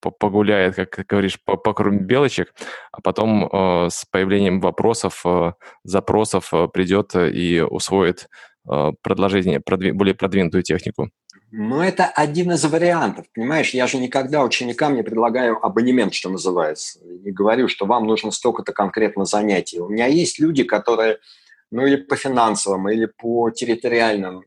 погуляет, 0.00 0.76
как 0.76 0.96
ты 0.96 1.04
говоришь, 1.06 1.38
по, 1.44 1.56
по 1.56 1.72
белочек, 1.90 2.54
а 2.92 3.00
потом 3.02 3.46
э, 3.46 3.88
с 3.90 4.04
появлением 4.10 4.60
вопросов, 4.60 5.22
э, 5.24 5.52
запросов 5.84 6.54
э, 6.54 6.68
придет 6.68 7.14
и 7.14 7.60
усвоит 7.60 8.28
э, 8.70 8.92
продолжение, 9.02 9.60
продви, 9.60 9.92
более 9.92 10.14
продвинутую 10.14 10.62
технику. 10.62 11.10
Ну, 11.52 11.80
это 11.80 12.06
один 12.06 12.52
из 12.52 12.64
вариантов, 12.64 13.26
понимаешь? 13.34 13.70
Я 13.70 13.88
же 13.88 13.98
никогда 13.98 14.44
ученикам 14.44 14.94
не 14.94 15.02
предлагаю 15.02 15.64
абонемент, 15.64 16.14
что 16.14 16.30
называется. 16.30 17.00
Не 17.04 17.32
говорю, 17.32 17.66
что 17.66 17.86
вам 17.86 18.06
нужно 18.06 18.30
столько-то 18.30 18.72
конкретно 18.72 19.24
занятий. 19.24 19.80
У 19.80 19.88
меня 19.88 20.06
есть 20.06 20.38
люди, 20.38 20.62
которые, 20.62 21.18
ну, 21.72 21.84
или 21.84 21.96
по 21.96 22.14
финансовым, 22.14 22.88
или 22.88 23.06
по 23.06 23.50
территориальным 23.50 24.44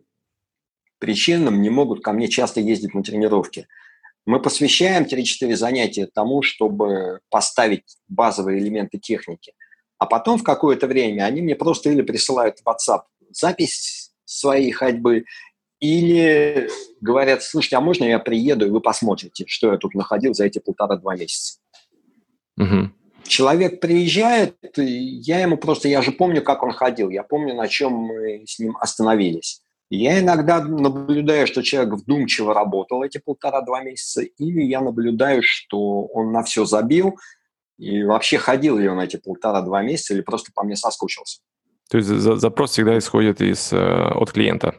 причинам 0.97 1.61
не 1.61 1.69
могут 1.69 2.01
ко 2.01 2.13
мне 2.13 2.29
часто 2.29 2.61
ездить 2.61 2.93
на 2.93 3.03
тренировки. 3.03 3.67
Мы 4.25 4.41
посвящаем 4.41 5.03
3-4 5.03 5.55
занятия 5.55 6.07
тому, 6.13 6.41
чтобы 6.41 7.19
поставить 7.29 7.97
базовые 8.07 8.59
элементы 8.59 8.97
техники. 8.97 9.53
А 9.97 10.05
потом 10.05 10.37
в 10.37 10.43
какое-то 10.43 10.87
время 10.87 11.23
они 11.23 11.41
мне 11.41 11.55
просто 11.55 11.89
или 11.89 12.01
присылают 12.01 12.59
в 12.59 12.67
WhatsApp 12.67 13.01
запись 13.31 14.11
своей 14.25 14.71
ходьбы, 14.71 15.25
или 15.83 16.69
говорят, 17.01 17.43
слушайте, 17.43 17.75
а 17.75 17.81
можно 17.81 18.05
я 18.05 18.17
приеду, 18.17 18.65
и 18.65 18.69
вы 18.69 18.79
посмотрите, 18.79 19.43
что 19.47 19.73
я 19.73 19.77
тут 19.77 19.93
находил 19.95 20.33
за 20.33 20.45
эти 20.45 20.59
полтора-два 20.59 21.15
месяца. 21.15 21.59
Угу. 22.57 22.91
Человек 23.25 23.81
приезжает, 23.81 24.55
я 24.77 25.41
ему 25.41 25.57
просто, 25.57 25.89
я 25.89 26.01
же 26.01 26.13
помню, 26.13 26.41
как 26.41 26.63
он 26.63 26.71
ходил, 26.71 27.09
я 27.09 27.23
помню, 27.23 27.53
на 27.53 27.67
чем 27.67 27.93
мы 27.93 28.43
с 28.45 28.59
ним 28.59 28.77
остановились. 28.77 29.62
Я 29.89 30.19
иногда 30.19 30.63
наблюдаю, 30.63 31.45
что 31.45 31.61
человек 31.61 31.93
вдумчиво 31.93 32.53
работал 32.53 33.03
эти 33.03 33.19
полтора-два 33.19 33.83
месяца, 33.83 34.21
или 34.21 34.63
я 34.63 34.81
наблюдаю, 34.81 35.41
что 35.43 36.05
он 36.05 36.31
на 36.31 36.43
все 36.43 36.65
забил, 36.65 37.17
и 37.77 38.03
вообще 38.03 38.37
ходил 38.37 38.77
ли 38.77 38.87
он 38.87 38.99
эти 38.99 39.17
полтора-два 39.17 39.83
месяца, 39.83 40.13
или 40.13 40.21
просто 40.21 40.51
по 40.53 40.63
мне 40.63 40.75
соскучился. 40.75 41.41
То 41.89 41.97
есть 41.97 42.09
запрос 42.09 42.71
всегда 42.71 42.97
исходит 42.97 43.41
из, 43.41 43.71
э, 43.71 43.77
от 43.77 44.31
клиента? 44.31 44.75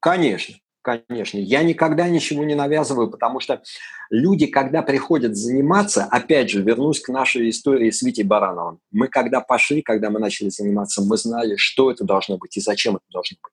Конечно, 0.00 0.54
конечно. 0.82 1.38
Я 1.38 1.62
никогда 1.62 2.08
ничего 2.08 2.44
не 2.44 2.54
навязываю, 2.54 3.10
потому 3.10 3.40
что 3.40 3.62
люди, 4.08 4.46
когда 4.46 4.82
приходят 4.82 5.36
заниматься, 5.36 6.04
опять 6.04 6.48
же, 6.48 6.62
вернусь 6.62 7.00
к 7.00 7.08
нашей 7.08 7.50
истории 7.50 7.90
с 7.90 8.02
Витей 8.02 8.24
Барановым. 8.24 8.78
Мы 8.92 9.08
когда 9.08 9.40
пошли, 9.40 9.82
когда 9.82 10.08
мы 10.10 10.20
начали 10.20 10.48
заниматься, 10.48 11.02
мы 11.02 11.16
знали, 11.16 11.56
что 11.56 11.90
это 11.90 12.04
должно 12.04 12.38
быть 12.38 12.56
и 12.56 12.60
зачем 12.60 12.96
это 12.96 13.04
должно 13.10 13.36
быть. 13.42 13.52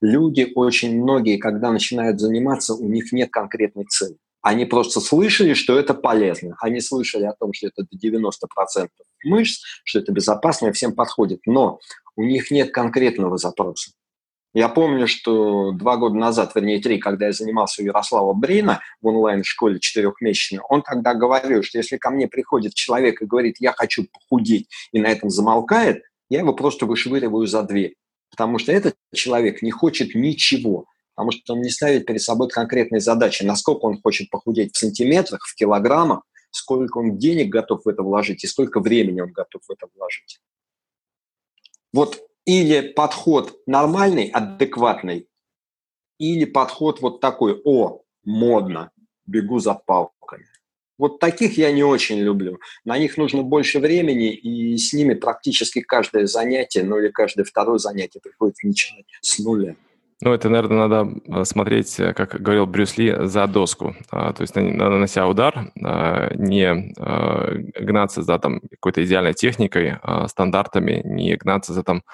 Люди, 0.00 0.52
очень 0.54 1.00
многие, 1.02 1.38
когда 1.38 1.70
начинают 1.70 2.20
заниматься, 2.20 2.74
у 2.74 2.88
них 2.88 3.12
нет 3.12 3.30
конкретной 3.30 3.84
цели. 3.84 4.16
Они 4.42 4.64
просто 4.64 5.00
слышали, 5.00 5.54
что 5.54 5.78
это 5.78 5.94
полезно. 5.94 6.56
Они 6.60 6.80
слышали 6.80 7.24
о 7.24 7.32
том, 7.32 7.52
что 7.52 7.68
это 7.68 7.86
до 7.90 8.08
90% 8.08 8.88
мышц, 9.24 9.62
что 9.84 10.00
это 10.00 10.12
безопасно 10.12 10.68
и 10.68 10.72
всем 10.72 10.94
подходит. 10.94 11.40
Но 11.46 11.78
у 12.16 12.24
них 12.24 12.50
нет 12.50 12.72
конкретного 12.72 13.38
запроса. 13.38 13.92
Я 14.54 14.68
помню, 14.68 15.06
что 15.06 15.70
два 15.72 15.96
года 15.96 16.16
назад, 16.16 16.54
вернее 16.54 16.78
три, 16.78 16.98
когда 16.98 17.26
я 17.26 17.32
занимался 17.32 17.80
у 17.80 17.86
Ярослава 17.86 18.34
Брина 18.34 18.80
в 19.00 19.06
онлайн-школе 19.06 19.80
четырехмесячной, 19.80 20.60
он 20.68 20.82
тогда 20.82 21.14
говорил, 21.14 21.62
что 21.62 21.78
если 21.78 21.96
ко 21.96 22.10
мне 22.10 22.28
приходит 22.28 22.74
человек 22.74 23.22
и 23.22 23.26
говорит, 23.26 23.56
я 23.60 23.72
хочу 23.72 24.04
похудеть, 24.12 24.68
и 24.92 25.00
на 25.00 25.06
этом 25.06 25.30
замолкает, 25.30 26.02
я 26.28 26.40
его 26.40 26.52
просто 26.52 26.84
вышвыриваю 26.84 27.46
за 27.46 27.62
дверь. 27.62 27.94
Потому 28.32 28.58
что 28.58 28.72
этот 28.72 28.96
человек 29.14 29.62
не 29.62 29.70
хочет 29.70 30.14
ничего, 30.14 30.86
потому 31.14 31.32
что 31.32 31.52
он 31.52 31.60
не 31.60 31.70
ставит 31.70 32.06
перед 32.06 32.22
собой 32.22 32.48
конкретные 32.48 33.00
задачи, 33.00 33.44
насколько 33.44 33.84
он 33.84 34.00
хочет 34.00 34.30
похудеть 34.30 34.74
в 34.74 34.78
сантиметрах, 34.78 35.44
в 35.44 35.54
килограммах, 35.54 36.22
сколько 36.50 36.98
он 36.98 37.18
денег 37.18 37.50
готов 37.50 37.84
в 37.84 37.88
это 37.88 38.02
вложить 38.02 38.42
и 38.42 38.46
сколько 38.46 38.80
времени 38.80 39.20
он 39.20 39.32
готов 39.32 39.62
в 39.68 39.70
это 39.70 39.86
вложить. 39.94 40.40
Вот 41.92 42.26
или 42.46 42.88
подход 42.88 43.60
нормальный, 43.66 44.28
адекватный, 44.28 45.28
или 46.18 46.46
подход 46.46 47.02
вот 47.02 47.20
такой, 47.20 47.60
о, 47.64 48.02
модно, 48.24 48.90
бегу 49.26 49.58
за 49.58 49.74
палками. 49.74 50.46
Вот 51.02 51.18
таких 51.18 51.58
я 51.58 51.72
не 51.72 51.82
очень 51.82 52.20
люблю. 52.20 52.60
На 52.84 52.96
них 52.96 53.16
нужно 53.16 53.42
больше 53.42 53.80
времени, 53.80 54.32
и 54.32 54.78
с 54.78 54.92
ними 54.92 55.14
практически 55.14 55.80
каждое 55.80 56.26
занятие, 56.26 56.84
ну 56.84 56.96
или 56.96 57.08
каждое 57.08 57.42
второе 57.42 57.78
занятие 57.78 58.20
приходится 58.20 58.64
начинать 58.68 59.06
с 59.20 59.40
нуля. 59.40 59.74
Ну, 60.20 60.32
это, 60.32 60.48
наверное, 60.48 60.86
надо 60.86 61.10
э, 61.26 61.44
смотреть, 61.44 61.98
э, 61.98 62.14
как 62.14 62.40
говорил 62.40 62.66
Брюс 62.66 62.96
Ли, 62.98 63.12
за 63.18 63.48
доску. 63.48 63.96
А, 64.12 64.32
то 64.32 64.42
есть, 64.42 64.54
нанося 64.54 65.26
удар, 65.26 65.72
а, 65.82 66.32
не 66.36 66.94
а, 66.96 67.52
гнаться 67.80 68.22
за 68.22 68.38
там 68.38 68.60
какой-то 68.60 69.04
идеальной 69.04 69.34
техникой, 69.34 69.96
стандартами, 70.28 71.02
не 71.04 71.34
гнаться 71.34 71.72
за 71.72 71.82
там 71.82 72.04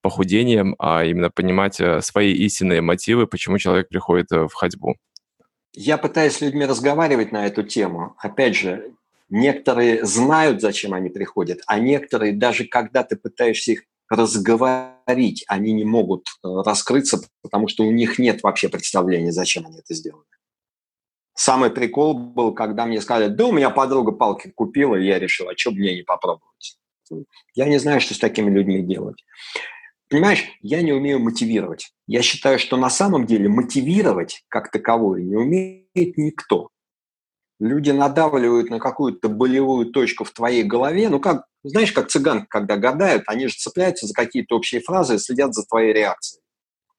похудением, 0.00 0.76
а 0.78 1.04
именно 1.04 1.30
понимать 1.30 1.78
э, 1.80 2.00
свои 2.00 2.32
истинные 2.32 2.80
мотивы, 2.80 3.26
почему 3.26 3.58
человек 3.58 3.88
приходит 3.88 4.30
в 4.30 4.52
ходьбу. 4.54 4.96
Я 5.72 5.98
пытаюсь 5.98 6.34
с 6.34 6.40
людьми 6.40 6.66
разговаривать 6.66 7.32
на 7.32 7.46
эту 7.46 7.62
тему. 7.62 8.16
Опять 8.18 8.56
же, 8.56 8.92
некоторые 9.28 10.04
знают, 10.04 10.60
зачем 10.60 10.94
они 10.94 11.08
приходят, 11.08 11.60
а 11.66 11.78
некоторые, 11.78 12.32
даже 12.32 12.64
когда 12.64 13.04
ты 13.04 13.16
пытаешься 13.16 13.72
их 13.72 13.84
разговорить, 14.08 15.44
они 15.46 15.72
не 15.72 15.84
могут 15.84 16.26
э, 16.42 16.48
раскрыться, 16.64 17.20
потому 17.42 17.68
что 17.68 17.84
у 17.84 17.92
них 17.92 18.18
нет 18.18 18.42
вообще 18.42 18.68
представления, 18.68 19.30
зачем 19.30 19.66
они 19.66 19.78
это 19.78 19.94
сделали. 19.94 20.24
Самый 21.34 21.70
прикол 21.70 22.14
был, 22.14 22.52
когда 22.52 22.86
мне 22.86 23.00
сказали, 23.00 23.28
да 23.28 23.46
у 23.46 23.52
меня 23.52 23.70
подруга 23.70 24.10
палки 24.10 24.50
купила, 24.50 24.96
и 24.96 25.06
я 25.06 25.20
решил, 25.20 25.48
а 25.48 25.56
что 25.56 25.70
мне 25.70 25.94
не 25.94 26.02
попробовать? 26.02 26.76
Я 27.54 27.66
не 27.66 27.78
знаю, 27.78 28.00
что 28.00 28.14
с 28.14 28.18
такими 28.18 28.50
людьми 28.50 28.82
делать. 28.82 29.24
Понимаешь, 30.10 30.44
я 30.60 30.82
не 30.82 30.92
умею 30.92 31.20
мотивировать. 31.20 31.92
Я 32.08 32.22
считаю, 32.22 32.58
что 32.58 32.76
на 32.76 32.90
самом 32.90 33.26
деле 33.26 33.48
мотивировать 33.48 34.42
как 34.48 34.72
таковое 34.72 35.22
не 35.22 35.36
умеет 35.36 36.18
никто. 36.18 36.70
Люди 37.60 37.90
надавливают 37.90 38.70
на 38.70 38.80
какую-то 38.80 39.28
болевую 39.28 39.86
точку 39.86 40.24
в 40.24 40.32
твоей 40.32 40.64
голове. 40.64 41.08
Ну, 41.10 41.20
как, 41.20 41.44
знаешь, 41.62 41.92
как 41.92 42.08
цыган, 42.08 42.46
когда 42.46 42.76
гадают, 42.76 43.22
они 43.28 43.46
же 43.46 43.54
цепляются 43.54 44.08
за 44.08 44.14
какие-то 44.14 44.56
общие 44.56 44.80
фразы 44.80 45.14
и 45.14 45.18
следят 45.18 45.54
за 45.54 45.64
твоей 45.64 45.92
реакцией. 45.92 46.42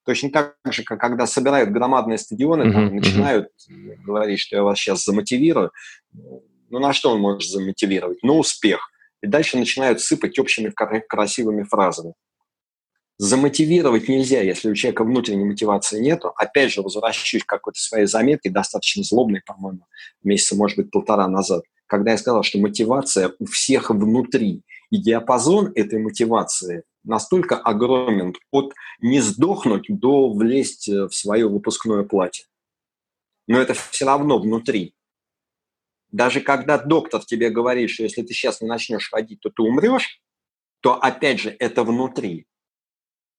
Точно 0.06 0.30
так 0.30 0.56
же, 0.70 0.84
как 0.84 1.02
когда 1.02 1.28
собирают 1.28 1.72
громадные 1.72 2.18
стадионы, 2.18 2.64
uh-huh, 2.64 2.72
там, 2.72 2.96
начинают 2.96 3.50
uh-huh. 3.70 3.96
говорить, 4.06 4.40
что 4.40 4.56
я 4.56 4.64
вас 4.64 4.80
сейчас 4.80 5.04
замотивирую. 5.04 5.72
Ну, 6.14 6.80
на 6.80 6.94
что 6.94 7.12
он 7.12 7.20
может 7.20 7.50
замотивировать? 7.50 8.24
На 8.24 8.34
успех. 8.34 8.90
И 9.22 9.28
дальше 9.28 9.58
начинают 9.58 10.00
сыпать 10.00 10.40
общими 10.40 10.74
красивыми 11.10 11.64
фразами. 11.64 12.14
Замотивировать 13.24 14.10
нельзя, 14.10 14.42
если 14.42 14.72
у 14.72 14.74
человека 14.74 15.04
внутренней 15.04 15.46
мотивации 15.46 16.00
нету. 16.00 16.34
Опять 16.38 16.72
же, 16.72 16.82
возвращаюсь 16.82 17.44
к 17.44 17.48
какой-то 17.48 17.80
своей 17.80 18.08
заметке, 18.08 18.50
достаточно 18.50 19.04
злобной, 19.04 19.44
по-моему, 19.46 19.86
месяца, 20.24 20.56
может 20.56 20.76
быть, 20.76 20.90
полтора 20.90 21.28
назад, 21.28 21.62
когда 21.86 22.14
я 22.14 22.18
сказал, 22.18 22.42
что 22.42 22.58
мотивация 22.58 23.32
у 23.38 23.46
всех 23.46 23.92
внутри. 23.92 24.64
И 24.90 24.98
диапазон 24.98 25.72
этой 25.76 26.00
мотивации 26.00 26.82
настолько 27.04 27.58
огромен 27.58 28.34
от 28.50 28.74
не 29.02 29.20
сдохнуть 29.20 29.86
до 29.88 30.34
влезть 30.34 30.88
в 30.88 31.12
свое 31.12 31.48
выпускное 31.48 32.02
платье. 32.02 32.46
Но 33.48 33.60
это 33.60 33.76
все 33.76 34.06
равно 34.06 34.40
внутри. 34.40 34.96
Даже 36.10 36.42
когда 36.42 36.80
доктор 36.80 37.24
тебе 37.24 37.52
говорит, 37.52 37.92
что 37.92 38.02
если 38.02 38.24
ты 38.24 38.34
сейчас 38.34 38.62
не 38.62 38.68
начнешь 38.68 39.12
ходить, 39.12 39.42
то 39.42 39.52
ты 39.52 39.62
умрешь, 39.62 40.24
то 40.80 40.96
опять 40.96 41.40
же 41.40 41.56
это 41.60 41.84
внутри 41.84 42.48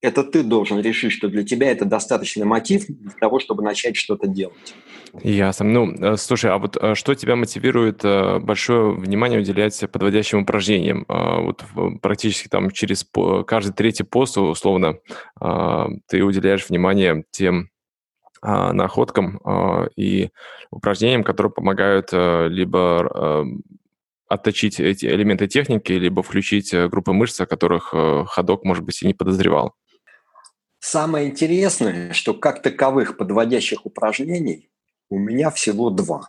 это 0.02 0.24
ты 0.24 0.42
должен 0.42 0.80
решить, 0.80 1.12
что 1.12 1.28
для 1.28 1.44
тебя 1.44 1.70
это 1.70 1.84
достаточный 1.84 2.44
мотив 2.44 2.86
для 2.88 3.12
того, 3.20 3.38
чтобы 3.38 3.62
начать 3.62 3.96
что-то 3.96 4.26
делать. 4.26 4.74
Ясно. 5.22 5.66
Ну, 5.66 5.92
э, 5.92 6.16
слушай, 6.16 6.50
а 6.50 6.58
вот 6.58 6.76
э, 6.76 6.94
что 6.94 7.14
тебя 7.14 7.36
мотивирует 7.36 8.04
э, 8.04 8.40
большое 8.40 8.94
внимание 8.94 9.38
уделять 9.38 9.78
подводящим 9.92 10.40
упражнениям? 10.40 11.06
Вот 11.08 11.64
практически 12.02 12.48
там 12.48 12.70
через 12.70 13.06
каждый 13.46 13.72
третий 13.72 14.04
пост, 14.04 14.36
условно, 14.38 14.98
ты 16.08 16.22
уделяешь 16.22 16.68
внимание 16.68 17.24
тем 17.30 17.68
находкам 18.42 19.40
и 19.96 20.30
упражнениям, 20.70 21.22
которые 21.22 21.52
помогают 21.52 22.12
либо 22.12 23.46
отточить 24.28 24.80
эти 24.80 25.06
элементы 25.06 25.46
техники, 25.46 25.92
либо 25.92 26.22
включить 26.22 26.74
группы 26.74 27.12
мышц, 27.12 27.40
о 27.40 27.46
которых 27.46 27.94
ходок, 28.28 28.64
может 28.64 28.84
быть, 28.84 29.02
и 29.02 29.06
не 29.06 29.14
подозревал. 29.14 29.74
Самое 30.84 31.28
интересное, 31.28 32.12
что 32.12 32.34
как 32.34 32.60
таковых 32.60 33.16
подводящих 33.16 33.86
упражнений 33.86 34.68
у 35.10 35.16
меня 35.16 35.52
всего 35.52 35.90
два. 35.90 36.28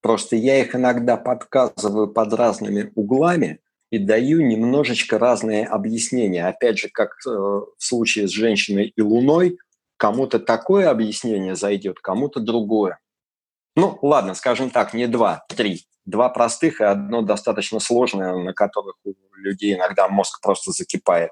Просто 0.00 0.34
я 0.34 0.62
их 0.62 0.74
иногда 0.74 1.18
подказываю 1.18 2.08
под 2.08 2.32
разными 2.32 2.90
углами 2.94 3.60
и 3.90 3.98
даю 3.98 4.40
немножечко 4.40 5.18
разные 5.18 5.66
объяснения. 5.66 6.48
Опять 6.48 6.78
же, 6.78 6.88
как 6.88 7.10
э, 7.26 7.28
в 7.28 7.74
случае 7.76 8.28
с 8.28 8.30
женщиной 8.30 8.94
и 8.96 9.02
луной, 9.02 9.58
кому-то 9.98 10.38
такое 10.38 10.88
объяснение 10.88 11.54
зайдет, 11.54 12.00
кому-то 12.00 12.40
другое. 12.40 12.98
Ну, 13.76 13.98
ладно, 14.00 14.32
скажем 14.32 14.70
так, 14.70 14.94
не 14.94 15.06
два, 15.06 15.44
три. 15.48 15.84
Два 16.06 16.30
простых 16.30 16.80
и 16.80 16.84
одно 16.84 17.20
достаточно 17.20 17.78
сложное, 17.78 18.34
на 18.36 18.54
которых 18.54 18.96
у 19.04 19.12
людей 19.34 19.74
иногда 19.74 20.08
мозг 20.08 20.40
просто 20.40 20.72
закипает. 20.72 21.30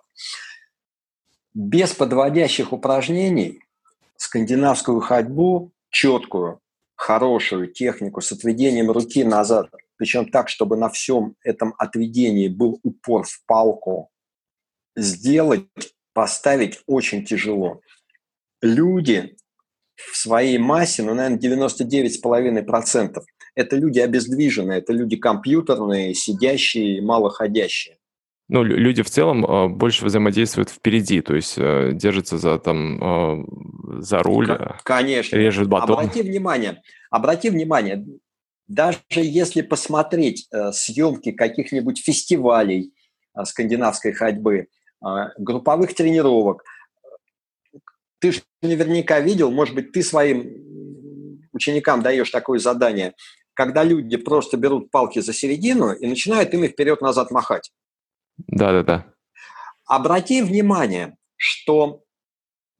Без 1.55 1.93
подводящих 1.93 2.73
упражнений 2.73 3.61
скандинавскую 4.17 5.01
ходьбу, 5.01 5.73
четкую, 5.91 6.61
хорошую 6.95 7.73
технику 7.73 8.21
с 8.21 8.31
отведением 8.31 8.91
руки 8.91 9.25
назад, 9.25 9.71
причем 9.97 10.31
так, 10.31 10.49
чтобы 10.49 10.77
на 10.77 10.89
всем 10.89 11.35
этом 11.43 11.75
отведении 11.79 12.49
был 12.49 12.79
упор 12.83 13.25
в 13.25 13.43
палку, 13.47 14.11
сделать, 14.95 15.67
поставить 16.13 16.81
очень 16.87 17.25
тяжело. 17.25 17.81
Люди 18.63 19.37
в 19.97 20.17
своей 20.17 20.59
массе, 20.59 21.03
ну, 21.03 21.15
наверное, 21.15 21.39
99,5% 21.39 23.23
это 23.55 23.77
люди 23.77 23.99
обездвиженные, 23.99 24.79
это 24.79 24.93
люди 24.93 25.17
компьютерные, 25.17 26.15
сидящие, 26.15 27.03
малоходящие 27.03 28.00
ну, 28.51 28.65
люди 28.65 29.03
в 29.03 29.11
целом 29.11 29.45
э, 29.45 29.69
больше 29.69 30.05
взаимодействуют 30.05 30.71
впереди, 30.71 31.21
то 31.21 31.37
есть 31.37 31.55
э, 31.57 31.91
держатся 31.93 32.37
за, 32.37 32.59
там, 32.59 33.01
э, 33.01 33.45
за 34.01 34.23
руль, 34.23 34.59
Конечно. 34.83 35.37
режут 35.37 35.69
батон. 35.69 35.93
Обрати 35.93 36.23
внимание, 36.23 36.83
обрати 37.11 37.51
внимание, 37.51 38.05
даже 38.67 38.99
если 39.15 39.63
посмотреть 39.63 40.49
э, 40.53 40.73
съемки 40.73 41.31
каких-нибудь 41.31 42.03
фестивалей 42.03 42.93
э, 43.37 43.45
скандинавской 43.45 44.13
ходьбы, 44.13 44.67
э, 44.67 45.07
групповых 45.39 45.95
тренировок, 45.95 46.65
ты 48.19 48.33
же 48.33 48.43
наверняка 48.63 49.21
видел, 49.21 49.53
может 49.53 49.77
быть, 49.77 49.93
ты 49.93 50.03
своим 50.03 51.47
ученикам 51.53 52.03
даешь 52.03 52.31
такое 52.31 52.59
задание, 52.59 53.15
когда 53.55 53.85
люди 53.85 54.17
просто 54.17 54.57
берут 54.57 54.91
палки 54.91 55.21
за 55.21 55.33
середину 55.33 55.93
и 55.93 56.07
начинают 56.09 56.53
ими 56.53 56.67
вперед-назад 56.67 57.31
махать. 57.31 57.71
Да-да-да. 58.47 59.07
Обрати 59.87 60.43
внимание, 60.43 61.17
что 61.37 62.03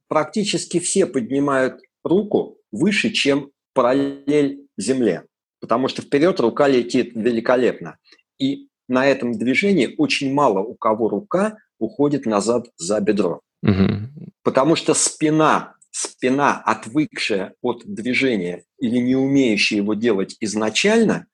практически 0.07 0.79
все 0.79 1.05
поднимают 1.05 1.81
руку 2.03 2.57
выше, 2.71 3.11
чем 3.11 3.51
параллель 3.73 4.67
Земле, 4.77 5.25
потому 5.59 5.87
что 5.87 6.01
вперед 6.01 6.39
рука 6.39 6.67
летит 6.67 7.11
великолепно. 7.15 7.97
И 8.39 8.67
на 8.87 9.05
этом 9.05 9.33
движении 9.33 9.95
очень 9.97 10.33
мало 10.33 10.59
у 10.59 10.75
кого 10.75 11.09
рука 11.09 11.57
уходит 11.79 12.25
назад 12.25 12.67
за 12.77 12.99
бедро. 12.99 13.41
Угу. 13.63 14.31
Потому 14.43 14.75
что 14.75 14.93
спина, 14.93 15.75
спина, 15.91 16.61
отвыкшая 16.65 17.53
от 17.61 17.83
движения 17.85 18.63
или 18.79 18.97
не 18.97 19.15
умеющая 19.15 19.77
его 19.77 19.93
делать 19.93 20.35
изначально, 20.39 21.27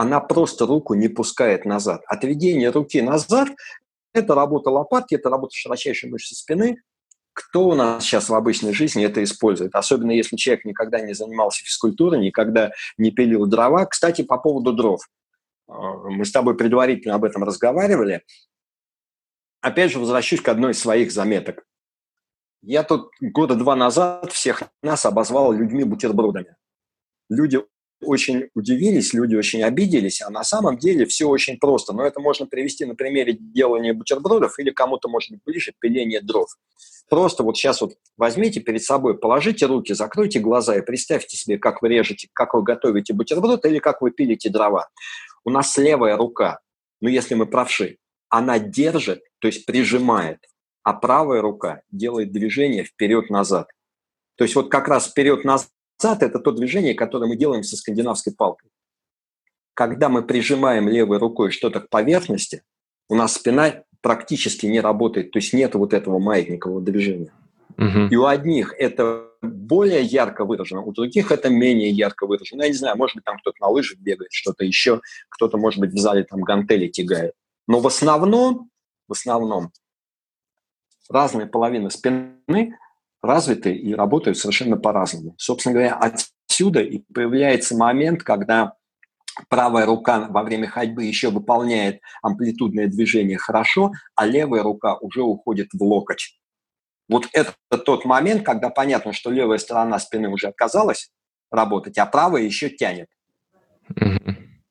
она 0.00 0.18
просто 0.20 0.64
руку 0.64 0.94
не 0.94 1.08
пускает 1.08 1.66
назад. 1.66 2.02
Отведение 2.06 2.70
руки 2.70 3.02
назад– 3.02 3.50
это 4.14 4.34
работа 4.34 4.70
лопатки, 4.70 5.14
это 5.14 5.28
работа 5.28 5.54
широчайшей 5.54 6.08
мышцы 6.08 6.34
спины. 6.34 6.78
Кто 7.34 7.68
у 7.68 7.74
нас 7.74 8.02
сейчас 8.02 8.30
в 8.30 8.34
обычной 8.34 8.72
жизни 8.72 9.04
это 9.04 9.22
использует? 9.22 9.74
Особенно 9.74 10.12
если 10.12 10.36
человек 10.36 10.64
никогда 10.64 11.00
не 11.00 11.12
занимался 11.12 11.62
физкультурой, 11.64 12.18
никогда 12.18 12.72
не 12.96 13.10
пилил 13.10 13.44
дрова. 13.44 13.84
Кстати, 13.84 14.22
по 14.22 14.38
поводу 14.38 14.72
дров. 14.72 15.06
А, 15.68 15.74
мы 15.74 16.24
с 16.24 16.32
тобой 16.32 16.56
предварительно 16.56 17.16
об 17.16 17.24
этом 17.24 17.44
разговаривали. 17.44 18.22
Опять 19.60 19.92
же, 19.92 19.98
возвращусь 19.98 20.40
к 20.40 20.48
одной 20.48 20.72
из 20.72 20.78
своих 20.78 21.12
заметок. 21.12 21.66
Я 22.62 22.84
тут 22.84 23.10
года 23.20 23.54
два 23.54 23.76
назад 23.76 24.32
всех 24.32 24.62
нас 24.82 25.04
обозвал 25.04 25.52
людьми-бутербродами. 25.52 26.56
Люди 27.28 27.60
очень 28.02 28.48
удивились, 28.54 29.12
люди 29.12 29.34
очень 29.34 29.62
обиделись, 29.62 30.22
а 30.22 30.30
на 30.30 30.44
самом 30.44 30.78
деле 30.78 31.06
все 31.06 31.26
очень 31.26 31.58
просто. 31.58 31.92
Но 31.92 32.04
это 32.04 32.20
можно 32.20 32.46
привести 32.46 32.84
на 32.84 32.94
примере 32.94 33.36
делания 33.38 33.92
бутербродов 33.92 34.58
или 34.58 34.70
кому-то, 34.70 35.08
может 35.08 35.30
быть, 35.30 35.40
ближе 35.44 35.72
пиление 35.78 36.20
дров. 36.20 36.48
Просто 37.08 37.42
вот 37.42 37.56
сейчас 37.56 37.80
вот 37.80 37.94
возьмите 38.16 38.60
перед 38.60 38.82
собой, 38.82 39.18
положите 39.18 39.66
руки, 39.66 39.92
закройте 39.94 40.38
глаза 40.38 40.76
и 40.76 40.82
представьте 40.82 41.36
себе, 41.36 41.58
как 41.58 41.82
вы 41.82 41.88
режете, 41.88 42.28
как 42.32 42.54
вы 42.54 42.62
готовите 42.62 43.12
бутерброд 43.12 43.64
или 43.66 43.80
как 43.80 44.00
вы 44.00 44.12
пилите 44.12 44.48
дрова. 44.48 44.88
У 45.44 45.50
нас 45.50 45.76
левая 45.76 46.16
рука, 46.16 46.60
ну 47.00 47.08
если 47.08 47.34
мы 47.34 47.46
правши, 47.46 47.98
она 48.28 48.60
держит, 48.60 49.22
то 49.40 49.48
есть 49.48 49.66
прижимает, 49.66 50.38
а 50.84 50.92
правая 50.92 51.42
рука 51.42 51.82
делает 51.90 52.32
движение 52.32 52.84
вперед-назад. 52.84 53.68
То 54.36 54.44
есть 54.44 54.54
вот 54.54 54.70
как 54.70 54.86
раз 54.86 55.08
вперед-назад 55.08 55.68
Цат– 56.00 56.22
это 56.24 56.38
то 56.38 56.50
движение, 56.52 56.94
которое 56.94 57.26
мы 57.26 57.36
делаем 57.36 57.62
со 57.62 57.76
скандинавской 57.76 58.32
палкой. 58.32 58.70
Когда 59.74 60.08
мы 60.08 60.22
прижимаем 60.22 60.88
левой 60.88 61.18
рукой 61.18 61.50
что-то 61.50 61.80
к 61.80 61.90
поверхности, 61.90 62.62
у 63.10 63.14
нас 63.14 63.34
спина 63.34 63.82
практически 64.00 64.64
не 64.64 64.80
работает, 64.80 65.30
то 65.30 65.38
есть 65.38 65.52
нет 65.52 65.74
вот 65.74 65.92
этого 65.92 66.18
маятникового 66.18 66.80
движения. 66.80 67.32
Угу. 67.76 68.08
И 68.10 68.16
у 68.16 68.24
одних 68.24 68.74
это 68.78 69.26
более 69.42 70.02
ярко 70.02 70.46
выражено, 70.46 70.80
у 70.80 70.92
других 70.92 71.30
это 71.32 71.50
менее 71.50 71.90
ярко 71.90 72.26
выражено. 72.26 72.62
Я 72.62 72.68
не 72.68 72.74
знаю, 72.74 72.96
может 72.96 73.16
быть, 73.16 73.24
там 73.24 73.38
кто-то 73.38 73.56
на 73.60 73.68
лыжах 73.68 73.98
бегает, 73.98 74.32
что-то 74.32 74.64
еще, 74.64 75.02
кто-то, 75.28 75.58
может 75.58 75.80
быть, 75.80 75.92
в 75.92 75.98
зале 75.98 76.24
там 76.24 76.40
гантели 76.40 76.88
тягает. 76.88 77.34
Но 77.66 77.80
в 77.80 77.86
основном, 77.86 78.70
в 79.06 79.12
основном, 79.12 79.70
разные 81.10 81.46
половины 81.46 81.90
спины 81.90 82.78
развиты 83.22 83.74
и 83.74 83.94
работают 83.94 84.38
совершенно 84.38 84.76
по-разному. 84.76 85.34
Собственно 85.38 85.74
говоря, 85.74 85.94
отсюда 85.96 86.80
и 86.80 87.02
появляется 87.12 87.76
момент, 87.76 88.22
когда 88.22 88.74
правая 89.48 89.86
рука 89.86 90.26
во 90.28 90.42
время 90.42 90.68
ходьбы 90.68 91.04
еще 91.04 91.30
выполняет 91.30 92.00
амплитудное 92.22 92.88
движение 92.88 93.38
хорошо, 93.38 93.92
а 94.14 94.26
левая 94.26 94.62
рука 94.62 94.96
уже 94.96 95.22
уходит 95.22 95.68
в 95.72 95.82
локоть. 95.82 96.38
Вот 97.08 97.26
это 97.32 97.54
тот 97.84 98.04
момент, 98.04 98.44
когда 98.44 98.70
понятно, 98.70 99.12
что 99.12 99.30
левая 99.30 99.58
сторона 99.58 99.98
спины 99.98 100.28
уже 100.28 100.48
отказалась 100.48 101.10
работать, 101.50 101.98
а 101.98 102.06
правая 102.06 102.42
еще 102.42 102.70
тянет. 102.70 103.08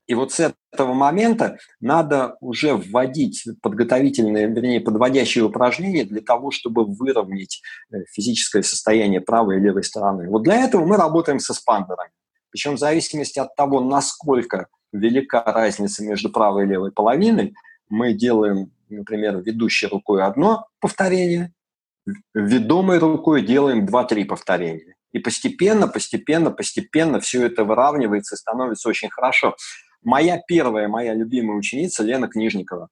И 0.10 0.16
вот 0.16 0.32
с 0.32 0.54
этого 0.72 0.94
момента 0.94 1.60
надо 1.80 2.36
уже 2.42 2.74
вводить 2.74 3.48
подготовительные, 3.62 4.48
вернее, 4.48 4.82
подводящие 4.82 5.44
упражнения 5.44 6.04
для 6.04 6.22
того, 6.22 6.50
чтобы 6.50 6.84
выровнять 6.84 7.62
э, 7.92 7.98
физическое 8.12 8.64
состояние 8.64 9.22
правой 9.22 9.58
и 9.58 9.60
левой 9.60 9.84
стороны. 9.84 10.28
Вот 10.28 10.42
для 10.42 10.66
этого 10.66 10.84
мы 10.84 10.98
работаем 10.98 11.38
со 11.40 11.54
спандерами. 11.54 12.10
Причем 12.50 12.76
в 12.76 12.80
зависимости 12.80 13.38
от 13.38 13.56
того, 13.56 13.82
насколько 13.82 14.70
велика 14.92 15.44
разница 15.44 16.04
между 16.04 16.32
правой 16.32 16.64
и 16.64 16.68
левой 16.68 16.92
половиной, 16.92 17.54
мы 17.88 18.14
делаем, 18.14 18.72
например, 18.90 19.38
ведущей 19.38 19.86
рукой 19.86 20.24
одно 20.24 20.66
повторение, 20.80 21.54
ведомой 22.34 22.98
рукой 22.98 23.44
делаем 23.44 23.86
2-3 23.86 24.26
повторения. 24.26 24.96
И 25.12 25.20
постепенно, 25.20 25.88
постепенно, 25.88 26.50
постепенно 26.50 27.20
все 27.20 27.46
это 27.46 27.64
выравнивается 27.64 28.34
и 28.34 28.38
становится 28.40 28.90
очень 28.90 29.12
хорошо. 29.12 29.56
Моя 30.04 30.42
первая, 30.48 30.88
моя 30.88 31.14
любимая 31.14 31.58
ученица 31.58 32.04
Лена 32.04 32.30
Книжникова. 32.30 32.88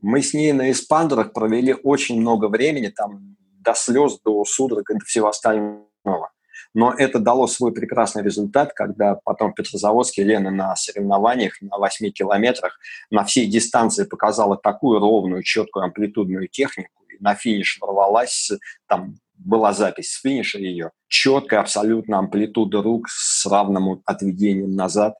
Мы 0.00 0.22
с 0.22 0.32
ней 0.32 0.52
на 0.52 0.70
эспандерах 0.70 1.32
провели 1.32 1.74
очень 1.74 2.18
много 2.20 2.48
времени, 2.48 2.88
там 2.88 3.36
до 3.60 3.74
слез, 3.74 4.18
до 4.24 4.42
судорог 4.44 4.88
и 4.90 4.94
до 4.94 5.04
всего 5.04 5.28
остального. 5.28 6.30
Но 6.72 6.92
это 6.92 7.18
дало 7.18 7.46
свой 7.46 7.72
прекрасный 7.72 8.22
результат, 8.22 8.72
когда 8.72 9.16
потом 9.24 9.52
в 9.52 9.54
Петрозаводске 9.54 10.24
Лена 10.24 10.50
на 10.50 10.74
соревнованиях 10.76 11.60
на 11.60 11.76
8 11.76 12.10
километрах 12.10 12.78
на 13.10 13.24
всей 13.24 13.46
дистанции 13.46 14.04
показала 14.04 14.56
такую 14.56 14.98
ровную, 14.98 15.42
четкую 15.42 15.84
амплитудную 15.84 16.48
технику. 16.48 17.02
И 17.10 17.22
на 17.22 17.34
финиш 17.34 17.78
ворвалась, 17.80 18.50
там 18.88 19.16
была 19.34 19.74
запись 19.74 20.12
с 20.12 20.20
финиша 20.20 20.58
ее, 20.58 20.92
четкая 21.08 21.60
абсолютно 21.60 22.18
амплитуда 22.18 22.82
рук 22.82 23.08
с 23.08 23.44
равным 23.44 24.02
отведением 24.06 24.74
назад 24.74 25.16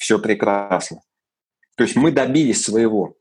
все 0.00 0.18
прекрасно. 0.18 1.02
То 1.76 1.84
есть 1.84 1.94
мы 1.94 2.10
добились 2.10 2.64
своего. 2.64 3.16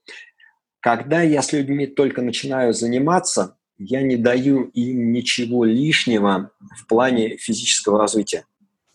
Когда 0.79 1.21
я 1.21 1.41
с 1.41 1.51
людьми 1.51 1.87
только 1.87 2.21
начинаю 2.21 2.73
заниматься, 2.73 3.57
я 3.77 4.01
не 4.01 4.15
даю 4.15 4.63
им 4.69 5.11
ничего 5.11 5.65
лишнего 5.65 6.51
в 6.77 6.87
плане 6.87 7.35
физического 7.35 7.99
развития. 7.99 8.45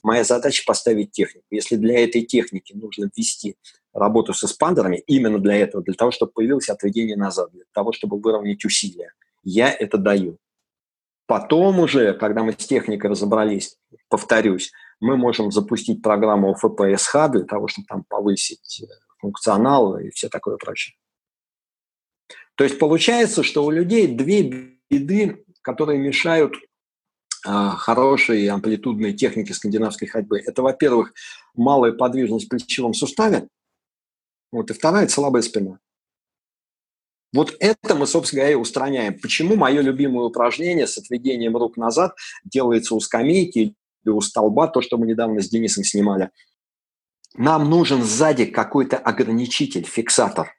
Моя 0.03 0.25
задача 0.25 0.65
поставить 0.67 1.13
технику. 1.13 1.47
Если 1.51 1.77
для 1.77 2.03
этой 2.03 2.23
техники 2.23 2.73
нужно 2.73 3.11
ввести 3.15 3.57
работу 3.93 4.33
с 4.33 4.43
эспандерами, 4.45 5.03
именно 5.07 5.39
для 5.39 5.57
этого, 5.57 5.85
для 5.85 5.95
того, 5.95 6.11
чтобы 6.11 6.33
появилось 6.33 6.71
отведение 6.71 7.17
назад, 7.17 7.53
для 7.53 7.65
того, 7.73 7.93
чтобы 7.93 8.19
выровнять 8.19 8.65
усилия, 8.65 9.13
я 9.43 9.71
это 9.71 9.99
даю. 9.99 10.39
Потом 11.27 11.81
уже, 11.81 12.15
когда 12.15 12.43
мы 12.43 12.53
с 12.53 12.57
техникой 12.57 13.11
разобрались, 13.11 13.77
повторюсь, 14.09 14.73
мы 15.05 15.17
можем 15.17 15.53
запустить 15.53 16.03
программу 16.03 16.55
ФПСХ 16.55 17.31
для 17.31 17.45
того, 17.45 17.69
чтобы 17.69 17.87
там 17.87 18.05
повысить 18.05 18.83
э, 18.83 18.87
функционал 19.19 19.99
и 19.99 20.11
все 20.11 20.29
такое 20.29 20.57
прочее. 20.57 20.97
То 22.55 22.65
есть 22.65 22.79
получается, 22.79 23.43
что 23.43 23.65
у 23.65 23.71
людей 23.71 24.07
две 24.07 24.79
беды, 24.91 25.45
которые 25.61 25.99
мешают 25.99 26.55
э, 26.55 26.61
хорошей 27.77 28.49
амплитудной 28.49 29.13
технике 29.13 29.53
скандинавской 29.53 30.09
ходьбы. 30.09 30.41
Это, 30.41 30.63
во-первых, 30.63 31.13
малая 31.55 31.93
подвижность 31.93 32.47
в 32.47 32.49
плечевом 32.49 32.95
суставе, 32.95 33.49
вот, 34.53 34.71
и 34.71 34.75
вторая– 34.75 35.07
слабая 35.09 35.43
спина. 35.43 35.81
Вот 37.35 37.57
это 37.59 37.97
мы, 37.97 38.07
собственно 38.07 38.43
говоря, 38.43 38.53
и 38.53 38.61
устраняем. 38.61 39.19
Почему 39.19 39.57
мое 39.57 39.81
любимое 39.81 40.27
упражнение 40.27 40.87
с 40.87 40.97
отведением 40.97 41.57
рук 41.57 41.77
назад 41.77 42.15
делается 42.45 42.95
у 42.95 43.01
скамейки 43.01 43.75
у 44.11 44.21
столба, 44.21 44.69
то, 44.69 44.81
что 44.81 44.97
мы 44.97 45.07
недавно 45.07 45.41
с 45.41 45.49
Денисом 45.49 45.85
снимали. 45.85 46.31
Нам 47.37 47.69
нужен 47.69 48.03
сзади 48.03 48.45
какой-то 48.47 48.97
ограничитель, 48.97 49.85
фиксатор. 49.85 50.55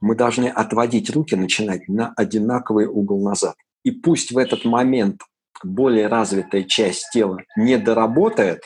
Мы 0.00 0.14
должны 0.14 0.46
отводить 0.46 1.10
руки, 1.10 1.34
начинать 1.36 1.88
на 1.88 2.12
одинаковый 2.16 2.86
угол 2.86 3.22
назад. 3.22 3.56
И 3.84 3.92
пусть 3.92 4.32
в 4.32 4.38
этот 4.38 4.64
момент 4.64 5.22
более 5.64 6.08
развитая 6.08 6.64
часть 6.64 7.10
тела 7.12 7.38
не 7.56 7.78
доработает, 7.78 8.62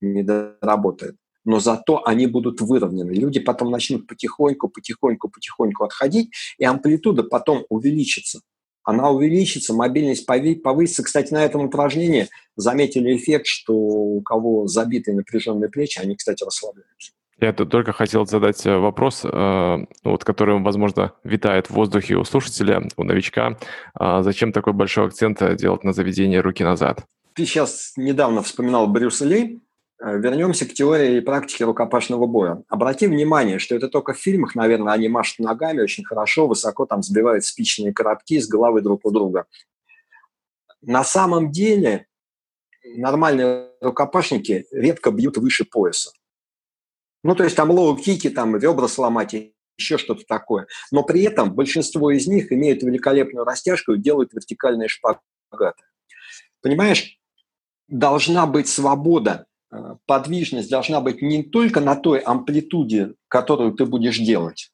не 0.00 0.22
доработает, 0.22 1.16
но 1.44 1.60
зато 1.60 2.06
они 2.06 2.26
будут 2.26 2.60
выровнены. 2.60 3.10
Люди 3.10 3.40
потом 3.40 3.70
начнут 3.70 4.06
потихоньку, 4.06 4.68
потихоньку, 4.68 5.28
потихоньку 5.28 5.84
отходить, 5.84 6.30
и 6.58 6.64
амплитуда 6.64 7.22
потом 7.22 7.64
увеличится 7.68 8.40
она 8.88 9.10
увеличится, 9.10 9.74
мобильность 9.74 10.24
повысится. 10.24 11.02
Кстати, 11.02 11.30
на 11.30 11.44
этом 11.44 11.66
упражнении 11.66 12.28
заметили 12.56 13.14
эффект, 13.14 13.46
что 13.46 13.74
у 13.74 14.22
кого 14.22 14.66
забитые 14.66 15.14
напряженные 15.14 15.68
плечи, 15.68 16.00
они, 16.00 16.16
кстати, 16.16 16.42
расслабляются. 16.42 17.12
Я 17.38 17.52
тут 17.52 17.70
только 17.70 17.92
хотел 17.92 18.24
задать 18.24 18.64
э, 18.64 18.78
вопрос, 18.78 19.26
э, 19.30 19.78
вот, 20.04 20.24
который, 20.24 20.58
возможно, 20.60 21.12
витает 21.22 21.66
в 21.66 21.74
воздухе 21.74 22.14
у 22.14 22.24
слушателя, 22.24 22.82
у 22.96 23.04
новичка. 23.04 23.58
А 23.92 24.22
зачем 24.22 24.52
такой 24.52 24.72
большой 24.72 25.08
акцент 25.08 25.38
делать 25.56 25.84
на 25.84 25.92
заведение 25.92 26.40
руки 26.40 26.64
назад? 26.64 27.04
Ты 27.34 27.44
сейчас 27.44 27.92
недавно 27.98 28.42
вспоминал 28.42 28.86
Брюса 28.86 29.26
Ли, 29.26 29.60
Э, 29.60 29.67
вернемся 30.00 30.66
к 30.66 30.72
теории 30.72 31.16
и 31.16 31.20
практике 31.20 31.64
рукопашного 31.64 32.26
боя. 32.26 32.62
Обрати 32.68 33.06
внимание, 33.06 33.58
что 33.58 33.74
это 33.74 33.88
только 33.88 34.12
в 34.12 34.18
фильмах, 34.18 34.54
наверное, 34.54 34.92
они 34.92 35.08
машут 35.08 35.40
ногами 35.40 35.80
очень 35.80 36.04
хорошо, 36.04 36.46
высоко 36.46 36.86
там 36.86 37.02
сбивают 37.02 37.44
спичные 37.44 37.92
коробки 37.92 38.40
с 38.40 38.48
головы 38.48 38.80
друг 38.80 39.04
у 39.04 39.10
друга. 39.10 39.46
На 40.80 41.02
самом 41.02 41.50
деле 41.50 42.06
нормальные 42.84 43.70
рукопашники 43.80 44.66
редко 44.70 45.10
бьют 45.10 45.36
выше 45.36 45.64
пояса. 45.64 46.12
Ну, 47.24 47.34
то 47.34 47.42
есть 47.42 47.56
там 47.56 47.72
low 47.72 47.91
kick 47.91 48.17
и, 48.17 48.30
там 48.30 48.56
ребра 48.56 48.86
сломать, 48.86 49.34
еще 49.76 49.98
что-то 49.98 50.24
такое. 50.24 50.68
Но 50.92 51.02
при 51.02 51.22
этом 51.22 51.52
большинство 51.52 52.12
из 52.12 52.28
них 52.28 52.52
имеют 52.52 52.84
великолепную 52.84 53.44
растяжку 53.44 53.94
и 53.94 53.98
делают 53.98 54.32
вертикальные 54.32 54.88
шпагаты. 54.88 55.82
Понимаешь, 56.62 57.18
должна 57.88 58.46
быть 58.46 58.68
свобода 58.68 59.48
Э, 59.48 59.57
подвижность 60.06 60.70
должна 60.70 61.00
быть 61.00 61.22
не 61.22 61.42
только 61.42 61.80
на 61.80 61.96
той 61.96 62.20
амплитуде, 62.20 63.14
которую 63.28 63.72
ты 63.72 63.84
будешь 63.86 64.18
делать. 64.18 64.70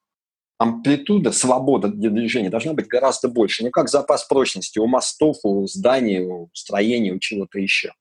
Амплитуда, 0.59 1.33
свобода 1.33 1.89
для 1.89 2.11
движения 2.11 2.49
должна 2.49 2.75
быть 2.75 2.87
гораздо 2.87 3.29
больше. 3.29 3.65
Не 3.65 3.71
как 3.71 3.89
запас 3.89 4.25
прочности 4.25 4.79
у 4.79 4.87
мостов, 4.87 5.39
у 5.43 5.67
зданий, 5.67 6.21
у 6.21 6.49
строений, 6.53 7.11
у 7.11 7.19
чего-то 7.19 7.59
еще. 7.59 7.93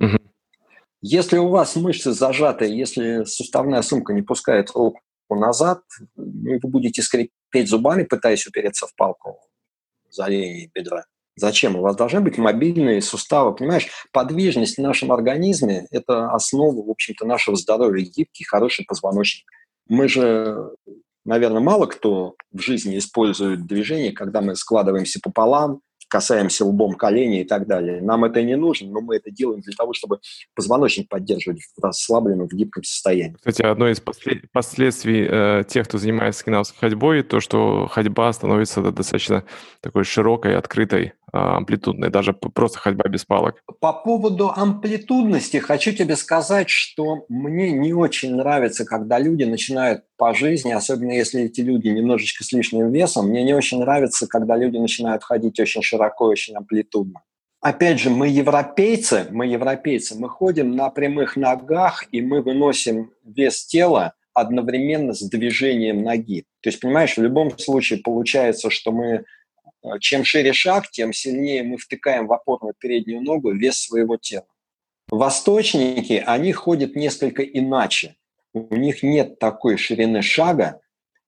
Угу. 0.00 0.18
Если 1.00 1.38
у 1.38 1.48
вас 1.48 1.76
мышцы 1.76 2.12
зажаты, 2.12 2.66
если 2.66 3.24
суставная 3.24 3.82
сумка 3.82 4.12
не 4.12 4.22
пускает 4.22 4.70
руку 4.70 5.00
назад, 5.30 5.82
ну, 6.16 6.58
вы 6.62 6.68
будете 6.68 7.02
скрипеть 7.02 7.68
зубами, 7.68 8.02
пытаясь 8.02 8.46
упереться 8.46 8.86
в 8.86 8.94
палку 8.94 9.38
за 10.10 10.26
линией 10.26 10.70
бедра. 10.74 11.04
Зачем? 11.36 11.76
У 11.76 11.80
вас 11.80 11.96
должны 11.96 12.20
быть 12.20 12.36
мобильные 12.36 13.00
суставы. 13.00 13.54
Понимаешь, 13.54 13.88
подвижность 14.12 14.76
в 14.76 14.82
нашем 14.82 15.12
организме– 15.12 15.86
это 15.90 16.30
основа, 16.30 16.84
в 16.84 16.90
общем-то, 16.90 17.26
нашего 17.26 17.56
здоровья. 17.56 18.04
Гибкий, 18.04 18.44
хороший 18.44 18.84
позвоночник. 18.84 19.46
Мы 19.88 20.08
же, 20.08 20.70
наверное, 21.24 21.62
мало 21.62 21.86
кто 21.86 22.34
в 22.52 22.60
жизни 22.60 22.98
использует 22.98 23.66
движение, 23.66 24.12
когда 24.12 24.42
мы 24.42 24.54
складываемся 24.56 25.20
пополам, 25.22 25.80
касаемся 26.12 26.66
лбом 26.66 26.92
колени 26.92 27.40
и 27.40 27.44
так 27.44 27.66
далее. 27.66 28.02
Нам 28.02 28.26
это 28.26 28.42
не 28.42 28.54
нужно, 28.54 28.90
но 28.90 29.00
мы 29.00 29.16
это 29.16 29.30
делаем 29.30 29.62
для 29.62 29.72
того, 29.72 29.94
чтобы 29.94 30.20
позвоночник 30.54 31.08
поддерживать 31.08 31.62
в 31.62 31.82
расслабленном, 31.82 32.48
в 32.48 32.52
гибком 32.52 32.84
состоянии. 32.84 33.34
Кстати, 33.36 33.62
одно 33.62 33.88
из 33.88 34.02
последствий 34.52 35.26
э, 35.26 35.64
тех, 35.66 35.88
кто 35.88 35.96
занимается 35.96 36.40
скандинавской 36.40 36.78
ходьбой, 36.78 37.22
то, 37.22 37.40
что 37.40 37.86
ходьба 37.86 38.30
становится 38.34 38.82
достаточно 38.82 39.44
такой 39.80 40.04
широкой, 40.04 40.58
открытой, 40.58 41.14
а, 41.32 41.56
амплитудной, 41.56 42.10
даже 42.10 42.34
просто 42.34 42.78
ходьба 42.78 43.08
без 43.08 43.24
палок. 43.24 43.62
По 43.80 43.94
поводу 43.94 44.52
амплитудности 44.54 45.56
хочу 45.56 45.92
тебе 45.92 46.14
сказать, 46.16 46.68
что 46.68 47.24
мне 47.30 47.72
не 47.72 47.94
очень 47.94 48.36
нравится, 48.36 48.84
когда 48.84 49.18
люди 49.18 49.44
начинают 49.44 50.02
по 50.22 50.34
жизни, 50.34 50.70
особенно 50.72 51.12
если 51.12 51.42
эти 51.42 51.60
люди 51.60 51.88
немножечко 51.88 52.44
с 52.44 52.52
лишним 52.52 52.92
весом, 52.92 53.28
мне 53.28 53.42
не 53.42 53.54
очень 53.54 53.80
нравится, 53.80 54.28
когда 54.28 54.56
люди 54.56 54.76
начинают 54.76 55.24
ходить 55.24 55.58
очень 55.58 55.82
широко, 55.82 56.26
очень 56.26 56.54
амплитудно. 56.54 57.22
Опять 57.60 57.98
же, 57.98 58.10
мы 58.10 58.28
европейцы, 58.28 59.26
мы 59.30 59.46
европейцы, 59.46 60.18
мы 60.18 60.28
ходим 60.28 60.76
на 60.76 60.90
прямых 60.90 61.36
ногах, 61.36 62.04
и 62.12 62.20
мы 62.20 62.42
выносим 62.42 63.10
вес 63.24 63.66
тела 63.66 64.14
одновременно 64.34 65.12
с 65.12 65.22
движением 65.28 66.02
ноги. 66.02 66.44
То 66.60 66.70
есть, 66.70 66.80
понимаешь, 66.80 67.16
в 67.16 67.22
любом 67.22 67.58
случае 67.58 67.98
получается, 68.00 68.70
что 68.70 68.92
мы 68.92 69.24
Э, 69.82 69.98
чем 69.98 70.24
шире 70.24 70.52
шаг, 70.52 70.90
тем 70.90 71.12
сильнее 71.12 71.62
мы 71.62 71.76
втыкаем 71.76 72.26
в 72.26 72.32
опорную 72.32 72.74
переднюю 72.78 73.22
ногу 73.22 73.52
вес 73.52 73.78
своего 73.78 74.16
тела. 74.16 74.46
Восточники, 75.08 76.22
они 76.24 76.52
ходят 76.52 76.96
несколько 76.96 77.42
иначе. 77.42 78.16
У 78.54 78.76
них 78.76 79.02
нет 79.02 79.38
такой 79.38 79.76
ширины 79.76 80.22
шага, 80.22 80.80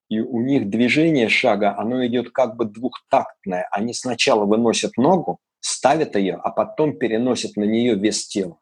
и 0.08 0.20
у 0.20 0.40
них 0.40 0.68
движение 0.68 1.28
шага, 1.28 1.76
оно 1.76 2.06
идет 2.06 2.30
как 2.30 2.56
бы 2.56 2.66
двухтактное. 2.66 3.66
Они 3.70 3.94
сначала 3.94 4.44
выносят 4.44 4.96
ногу, 4.96 5.38
ставят 5.60 6.16
ее, 6.16 6.38
а 6.42 6.50
потом 6.50 6.98
переносят 6.98 7.56
на 7.56 7.64
нее 7.64 7.94
вес 7.94 8.26
тела. 8.26 8.58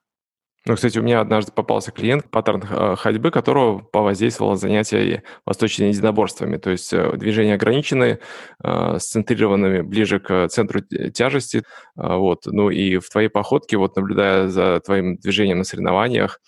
Ну, 0.65 0.77
кстати, 0.77 0.97
у 0.97 1.03
меня 1.03 1.21
однажды 1.21 1.51
попался 1.51 1.91
клиент, 1.91 2.31
паттерн 2.31 2.63
э, 2.63 2.95
ходьбы 2.97 3.33
которого 3.33 3.81
повоздействовало 3.81 4.55
занятие 4.55 5.25
восточными 5.45 5.89
единоборствами. 5.89 6.57
То 6.57 6.71
есть 6.71 6.93
э, 6.93 7.17
движения 7.17 7.55
ограниченные, 7.55 8.21
э, 8.63 8.99
сцентрированными 9.01 9.81
ближе 9.81 10.21
к 10.21 10.47
центру 10.49 10.81
тяжести. 10.81 11.65
Вот. 11.97 12.43
Ну 12.47 12.71
и 12.71 12.99
в 12.99 13.11
твоей 13.11 13.29
походке, 13.29 13.77
вот 13.77 13.97
наблюдая 13.97 14.47
за 14.47 14.79
твоим 14.79 15.17
движением 15.17 15.59
на 15.59 15.65
соревнованиях, 15.65 16.39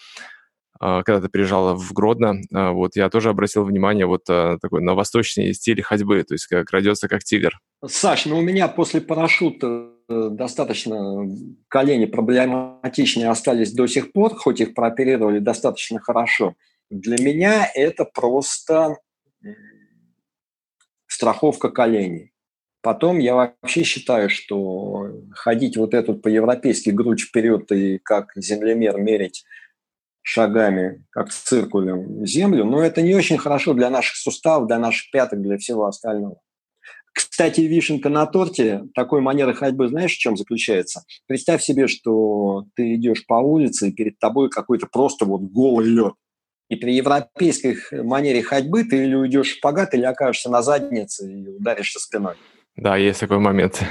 когда 1.05 1.20
ты 1.20 1.29
приезжала 1.29 1.75
в 1.75 1.92
Гродно, 1.92 2.40
вот 2.51 2.97
я 2.97 3.09
тоже 3.09 3.31
обратил 3.31 3.64
внимание 3.64 4.07
вот 4.07 4.25
такой 4.25 4.83
на 4.83 4.94
восточный 4.94 5.55
стиль 5.55 5.83
ходьбы, 5.83 6.23
то 6.25 6.35
есть 6.35 6.47
как 6.47 6.66
крадется 6.66 7.09
как 7.09 7.25
тигр. 7.25 7.59
Саш, 7.87 8.27
ну 8.27 8.38
у 8.38 8.42
меня 8.42 8.68
после 8.68 9.01
парашюта 9.01 9.94
Э, 10.07 10.29
достаточно 10.31 11.27
колени 11.68 12.05
проблематичнее 12.05 13.31
остались 13.31 13.73
до 13.73 13.87
сих 13.87 14.12
пор, 14.12 14.35
хоть 14.37 14.61
их 14.61 14.75
прооперировали 14.75 15.38
достаточно 15.38 15.99
хорошо. 15.99 16.55
Для 16.90 17.16
меня 17.23 17.70
это 17.75 18.05
просто 18.05 18.99
страховка 21.07 21.70
коленей. 21.70 22.33
Потом 22.83 23.18
я 23.18 23.35
вообще 23.35 23.83
считаю, 23.83 24.29
что 24.29 25.09
ходить 25.33 25.79
вот 25.79 25.94
этот 25.94 26.20
по-европейски 26.20 26.90
грудь 26.90 27.23
вперед 27.23 27.73
и 27.73 27.99
как 27.99 28.33
землемер 28.37 28.99
мерить 28.99 29.44
шагами, 30.24 31.04
как 31.10 31.30
циркулем 31.30 32.26
землю, 32.26 32.64
но 32.64 32.82
это 32.82 33.02
не 33.02 33.14
очень 33.14 33.37
хорошо 33.37 33.74
для 33.74 33.90
наших 33.90 34.16
суставов, 34.16 34.66
для 34.66 34.78
наших 34.78 35.10
пяток, 35.12 35.42
для 35.42 35.58
всего 35.58 35.84
остального. 35.84 36.40
Кстати, 37.12 37.60
вишенка 37.60 38.08
на 38.08 38.26
торте 38.26 38.84
такой 38.94 39.20
манеры 39.20 39.54
ходьбы, 39.54 39.87
знаешь, 39.88 40.14
в 40.14 40.18
чем 40.18 40.37
заключается? 40.37 41.04
Представь 41.26 41.62
себе, 41.62 41.87
что 41.87 42.64
ты 42.74 42.94
идешь 42.94 43.26
по 43.26 43.34
улице, 43.34 43.88
и 43.88 43.92
перед 43.92 44.18
тобой 44.18 44.48
какой-то 44.48 44.88
просто 44.90 45.26
вот 45.26 45.42
голый 45.42 45.87
лед. 45.87 46.14
И 46.70 46.76
при 46.76 46.94
европейской 46.94 47.76
манере 48.02 48.42
ходьбы 48.42 48.84
ты 48.84 49.04
или 49.04 49.14
уйдешь 49.14 49.52
в 49.52 49.56
шпагат, 49.58 49.94
или 49.94 50.04
окажешься 50.04 50.50
на 50.50 50.62
заднице 50.62 51.30
и 51.30 51.48
ударишься 51.48 52.00
спиной. 52.00 52.34
Да, 52.76 52.96
есть 52.96 53.20
такой 53.20 53.38
момент. 53.38 53.84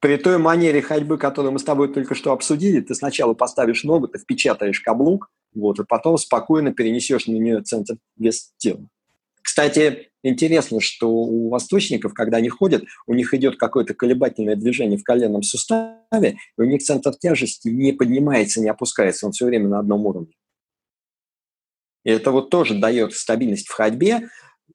При 0.00 0.16
той 0.16 0.38
манере 0.38 0.82
ходьбы, 0.82 1.16
которую 1.18 1.52
мы 1.52 1.58
с 1.58 1.64
тобой 1.64 1.92
только 1.92 2.14
что 2.14 2.32
обсудили, 2.32 2.80
ты 2.80 2.94
сначала 2.94 3.34
поставишь 3.34 3.84
ногу, 3.84 4.08
ты 4.08 4.18
впечатаешь 4.18 4.80
каблук, 4.80 5.30
вот, 5.54 5.80
и 5.80 5.84
потом 5.84 6.18
спокойно 6.18 6.72
перенесешь 6.72 7.26
на 7.26 7.32
нее 7.32 7.62
центр 7.62 7.96
вес 8.16 8.52
тела. 8.58 8.86
Кстати, 9.42 10.10
интересно, 10.22 10.80
что 10.80 11.08
у 11.08 11.48
восточников, 11.48 12.14
когда 12.14 12.38
они 12.38 12.48
ходят, 12.48 12.84
у 13.06 13.14
них 13.14 13.32
идет 13.32 13.56
какое-то 13.56 13.94
колебательное 13.94 14.56
движение 14.56 14.98
в 14.98 15.04
коленном 15.04 15.42
суставе, 15.42 16.36
и 16.58 16.60
у 16.60 16.64
них 16.64 16.82
центр 16.82 17.14
тяжести 17.14 17.68
не 17.68 17.92
поднимается, 17.92 18.60
не 18.60 18.68
опускается, 18.68 19.24
он 19.24 19.32
все 19.32 19.46
время 19.46 19.68
на 19.68 19.78
одном 19.78 20.04
уровне. 20.04 20.34
И 22.04 22.10
это 22.10 22.32
вот 22.32 22.50
тоже 22.50 22.74
дает 22.74 23.14
стабильность 23.14 23.68
в 23.68 23.72
ходьбе. 23.72 24.28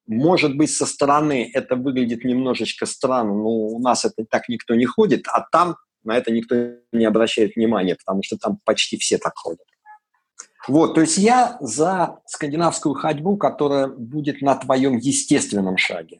Может 0.07 0.57
быть, 0.57 0.71
со 0.71 0.85
стороны 0.85 1.49
это 1.53 1.75
выглядит 1.75 2.23
немножечко 2.23 2.85
странно, 2.85 3.33
но 3.33 3.49
у 3.49 3.79
нас 3.79 4.05
это 4.05 4.25
так 4.29 4.49
никто 4.49 4.75
не 4.75 4.85
ходит, 4.85 5.27
а 5.27 5.45
там 5.51 5.77
на 6.03 6.17
это 6.17 6.31
никто 6.31 6.55
не 6.91 7.05
обращает 7.05 7.55
внимания, 7.55 7.95
потому 7.95 8.23
что 8.23 8.37
там 8.37 8.59
почти 8.65 8.97
все 8.97 9.17
так 9.17 9.33
ходят. 9.35 9.65
Вот, 10.67 10.93
то 10.93 11.01
есть 11.01 11.17
я 11.17 11.57
за 11.59 12.19
скандинавскую 12.25 12.93
ходьбу, 12.93 13.37
которая 13.37 13.87
будет 13.87 14.41
на 14.41 14.55
твоем 14.55 14.97
естественном 14.97 15.77
шаге. 15.77 16.19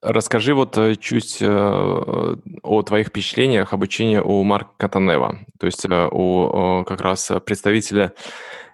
Расскажи 0.00 0.54
вот 0.54 0.78
э, 0.78 0.96
чуть 0.96 1.38
э, 1.40 1.46
о 1.46 2.82
твоих 2.82 3.08
впечатлениях 3.08 3.72
обучения 3.72 4.22
у 4.22 4.42
Марка 4.42 4.70
Катанева, 4.76 5.40
то 5.58 5.66
есть 5.66 5.84
э, 5.84 6.08
у 6.10 6.84
как 6.84 7.00
раз 7.00 7.30
представителя 7.44 8.12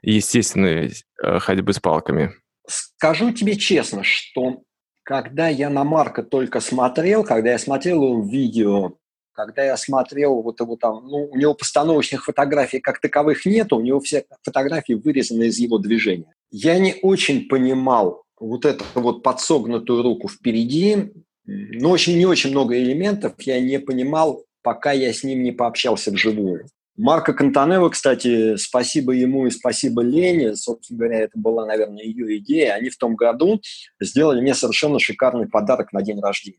естественной 0.03 0.93
ходьбы 1.17 1.73
с 1.73 1.81
палками. 1.81 2.35
Скажу 2.69 3.33
тебе 3.33 3.57
честно, 3.57 4.03
что 4.05 4.63
когда 5.03 5.49
я 5.49 5.71
на 5.71 5.85
Марка 5.85 6.23
только 6.23 6.61
смотрел, 6.61 7.25
когда 7.25 7.53
я 7.53 7.59
смотрел 7.59 8.23
видео 8.23 8.93
когда 9.39 9.63
я 9.63 9.77
смотрел 9.77 10.43
вот 10.43 10.59
его 10.59 10.75
там, 10.75 11.07
ну, 11.07 11.29
у 11.31 11.37
него 11.37 11.55
постановочных 11.55 12.25
фотографий 12.25 12.81
как 12.81 13.01
таковых 13.01 13.47
нет, 13.47 13.73
у 13.73 13.81
него 13.81 14.01
все 14.01 14.25
фотографии 14.43 14.95
вырезаны 14.95 15.45
из 15.45 15.59
его 15.61 15.79
движения. 15.79 16.35
Я 16.51 16.77
не 16.81 16.97
очень 17.03 17.47
понимал 17.47 18.25
вот 18.41 18.65
эту 18.65 18.85
вот 18.95 19.23
подсогнутую 19.23 20.03
руку 20.03 20.29
впереди, 20.29 21.13
но 21.45 21.91
очень 21.91 22.19
не 22.19 22.27
очень 22.27 22.51
много 22.51 22.77
элементов 22.77 23.35
я 23.39 23.61
не 23.61 23.79
понимал, 23.79 24.43
пока 24.63 24.91
я 24.91 25.13
с 25.13 25.23
ним 25.23 25.45
не 25.45 25.53
пообщался 25.53 26.11
вживую. 26.11 26.67
Марка 26.99 27.33
Кантанева, 27.33 27.91
кстати, 27.91 28.57
спасибо 28.57 29.13
ему 29.13 29.47
и 29.47 29.51
спасибо 29.51 30.03
Лене, 30.03 30.57
собственно 30.57 30.99
говоря, 30.99 31.21
это 31.21 31.39
была, 31.39 31.65
наверное, 31.65 32.03
ее 32.03 32.39
идея. 32.39 32.75
Они 32.75 32.91
в 32.91 32.97
том 32.99 33.15
году 33.15 33.63
сделали 34.01 34.41
мне 34.41 34.53
совершенно 34.53 34.99
шикарный 34.99 35.49
подарок 35.49 35.93
на 35.93 36.03
день 36.03 36.21
рождения. 36.21 36.59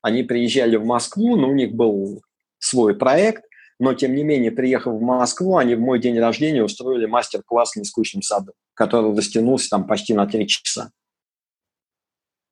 Они 0.00 0.22
приезжали 0.22 0.76
в 0.76 0.86
Москву, 0.86 1.36
но 1.36 1.50
у 1.50 1.54
них 1.54 1.74
был 1.74 2.22
свой 2.58 2.96
проект, 2.96 3.44
но 3.78 3.92
тем 3.92 4.14
не 4.14 4.24
менее, 4.24 4.52
приехав 4.52 4.94
в 4.94 5.02
Москву, 5.02 5.58
они 5.58 5.74
в 5.74 5.80
мой 5.80 6.00
день 6.00 6.18
рождения 6.18 6.64
устроили 6.64 7.04
мастер-класс 7.04 7.72
в 7.72 7.76
нескучном 7.76 8.22
саду, 8.22 8.54
который 8.72 9.14
растянулся 9.14 9.68
там 9.68 9.86
почти 9.86 10.14
на 10.14 10.26
три 10.26 10.48
часа. 10.48 10.92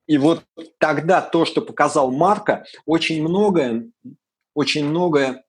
И 0.07 0.19
вот 0.19 0.45
тогда 0.79 1.23
то, 1.23 1.47
что 1.47 1.63
показал 1.63 2.13
Марка, 2.13 2.67
очень 2.85 3.23
многое, 3.23 3.91
очень 4.53 4.85
многое, 4.85 5.46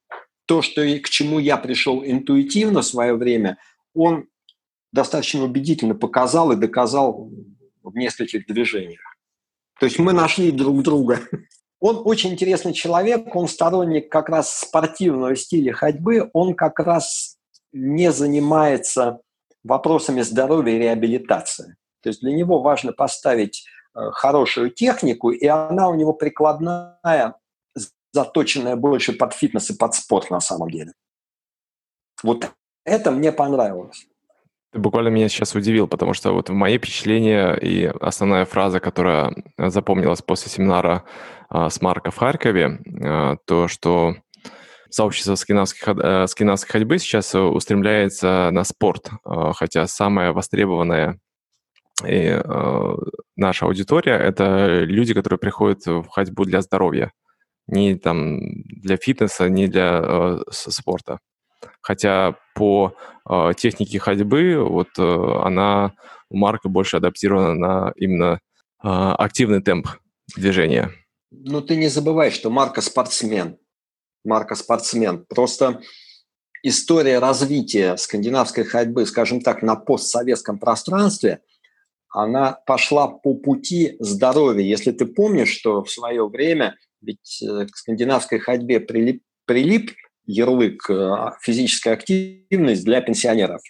то, 0.48 0.62
что, 0.62 0.82
к 0.82 1.10
чему 1.10 1.40
я 1.40 1.58
пришел 1.58 2.04
интуитивно 2.04 2.82
в 2.82 2.86
свое 2.86 3.14
время, 3.14 3.58
он 3.94 4.28
достаточно 4.92 5.44
убедительно 5.44 5.94
показал 5.94 6.52
и 6.52 6.56
доказал 6.56 7.30
в 7.84 7.96
нескольких 7.96 8.48
движениях. 8.48 9.02
То 9.80 9.86
есть 9.86 10.00
мы 10.00 10.14
нашли 10.14 10.52
друг 10.52 10.82
друга. 10.82 11.20
Он 11.80 12.02
очень 12.04 12.32
интересный 12.32 12.74
человек, 12.74 13.36
он 13.36 13.48
сторонник 13.48 14.10
как 14.12 14.30
раз 14.30 14.58
спортивного 14.58 15.36
стиля 15.36 15.74
ходьбы, 15.74 16.30
он 16.34 16.56
как 16.56 16.80
раз 16.80 17.38
не 17.72 18.12
занимается 18.12 19.20
вопросами 19.64 20.22
здоровья 20.22 20.74
и 20.74 20.80
реабилитации. 20.80 21.76
То 22.02 22.10
есть 22.10 22.22
для 22.22 22.34
него 22.34 22.62
важно 22.62 22.94
поставить 22.94 23.66
э, 23.94 24.00
хорошую 24.12 24.72
технику, 24.72 25.30
и 25.30 25.46
она 25.46 25.90
у 25.90 25.96
него 25.96 26.14
прикладная, 26.14 27.36
заточенная 28.12 28.76
больше 28.76 29.14
под 29.14 29.34
фитнес 29.34 29.70
и 29.70 29.78
под 29.78 29.96
спорт 29.96 30.30
на 30.32 30.40
самом 30.40 30.70
деле. 30.70 30.94
Вот 32.24 32.52
это 32.86 33.12
мне 33.12 33.32
понравилось. 33.32 34.08
Ты 34.74 34.80
буквально 34.80 35.10
меня 35.10 35.30
сейчас 35.30 35.56
удивил, 35.56 35.88
потому 35.88 36.14
что 36.14 36.34
вот 36.34 36.50
мои 36.50 36.78
впечатления 36.78 37.54
и 37.54 37.86
основная 37.86 38.46
фраза, 38.46 38.80
которая 38.80 39.34
запомнилась 39.58 40.22
после 40.22 40.52
семинара 40.52 41.06
а, 41.50 41.70
с 41.70 41.82
Марка 41.82 42.12
в 42.12 42.18
Харькове, 42.18 42.80
а, 43.04 43.38
то, 43.46 43.68
что 43.68 44.16
сообщество 44.90 45.36
скинавской, 45.36 45.96
э, 46.02 46.28
скинавской 46.28 46.72
ходьбы 46.80 46.98
сейчас 46.98 47.36
устремляется 47.36 48.50
на 48.54 48.64
спорт, 48.64 49.10
хотя 49.26 49.86
самая 49.86 50.32
востребованная 50.32 51.20
и, 52.06 52.42
э, 52.44 52.96
наша 53.36 53.66
аудитория— 53.66 54.14
это 54.18 54.84
люди, 54.84 55.14
которые 55.14 55.40
приходят 55.40 55.86
в 55.86 56.08
ходьбу 56.08 56.46
для 56.46 56.62
здоровья, 56.62 57.12
не 57.68 57.96
там 57.96 58.40
для 58.66 58.98
фитнеса, 58.98 59.50
не 59.50 59.68
для 59.68 60.02
э, 60.04 60.40
спорта. 60.50 61.20
Хотя 61.82 62.36
по 62.56 62.94
э, 63.30 63.52
технике 63.58 64.00
ходьбы 64.00 64.58
вот 64.58 64.90
э, 64.98 65.42
она 65.44 65.94
у 66.30 66.38
Марка 66.38 66.70
больше 66.70 66.98
адаптирована 66.98 67.54
на 67.54 67.94
именно 67.96 68.40
э, 68.84 68.88
активный 68.88 69.62
темп 69.62 69.88
движения. 70.36 70.92
Ну, 71.32 71.62
ты 71.62 71.76
не 71.76 71.88
забывай, 71.88 72.32
что 72.32 72.50
Марка 72.50 72.82
спортсмен. 72.82 73.58
Марка 74.24 74.56
спортсмен. 74.56 75.26
Просто 75.28 75.82
история 76.64 77.20
развития 77.20 77.98
скандинавской 77.98 78.64
ходьбы, 78.64 79.06
скажем 79.06 79.42
так, 79.42 79.62
на 79.62 79.76
постсоветском 79.76 80.60
пространстве– 80.60 81.40
она 82.10 82.54
пошла 82.66 83.08
по 83.08 83.36
пути 83.36 83.96
здоровья. 84.00 84.64
Если 84.64 84.92
ты 84.92 85.06
помнишь, 85.06 85.50
что 85.50 85.84
в 85.84 85.92
свое 85.92 86.28
время 86.28 86.76
ведь 87.08 87.42
э, 87.42 87.66
к 87.66 87.76
скандинавской 87.76 88.40
ходьбе 88.40 88.80
прилип, 88.80 89.24
прилип 89.46 89.92
ярлык 90.26 90.90
э, 90.90 91.32
физическая 91.42 91.94
активность 91.94 92.84
для 92.84 93.02
пенсионеров. 93.02 93.62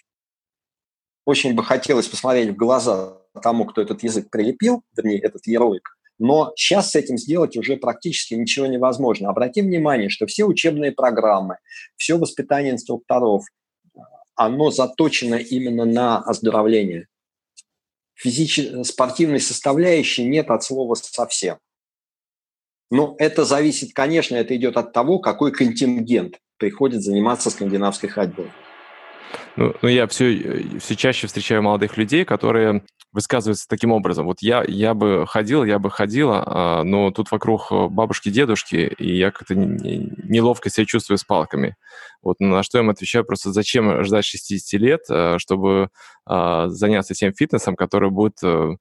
Очень 1.24 1.54
бы 1.54 1.62
хотелось 1.62 2.08
посмотреть 2.08 2.50
в 2.50 2.56
глаза 2.56 3.18
тому, 3.42 3.64
кто 3.64 3.80
этот 3.80 4.02
язык 4.02 4.28
прилепил, 4.30 4.82
вернее, 4.96 5.20
этот 5.20 5.46
ярлык. 5.46 5.88
Но 6.18 6.52
сейчас 6.56 6.90
с 6.90 6.96
этим 6.96 7.16
сделать 7.16 7.56
уже 7.56 7.76
практически 7.76 8.34
ничего 8.34 8.66
невозможно. 8.66 9.30
Обратим 9.30 9.66
внимание, 9.66 10.08
что 10.08 10.26
все 10.26 10.44
учебные 10.44 10.90
программы, 10.90 11.58
все 11.96 12.18
воспитание 12.18 12.72
инструкторов, 12.72 13.44
оно 14.34 14.70
заточено 14.70 15.36
именно 15.36 15.84
на 15.84 16.18
оздоровление 16.18 17.06
физической, 18.18 18.84
спортивной 18.84 19.40
составляющей 19.40 20.24
нет 20.24 20.50
от 20.50 20.64
слова 20.64 20.94
совсем. 20.94 21.58
Но 22.90 23.14
это 23.18 23.44
зависит, 23.44 23.92
конечно, 23.92 24.34
это 24.36 24.56
идет 24.56 24.76
от 24.76 24.92
того, 24.92 25.18
какой 25.18 25.52
контингент 25.52 26.38
приходит 26.56 27.02
заниматься 27.02 27.50
скандинавской 27.50 28.08
ходьбой. 28.08 28.50
Ну, 29.56 29.74
ну 29.82 29.88
я 29.88 30.06
все, 30.06 30.78
все 30.78 30.96
чаще 30.96 31.26
встречаю 31.26 31.62
молодых 31.62 31.96
людей, 31.96 32.24
которые 32.24 32.82
высказываются 33.12 33.66
таким 33.68 33.92
образом. 33.92 34.26
Вот 34.26 34.38
я, 34.40 34.64
я 34.66 34.94
бы 34.94 35.26
ходил, 35.26 35.64
я 35.64 35.78
бы 35.78 35.90
ходила, 35.90 36.42
а, 36.46 36.84
но 36.84 37.10
тут 37.10 37.30
вокруг 37.30 37.70
бабушки, 37.90 38.28
дедушки, 38.28 38.94
и 38.98 39.16
я 39.16 39.30
как-то 39.30 39.54
неловко 39.54 40.70
себя 40.70 40.86
чувствую 40.86 41.18
с 41.18 41.24
палками. 41.24 41.76
Вот 42.22 42.36
на 42.40 42.62
что 42.62 42.78
я 42.78 42.84
им 42.84 42.90
отвечаю 42.90 43.24
просто, 43.24 43.52
зачем 43.52 44.04
ждать 44.04 44.24
60 44.24 44.80
лет, 44.80 45.00
а, 45.10 45.38
чтобы 45.38 45.88
а, 46.26 46.68
заняться 46.68 47.14
тем 47.14 47.32
фитнесом, 47.32 47.76
который 47.76 48.10
будет 48.10 48.42
э, 48.42 48.76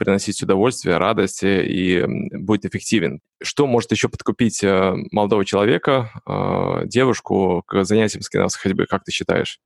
приносить 0.00 0.42
удовольствие, 0.42 0.96
радость 0.96 1.42
и 1.44 2.04
будет 2.06 2.64
эффективен. 2.64 3.20
Что 3.40 3.66
может 3.66 3.92
еще 3.92 4.08
подкупить 4.08 4.64
э, 4.64 4.94
молодого 5.12 5.44
человека, 5.44 6.10
девушку 6.86 7.62
к 7.66 7.84
занятиям 7.84 8.22
скинавской 8.22 8.70
ходьбы, 8.70 8.86
как 8.86 9.04
ты 9.04 9.12
считаешь? 9.12 9.60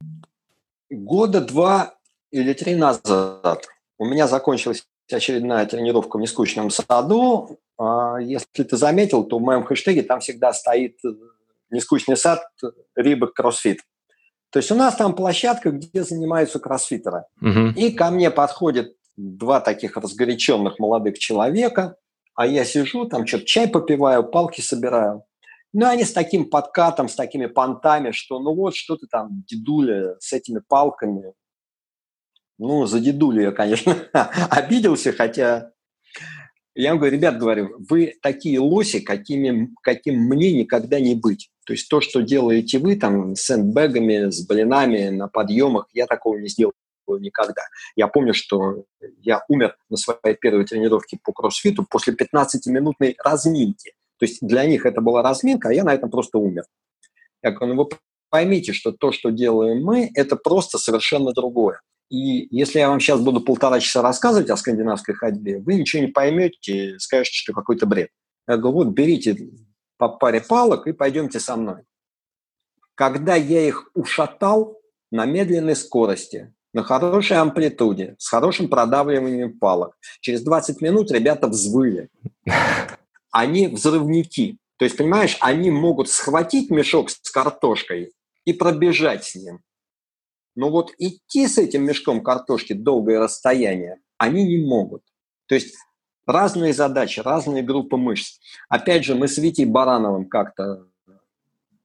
Года 0.91 1.41
два 1.41 1.95
или 2.31 2.53
три 2.53 2.75
назад 2.75 3.67
у 3.99 4.05
меня 4.05 4.27
закончилась 4.27 4.87
очередная 5.13 5.67
тренировка 5.67 6.17
в 6.17 6.21
нескучном 6.21 6.71
саду. 6.71 7.59
А, 7.79 8.19
если 8.19 8.63
ты 8.63 8.77
заметил, 8.77 9.25
то 9.25 9.39
в 9.39 9.43
моем 9.43 9.65
хэштеге 9.65 10.03
там 10.03 10.21
всегда 10.21 10.53
стоит 10.53 10.97
э, 11.05 11.09
нескучный 11.71 12.17
сад 12.17 12.43
Рибок 12.95 13.35
Кроссфит. 13.35 13.81
То 14.51 14.59
есть 14.59 14.71
у 14.71 14.75
нас 14.75 14.95
там 14.95 15.15
площадка, 15.15 15.71
где 15.73 16.05
занимаются 16.05 16.61
кроссфитеры. 16.61 17.25
Угу. 17.41 17.75
И 17.77 17.91
ко 17.91 18.11
мне 18.11 18.31
подходят 18.31 18.95
два 19.17 19.61
таких 19.61 19.97
разгоряченных 19.97 20.79
молодых 20.79 21.19
человека, 21.19 21.97
а 22.35 22.47
я 22.47 22.65
сижу, 22.65 23.07
там 23.07 23.27
что-то 23.27 23.45
чай 23.45 23.69
попиваю, 23.69 24.25
палки 24.25 24.61
собираю. 24.61 25.25
Ну, 25.73 25.87
они 25.87 26.05
с 26.05 26.13
таким 26.13 26.51
подкатом, 26.51 27.09
с 27.09 27.15
такими 27.15 27.47
понтами, 27.47 28.13
что 28.13 28.39
ну 28.39 28.55
вот, 28.55 28.77
что 28.77 28.97
ты 28.97 29.07
там, 29.09 29.45
дедуля, 29.47 30.17
с 30.21 30.33
этими 30.33 30.61
палками. 30.67 31.33
Ну, 32.59 32.87
за 32.87 33.01
дедулю 33.01 33.43
я, 33.43 33.53
конечно, 33.53 33.93
обиделся, 34.51 35.13
хотя 35.13 35.73
я 36.77 36.91
вам 36.91 36.99
говорю, 36.99 37.17
ребят, 37.17 37.39
говорю, 37.39 37.77
вы 37.89 38.15
такие 38.21 38.59
лоси, 38.59 39.01
какими, 39.01 39.71
каким 39.83 40.17
мне 40.17 40.53
никогда 40.53 40.99
не 40.99 41.15
быть. 41.15 41.51
То 41.67 41.73
есть 41.73 41.89
то, 41.89 42.01
что 42.01 42.21
делаете 42.21 42.79
вы 42.79 42.97
там 42.97 43.37
с 43.37 43.43
сэндбэгами, 43.43 44.31
с 44.31 44.47
блинами 44.47 45.09
на 45.09 45.29
подъемах, 45.29 45.89
я 45.93 46.07
такого 46.07 46.39
не 46.39 46.49
сделал 46.49 46.73
никогда. 47.07 47.63
Я 47.97 48.09
помню, 48.09 48.35
что 48.35 48.85
я 49.25 49.45
умер 49.49 49.77
на 49.89 49.97
своей 49.97 50.37
первой 50.37 50.65
тренировке 50.65 51.19
по 51.23 51.33
кроссфиту 51.33 51.87
после 51.89 52.15
15-минутной 52.15 53.17
разминки. 53.23 53.93
То 54.19 54.27
есть 54.27 54.39
для 54.41 54.65
них 54.65 54.87
это 54.87 55.01
была 55.01 55.23
разминка, 55.23 55.69
а 55.69 55.73
я 55.73 55.85
на 55.85 55.95
этом 55.95 56.11
просто 56.11 56.39
умер. 56.39 56.65
Я 57.43 57.51
говорю, 57.51 57.75
ну 57.75 57.83
вы 57.85 57.91
поймите, 58.31 58.73
что 58.73 58.93
то, 58.93 59.13
что 59.13 59.31
делаем 59.31 59.85
мы, 59.85 60.11
это 60.15 60.37
просто 60.37 60.79
совершенно 60.79 61.33
другое. 61.33 61.81
И 62.11 62.47
если 62.55 62.79
я 62.79 62.89
вам 62.89 63.01
сейчас 63.01 63.21
буду 63.21 63.41
полтора 63.41 63.81
часа 63.81 64.03
рассказывать 64.03 64.51
о 64.51 64.57
скандинавской 64.57 65.15
ходьбе, 65.15 65.59
вы 65.59 65.75
ничего 65.75 66.03
не 66.03 66.09
поймете, 66.09 66.99
скажете, 66.99 67.37
что 67.37 67.53
какой-то 67.53 67.87
бред. 67.87 68.11
Я 68.47 68.57
говорю, 68.57 68.79
вот 68.79 68.89
берите 68.89 69.37
по 69.97 70.09
паре 70.09 70.41
палок 70.41 70.87
и 70.87 70.93
пойдемте 70.93 71.41
со 71.41 71.57
мной. 71.57 71.83
Когда 72.95 73.35
я 73.35 73.67
их 73.67 73.91
ушатал 73.95 74.81
на 75.11 75.25
медленной 75.25 75.77
скорости, 75.77 76.55
на 76.75 76.83
хорошей 76.83 77.39
амплитуде, 77.39 78.17
с 78.19 78.29
хорошим 78.29 78.69
продавливанием 78.69 79.59
палок, 79.59 79.97
через 80.21 80.43
20 80.43 80.83
минут 80.83 81.11
ребята 81.11 81.47
взвыли. 81.47 82.11
Они 83.31 83.69
взрывники. 83.69 84.59
То 84.77 84.85
есть, 84.85 84.97
понимаешь, 84.97 85.39
они 85.41 85.71
могут 85.71 86.09
схватить 86.09 86.71
мешок 86.71 87.11
с 87.11 87.31
картошкой 87.31 88.13
и 88.45 88.53
пробежать 88.53 89.25
с 89.25 89.37
ним. 89.37 89.61
Но 90.57 90.71
вот 90.71 90.93
идти 90.99 91.47
с 91.47 91.59
этим 91.59 91.85
мешком 91.85 92.23
картошки 92.23 92.73
долгое 92.73 93.21
расстояние 93.21 94.01
они 94.19 94.45
не 94.45 94.65
могут. 94.65 95.03
То 95.47 95.55
есть 95.55 95.75
разные 96.27 96.73
задачи, 96.73 97.21
разные 97.21 97.63
группы 97.63 97.97
мышц. 97.97 98.39
Опять 98.69 99.05
же, 99.05 99.15
мы 99.15 99.29
с 99.29 99.39
Витей 99.39 99.65
Барановым 99.65 100.29
как-то 100.29 100.87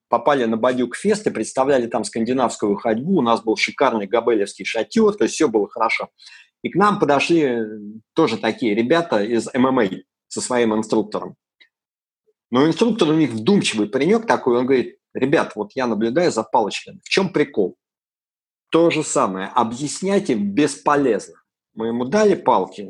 попали 0.09 0.45
на 0.45 0.57
Бадюк 0.57 0.95
Фест 0.95 1.25
и 1.27 1.29
представляли 1.29 1.87
там 1.87 2.03
скандинавскую 2.03 2.75
ходьбу. 2.75 3.19
У 3.19 3.21
нас 3.21 3.41
был 3.41 3.55
шикарный 3.55 4.07
габелевский 4.07 4.65
шатер, 4.65 5.13
то 5.13 5.23
есть 5.23 5.35
все 5.35 5.47
было 5.47 5.69
хорошо. 5.69 6.09
И 6.61 6.69
к 6.69 6.75
нам 6.75 6.99
подошли 6.99 7.59
тоже 8.13 8.37
такие 8.37 8.75
ребята 8.75 9.23
из 9.23 9.47
ММА 9.53 9.85
со 10.27 10.41
своим 10.41 10.75
инструктором. 10.75 11.35
Но 12.51 12.67
инструктор 12.67 13.09
у 13.09 13.13
них 13.13 13.31
вдумчивый 13.31 13.87
паренек 13.87 14.25
такой, 14.25 14.57
он 14.57 14.65
говорит, 14.65 14.97
ребят, 15.13 15.53
вот 15.55 15.71
я 15.75 15.87
наблюдаю 15.87 16.31
за 16.31 16.43
палочками. 16.43 16.99
В 17.03 17.09
чем 17.09 17.29
прикол? 17.29 17.77
То 18.71 18.89
же 18.89 19.03
самое. 19.03 19.47
Объяснять 19.47 20.29
им 20.29 20.51
бесполезно. 20.51 21.35
Мы 21.75 21.87
ему 21.87 22.05
дали 22.05 22.35
палки, 22.35 22.81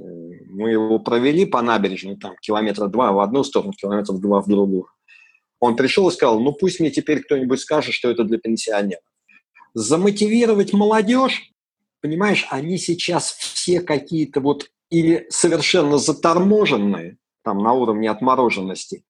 мы 0.50 0.72
его 0.72 1.00
провели 1.00 1.46
по 1.46 1.62
набережной, 1.62 2.18
там, 2.18 2.36
километра 2.42 2.88
два 2.88 3.12
в 3.12 3.20
одну 3.20 3.44
сторону, 3.44 3.74
километров 3.74 4.20
два 4.20 4.42
в 4.42 4.48
другую. 4.48 4.88
Он 5.60 5.76
пришел 5.76 6.08
и 6.10 6.12
сказал, 6.12 6.40
ну 6.40 6.54
пусть 6.54 6.80
мне 6.80 6.92
теперь 6.92 7.22
кто-нибудь 7.22 7.60
скажет, 7.60 7.94
что 7.94 8.10
это 8.10 8.24
для 8.24 8.38
пенсионеров. 8.38 9.04
Замотивировать 9.74 10.74
молодежь, 10.74 11.52
понимаешь, 12.02 12.48
они 12.50 12.78
сейчас 12.78 13.32
все 13.32 13.82
какие-то 13.82 14.40
вот 14.40 14.70
или 14.90 15.28
совершенно 15.30 15.98
заторможенные, 15.98 17.18
там, 17.44 17.60
на 17.60 17.74
уровне 17.74 18.10
отмороженности, 18.10 19.04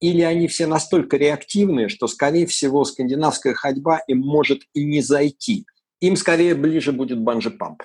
или 0.00 0.22
они 0.22 0.48
все 0.48 0.66
настолько 0.66 1.16
реактивные, 1.16 1.88
что, 1.88 2.08
скорее 2.08 2.46
всего, 2.46 2.84
скандинавская 2.84 3.54
ходьба 3.54 3.98
им 4.08 4.18
может 4.20 4.62
и 4.74 4.84
не 4.84 5.02
зайти– 5.02 5.66
им 6.00 6.16
скорее 6.16 6.54
ближе 6.54 6.92
будет 6.92 7.20
банджи-памп. 7.20 7.82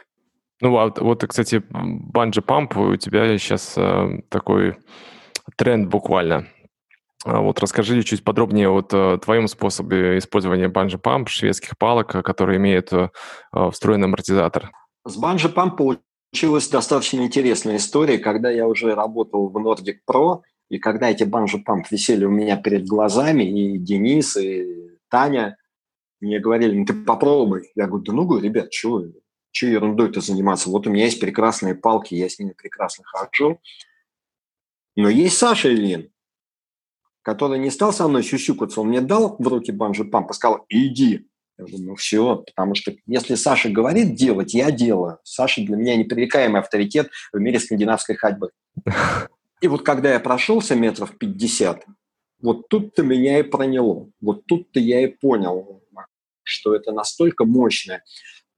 Ну 0.62 0.72
вот, 0.72 1.00
вот, 1.00 1.24
кстати, 1.28 1.62
банджи-памп 1.70 2.78
у 2.78 2.96
тебя 2.96 3.38
сейчас 3.38 3.74
э, 3.78 4.22
такой 4.30 4.78
тренд 5.58 5.90
буквально. 5.90 6.48
А 7.26 7.42
вот 7.42 7.60
расскажи 7.60 8.04
чуть 8.04 8.24
подробнее 8.24 8.70
о 8.70 8.86
э, 8.88 9.18
твоем 9.18 9.48
способе 9.48 10.20
использования 10.20 10.68
банджи-памп, 10.68 11.28
шведских 11.28 11.76
палок, 11.76 12.12
которые 12.24 12.58
имеют 12.58 12.94
э, 12.94 13.10
встроенный 13.72 14.06
амортизатор. 14.06 14.72
С 15.08 15.18
банджи-памп 15.18 15.76
получилась 15.76 16.68
достаточно 16.68 17.22
интересная 17.22 17.78
история, 17.78 18.20
когда 18.20 18.52
я 18.52 18.68
уже 18.68 18.94
работал 18.94 19.50
в 19.50 19.58
Nordic 19.58 19.98
Pro, 20.08 20.42
и 20.70 20.78
когда 20.78 21.10
эти 21.10 21.24
банджи-памп 21.24 21.88
висели 21.90 22.26
у 22.26 22.32
меня 22.32 22.58
перед 22.58 22.86
глазами, 22.86 23.44
и 23.44 23.80
Денис, 23.80 24.38
и 24.38 24.92
Таня 25.10 25.58
мне 26.22 26.40
говорили, 26.40 26.78
ну 26.78 26.86
ты 26.86 26.94
попробуй. 26.94 27.72
Я 27.76 27.88
говорю, 27.88 28.04
да 28.04 28.14
ну, 28.14 28.40
ребят, 28.40 28.70
чего, 28.70 29.04
чего 29.52 29.72
ерундой-то 29.72 30.22
заниматься? 30.22 30.70
Вот 30.70 30.86
у 30.86 30.92
меня 30.92 31.06
есть 31.06 31.20
прекрасные 31.20 31.74
палки, 31.74 32.14
я 32.14 32.30
с 32.30 32.38
ними 32.38 32.52
прекрасно 32.52 33.04
хожу. 33.06 33.60
Но 34.96 35.10
есть 35.10 35.38
Саша 35.38 35.74
Ильин. 35.74 36.12
Который 37.26 37.58
не 37.58 37.72
стал 37.72 37.92
со 37.92 38.08
мной 38.08 38.24
сюсюкаться, 38.24 38.80
он 38.82 38.90
мне 38.90 39.02
дал 39.02 39.36
в 39.40 39.48
руки 39.48 39.72
банджи-памп 39.72 40.30
и 40.30 40.34
сказал 40.34 40.64
«иди». 40.70 41.28
Я 41.58 41.66
думаю, 41.66 41.90
ну 41.90 41.96
все, 41.96 42.44
потому 42.46 42.76
что 42.76 42.94
если 43.08 43.36
Саша 43.36 43.70
говорит 43.70 44.14
делать, 44.14 44.54
я 44.54 44.70
делаю. 44.70 45.20
Саша 45.24 45.62
для 45.62 45.76
меня 45.76 45.96
непререкаемый 45.96 46.62
авторитет 46.62 47.10
в 47.34 47.40
мире 47.40 47.60
скандинавской 47.60 48.16
ходьбы. 48.16 48.52
И 49.62 49.68
вот 49.68 49.82
когда 49.82 50.14
я 50.14 50.20
прошелся 50.20 50.76
метров 50.76 51.18
50, 51.18 51.86
вот 52.42 52.68
тут-то 52.68 53.02
меня 53.02 53.40
и 53.40 53.44
проняло. 53.44 54.12
Вот 54.22 54.46
тут-то 54.46 54.80
я 54.80 55.02
и 55.02 55.08
понял, 55.08 55.82
что 56.44 56.76
это 56.76 56.92
настолько 56.92 57.46
мощное. 57.46 58.04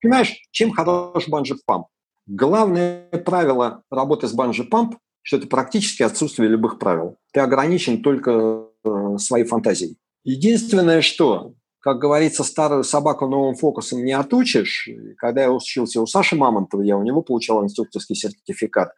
Понимаешь, 0.01 0.35
чем 0.51 0.71
хорош 0.71 1.29
банджи-памп? 1.29 1.85
Главное 2.25 3.07
правило 3.23 3.83
работы 3.89 4.27
с 4.27 4.33
банджи-памп, 4.33 4.97
что 5.27 5.35
это 5.35 5.47
практически 5.47 6.03
отсутствие 6.03 6.47
любых 6.47 6.79
правил. 6.79 7.17
Ты 7.33 7.41
ограничен 7.41 8.01
только 8.01 8.69
э, 8.85 9.17
своей 9.17 9.43
фантазией. 9.43 9.97
Единственное, 10.23 11.01
что 11.01 11.53
как 11.79 11.99
говорится, 11.99 12.43
старую 12.43 12.83
собаку 12.83 13.27
новым 13.27 13.55
фокусом 13.55 14.03
не 14.03 14.13
отучишь. 14.13 14.89
Когда 15.17 15.43
я 15.43 15.51
учился 15.51 16.01
у 16.01 16.05
Саши 16.05 16.35
Мамонтова, 16.35 16.81
я 16.81 16.97
у 16.97 17.03
него 17.03 17.21
получал 17.21 17.63
инструкторский 17.63 18.15
сертификат. 18.15 18.93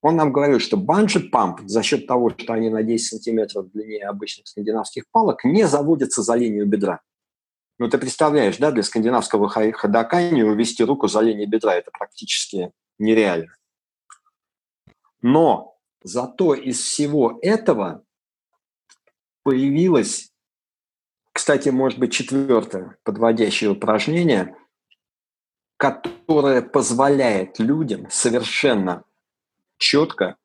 Он 0.00 0.16
нам 0.16 0.32
говорил, 0.32 0.60
что 0.60 0.76
банджи-памп 0.76 1.60
за 1.66 1.82
счет 1.82 2.06
того, 2.06 2.30
что 2.30 2.54
они 2.54 2.70
на 2.70 2.82
10 2.82 3.08
сантиметров 3.08 3.70
длиннее 3.70 4.06
обычных 4.06 4.48
скандинавских 4.48 5.04
палок, 5.10 5.44
не 5.44 5.66
заводятся 5.66 6.22
за 6.22 6.34
линию 6.36 6.66
бедра. 6.66 7.00
Ну, 7.78 7.88
ты 7.88 7.98
представляешь, 7.98 8.56
да, 8.56 8.70
для 8.70 8.82
скандинавского 8.82 9.48
ходока 9.48 10.30
не 10.30 10.42
увести 10.42 10.84
руку 10.84 11.06
за 11.06 11.20
линию 11.20 11.48
бедра– 11.48 11.74
это 11.76 11.90
практически 11.90 12.70
нереально. 12.98 13.52
Но 15.28 15.76
зато 16.04 16.54
из 16.54 16.80
всего 16.80 17.40
этого 17.42 18.04
появилась 19.42 20.30
кстати, 21.32 21.68
может 21.68 21.98
быть, 21.98 22.12
четвертое 22.12 22.96
подводящее 23.02 23.70
упражнение, 23.70 24.56
которое 25.76 26.62
позволяет 26.62 27.58
людям 27.58 28.06
совершенно 28.08 29.04
четко, 29.76 30.36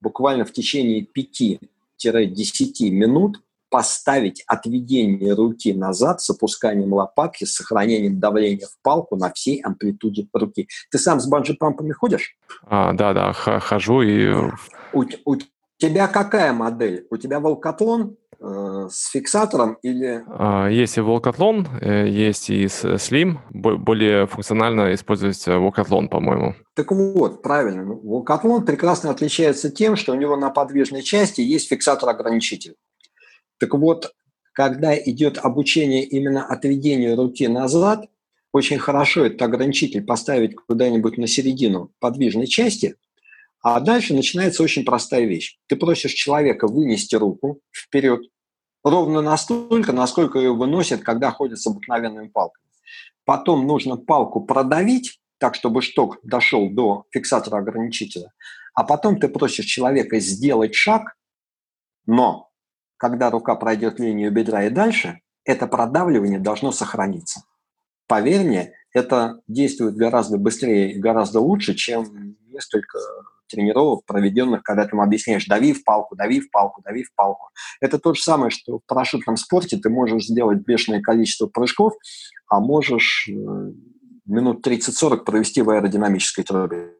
буквально 0.00 0.44
в 0.46 0.52
течение 0.52 1.06
5-10 1.06 2.88
минут 2.90 3.42
поставить 3.72 4.44
отведение 4.46 5.32
руки 5.32 5.72
назад 5.72 6.20
с 6.20 6.30
опусканием 6.30 6.92
лопатки, 6.92 7.44
с 7.44 7.54
сохранением 7.54 8.20
давления 8.20 8.66
в 8.66 8.82
палку 8.82 9.16
на 9.16 9.32
всей 9.32 9.60
амплитуде 9.62 10.28
руки. 10.34 10.68
Ты 10.90 10.98
сам 10.98 11.18
с 11.18 11.26
банджи-пампами 11.26 11.92
ходишь? 11.92 12.36
А, 12.66 12.92
да, 12.92 13.14
да, 13.14 13.32
хожу 13.32 14.02
и... 14.02 14.30
У, 14.92 15.04
у 15.24 15.36
тебя 15.78 16.06
какая 16.06 16.52
модель? 16.52 17.06
У 17.10 17.16
тебя 17.16 17.40
волкатлон 17.40 18.16
Э, 18.44 18.88
с 18.90 19.10
фиксатором 19.10 19.78
или... 19.82 20.24
А, 20.26 20.66
есть 20.66 20.96
и 20.96 21.00
волкатлон, 21.00 21.68
э, 21.80 22.08
есть 22.08 22.50
и 22.50 22.64
Slim. 22.64 23.38
Более 23.50 24.26
функционально 24.26 24.94
использовать 24.94 25.46
волкатлон, 25.46 26.08
по-моему. 26.08 26.56
Так 26.74 26.90
вот, 26.90 27.40
правильно. 27.40 27.84
Волкатлон 27.84 28.64
прекрасно 28.64 29.10
отличается 29.10 29.70
тем, 29.70 29.94
что 29.94 30.12
у 30.12 30.16
него 30.16 30.36
на 30.36 30.50
подвижной 30.50 31.02
части 31.02 31.40
есть 31.40 31.68
фиксатор-ограничитель. 31.68 32.74
Так 33.62 33.74
вот, 33.74 34.12
когда 34.54 34.98
идет 34.98 35.38
обучение 35.38 36.02
именно 36.02 36.44
отведению 36.44 37.14
руки 37.14 37.46
назад, 37.46 38.06
очень 38.50 38.80
хорошо 38.80 39.24
этот 39.26 39.40
ограничитель 39.40 40.02
поставить 40.02 40.56
куда-нибудь 40.56 41.16
на 41.16 41.28
середину 41.28 41.92
подвижной 42.00 42.48
части, 42.48 42.96
а 43.62 43.78
дальше 43.78 44.14
начинается 44.14 44.64
очень 44.64 44.84
простая 44.84 45.26
вещь. 45.26 45.60
Ты 45.68 45.76
просишь 45.76 46.14
человека 46.14 46.66
вынести 46.66 47.14
руку 47.14 47.60
вперед, 47.72 48.22
ровно 48.82 49.22
настолько, 49.22 49.92
насколько 49.92 50.40
ее 50.40 50.52
выносят, 50.52 51.02
когда 51.02 51.30
ходят 51.30 51.60
с 51.60 51.66
обыкновенными 51.68 52.30
палками. 52.30 52.66
Потом 53.24 53.64
нужно 53.68 53.96
палку 53.96 54.40
продавить, 54.40 55.20
так, 55.38 55.54
чтобы 55.54 55.82
шток 55.82 56.18
дошел 56.24 56.68
до 56.68 57.04
фиксатора 57.12 57.58
ограничителя. 57.58 58.32
А 58.74 58.82
потом 58.82 59.20
ты 59.20 59.28
просишь 59.28 59.66
человека 59.66 60.18
сделать 60.18 60.74
шаг, 60.74 61.14
но 62.06 62.48
когда 63.02 63.30
рука 63.30 63.56
пройдет 63.56 63.98
линию 63.98 64.30
бедра 64.30 64.62
и 64.62 64.70
дальше, 64.70 65.22
это 65.44 65.66
продавливание 65.66 66.38
должно 66.38 66.70
сохраниться. 66.70 67.42
Поверь 68.06 68.44
мне, 68.44 68.74
это 68.94 69.40
действует 69.48 69.96
гораздо 69.96 70.38
быстрее 70.38 70.92
и 70.92 71.00
гораздо 71.00 71.40
лучше, 71.40 71.74
чем 71.74 72.36
несколько 72.46 73.00
тренировок, 73.48 74.04
проведенных, 74.06 74.62
когда 74.62 74.84
ты 74.84 74.90
ему 74.94 75.02
объясняешь, 75.02 75.46
дави 75.46 75.72
в 75.72 75.82
палку, 75.82 76.14
дави 76.14 76.38
в 76.38 76.52
палку, 76.52 76.80
дави 76.80 77.02
в 77.02 77.12
палку. 77.16 77.48
Это 77.80 77.98
то 77.98 78.14
же 78.14 78.22
самое, 78.22 78.50
что 78.50 78.78
в 78.78 78.86
парашютном 78.86 79.36
спорте 79.36 79.78
ты 79.78 79.90
можешь 79.90 80.26
сделать 80.26 80.60
бешеное 80.60 81.00
количество 81.00 81.48
прыжков, 81.48 81.94
а 82.46 82.60
можешь 82.60 83.28
э, 83.28 83.32
минут 84.26 84.64
30-40 84.64 85.24
провести 85.24 85.60
в 85.60 85.70
аэродинамической 85.70 86.44
трубе. 86.44 86.92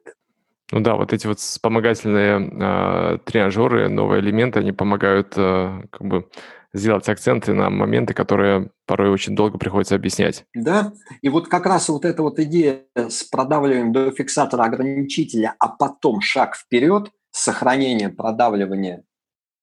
Ну 0.73 0.79
да, 0.79 0.95
вот 0.95 1.13
эти 1.13 1.27
вот 1.27 1.39
вспомогательные 1.39 2.49
э, 2.49 3.19
тренажеры, 3.25 3.89
новые 3.89 4.21
элементы, 4.21 4.57
они 4.57 4.71
помогают 4.71 5.33
э, 5.37 5.83
как 5.91 6.01
бы 6.01 6.27
сделать 6.73 7.07
акценты 7.07 7.53
на 7.53 7.69
моменты, 7.69 8.15
которые 8.15 8.71
порой 8.87 9.11
очень 9.11 9.35
долго 9.35 9.59
приходится 9.59 9.93
объяснять. 9.93 10.45
Да, 10.55 10.91
и 11.21 11.29
вот 11.29 11.47
как 11.47 11.67
раз 11.67 11.89
вот 11.89 12.05
эта 12.05 12.23
вот 12.23 12.39
идея 12.39 12.85
с 12.95 13.23
продавливанием 13.23 13.93
до 13.93 14.09
фиксатора 14.09 14.63
ограничителя, 14.63 15.55
а 15.59 15.67
потом 15.67 16.21
шаг 16.21 16.55
вперед 16.55 17.11
с 17.29 17.43
сохранением 17.43 18.15
продавливания 18.15 19.03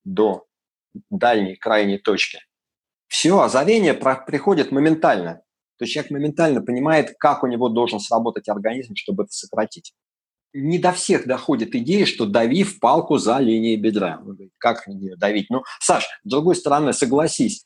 до 0.04 0.46
дальней 1.10 1.56
крайней 1.56 1.98
точки. 1.98 2.38
Все, 3.08 3.40
озарение 3.40 3.94
приходит 3.94 4.70
моментально. 4.70 5.42
То 5.76 5.86
есть 5.86 5.92
человек 5.92 6.12
моментально 6.12 6.62
понимает, 6.62 7.16
как 7.18 7.42
у 7.42 7.48
него 7.48 7.68
должен 7.68 7.98
сработать 7.98 8.48
организм, 8.48 8.94
чтобы 8.94 9.24
это 9.24 9.32
сократить 9.32 9.92
не 10.52 10.78
до 10.78 10.92
всех 10.92 11.26
доходит 11.26 11.74
идея, 11.74 12.06
что 12.06 12.26
дави 12.26 12.64
в 12.64 12.80
палку 12.80 13.18
за 13.18 13.38
линией 13.38 13.76
бедра. 13.76 14.22
Как 14.58 14.84
давить? 14.86 15.50
Ну, 15.50 15.62
Саш, 15.80 16.04
с 16.04 16.28
другой 16.28 16.56
стороны, 16.56 16.92
согласись, 16.92 17.64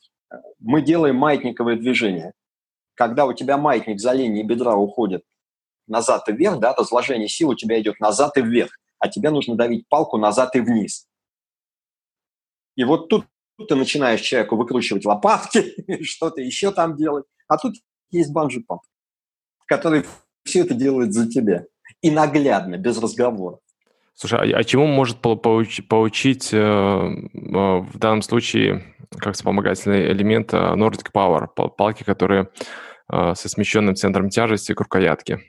мы 0.59 0.81
делаем 0.81 1.15
маятниковое 1.15 1.77
движение. 1.77 2.33
Когда 2.95 3.25
у 3.25 3.33
тебя 3.33 3.57
маятник 3.57 3.99
за 3.99 4.13
линией 4.13 4.43
бедра 4.43 4.75
уходит 4.75 5.23
назад 5.87 6.27
и 6.29 6.33
вверх, 6.33 6.59
да, 6.59 6.73
разложение 6.73 7.27
сил 7.27 7.49
у 7.49 7.55
тебя 7.55 7.79
идет 7.79 7.99
назад 7.99 8.37
и 8.37 8.41
вверх, 8.41 8.71
а 8.99 9.09
тебе 9.09 9.29
нужно 9.29 9.55
давить 9.55 9.87
палку 9.89 10.17
назад 10.17 10.55
и 10.55 10.59
вниз. 10.59 11.07
И 12.75 12.83
вот 12.83 13.09
тут 13.09 13.25
ты 13.67 13.75
начинаешь 13.75 14.21
человеку 14.21 14.57
выкручивать 14.57 15.05
лопатки, 15.05 15.75
что-то 16.03 16.41
еще 16.41 16.71
там 16.71 16.95
делать, 16.95 17.25
а 17.47 17.57
тут 17.57 17.75
есть 18.11 18.31
банджи-памп, 18.31 18.81
который 19.65 20.05
все 20.43 20.61
это 20.61 20.73
делает 20.73 21.13
за 21.13 21.29
тебя 21.29 21.65
и 22.05 22.11
наглядно, 22.11 22.77
без 22.77 23.01
разговора. 23.01 23.57
Слушай, 24.13 24.53
а, 24.53 24.59
а 24.59 24.63
чему 24.63 24.85
может 24.85 25.17
поуч, 25.17 25.81
поучить 25.87 26.53
э, 26.53 26.57
э, 26.57 26.59
в 27.33 27.97
данном 27.97 28.21
случае 28.21 28.95
как 29.17 29.33
вспомогательный 29.33 30.11
элемент 30.11 30.53
э, 30.53 30.57
Nordic 30.57 31.07
Power, 31.11 31.47
палки, 31.47 32.03
которые 32.03 32.49
э, 33.11 33.33
со 33.35 33.49
смещенным 33.49 33.95
центром 33.95 34.29
тяжести 34.29 34.73
к 34.73 34.81
рукоятке? 34.81 35.39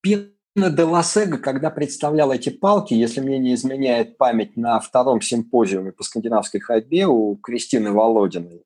Пина 0.00 0.30
де 0.54 0.84
Ласега, 0.84 1.38
когда 1.38 1.70
представлял 1.70 2.32
эти 2.32 2.50
палки, 2.50 2.94
если 2.94 3.20
мне 3.20 3.38
не 3.38 3.54
изменяет 3.54 4.16
память, 4.16 4.56
на 4.56 4.78
втором 4.78 5.20
симпозиуме 5.20 5.90
по 5.90 6.04
скандинавской 6.04 6.60
ходьбе 6.60 7.06
у 7.06 7.34
Кристины 7.36 7.90
Володиной. 7.90 8.62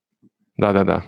Да-да-да. 0.58 1.04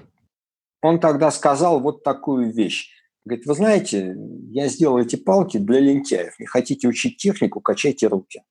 Он 0.80 0.98
тогда 0.98 1.30
сказал 1.30 1.78
вот 1.78 2.02
такую 2.02 2.50
вещь. 2.50 2.90
Говорит, 3.24 3.46
вы 3.46 3.54
знаете, 3.54 4.16
я 4.50 4.68
сделал 4.68 4.98
эти 4.98 5.16
палки 5.16 5.58
для 5.58 5.78
лентяев. 5.80 6.38
Не 6.38 6.46
хотите 6.46 6.88
учить 6.88 7.18
технику, 7.18 7.60
качайте 7.60 8.08
руки. 8.08 8.42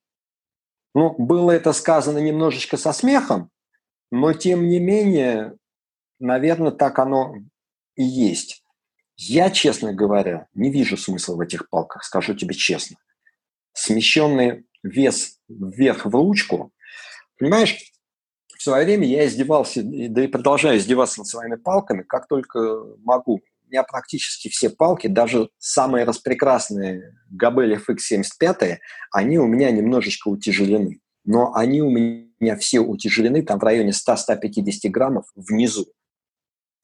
Ну, 0.94 1.14
было 1.18 1.52
это 1.52 1.74
сказано 1.74 2.20
немножечко 2.20 2.78
со 2.78 2.94
смехом, 2.94 3.50
но 4.12 4.34
тем 4.34 4.68
не 4.68 4.80
менее, 4.80 5.58
наверное, 6.20 6.72
так 6.72 7.00
оно 7.00 7.36
и 7.96 8.04
есть. 8.04 8.64
Я, 9.18 9.52
честно 9.52 9.94
говоря, 9.94 10.48
не 10.54 10.72
вижу 10.72 10.98
смысла 10.98 11.36
в 11.36 11.42
этих 11.42 11.70
палках, 11.70 12.04
скажу 12.04 12.34
тебе 12.34 12.56
честно. 12.56 12.98
Смещенный 13.74 14.66
вес 14.84 15.40
вверх 15.48 16.06
в 16.06 16.16
ручку. 16.16 16.72
Понимаешь, 17.38 17.78
в 18.58 18.62
свое 18.62 18.86
время 18.86 19.08
я 19.08 19.26
издевался, 19.26 19.82
да 19.84 20.24
и 20.24 20.28
продолжаю 20.28 20.78
издеваться 20.78 21.20
над 21.20 21.28
своими 21.28 21.56
палками, 21.56 22.04
как 22.04 22.28
только 22.28 22.84
могу 23.04 23.42
меня 23.72 23.84
практически 23.84 24.50
все 24.50 24.70
палки, 24.70 25.08
даже 25.08 25.50
самые 25.58 26.06
распрекрасные 26.06 27.16
Gabel 27.32 27.80
FX75, 27.80 28.78
они 29.12 29.40
у 29.40 29.48
меня 29.48 29.72
немножечко 29.72 30.28
утяжелены. 30.28 31.00
Но 31.24 31.54
они 31.56 31.82
у 31.82 31.90
меня 31.90 32.58
все 32.58 32.80
утяжелены 32.80 33.44
там 33.44 33.60
в 33.60 33.64
районе 33.64 33.92
100-150 33.92 34.90
граммов 34.90 35.26
внизу. 35.36 35.88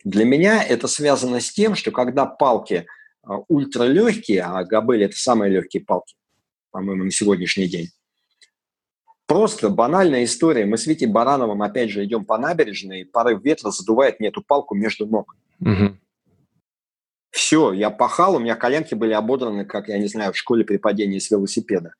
Для 0.03 0.25
меня 0.25 0.63
это 0.63 0.87
связано 0.87 1.41
с 1.41 1.51
тем, 1.51 1.75
что 1.75 1.91
когда 1.91 2.25
палки 2.25 2.85
а, 3.23 3.39
ультралегкие, 3.47 4.43
а 4.43 4.63
Габель 4.63 5.03
это 5.03 5.17
самые 5.17 5.51
легкие 5.51 5.83
палки, 5.83 6.15
по-моему, 6.71 7.05
на 7.05 7.11
сегодняшний 7.11 7.67
день, 7.67 7.89
Просто 9.27 9.69
банальная 9.69 10.23
история. 10.23 10.65
Мы 10.65 10.77
с 10.77 10.87
Витей 10.87 11.07
Барановым, 11.07 11.61
опять 11.61 11.89
же, 11.89 12.05
идем 12.05 12.23
по 12.23 12.37
набережной, 12.37 13.03
порыв 13.03 13.43
ветра 13.43 13.71
задувает 13.71 14.21
мне 14.21 14.29
эту 14.29 14.41
палку 14.41 14.73
между 14.73 15.05
ног. 15.05 15.35
Угу. 15.59 15.97
Все, 17.37 17.71
я 17.71 17.91
пахал, 17.91 18.35
у 18.35 18.39
меня 18.39 18.55
коленки 18.55 18.95
были 18.95 19.13
ободраны, 19.13 19.63
как, 19.63 19.89
я 19.89 19.99
не 19.99 20.07
знаю, 20.07 20.33
в 20.33 20.37
школе 20.37 20.65
при 20.65 20.77
падении 20.77 21.19
с 21.19 21.29
велосипеда. 21.29 21.93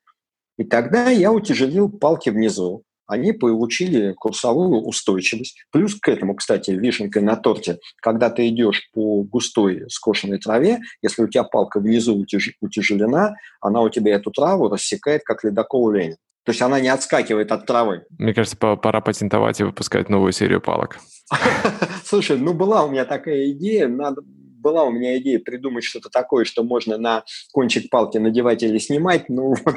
И 0.56 0.64
тогда 0.64 1.10
я 1.10 1.32
утяжелил 1.32 1.88
палки 1.88 2.28
внизу. 2.28 2.82
Они 3.06 3.30
получили 3.30 4.14
курсовую 4.14 4.80
устойчивость. 4.80 5.62
Плюс 5.70 5.94
к 5.94 6.08
этому, 6.08 6.34
кстати, 6.34 6.72
вишенкой 6.72 7.22
на 7.22 7.36
торте, 7.36 7.78
когда 8.02 8.30
ты 8.30 8.48
идешь 8.48 8.90
по 8.92 9.22
густой 9.22 9.84
скошенной 9.88 10.38
траве, 10.38 10.80
если 11.02 11.22
у 11.22 11.28
тебя 11.28 11.44
палка 11.44 11.78
внизу 11.78 12.26
утяжелена, 12.60 13.36
она 13.60 13.82
у 13.82 13.90
тебя 13.90 14.16
эту 14.16 14.32
траву 14.32 14.68
рассекает, 14.68 15.22
как 15.22 15.44
ледокол 15.44 15.92
Ленин. 15.92 16.16
То 16.42 16.50
есть 16.50 16.62
она 16.62 16.80
не 16.80 16.88
отскакивает 16.88 17.52
от 17.52 17.64
травы. 17.64 18.06
Мне 18.18 18.34
кажется, 18.34 18.56
пора 18.56 19.00
патентовать 19.00 19.60
и 19.60 19.64
выпускать 19.64 20.08
новую 20.08 20.32
серию 20.32 20.60
палок. 20.60 20.98
Слушай, 22.04 22.38
ну 22.38 22.54
была 22.54 22.84
у 22.84 22.90
меня 22.90 23.04
такая 23.04 23.50
идея, 23.50 23.86
надо, 23.86 24.22
была 24.58 24.84
у 24.84 24.90
меня 24.90 25.16
идея 25.18 25.38
придумать 25.38 25.84
что-то 25.84 26.10
такое, 26.10 26.44
что 26.44 26.62
можно 26.62 26.98
на 26.98 27.24
кончик 27.52 27.90
палки 27.90 28.18
надевать 28.18 28.62
или 28.62 28.78
снимать, 28.78 29.28
но 29.28 29.54
вот, 29.64 29.76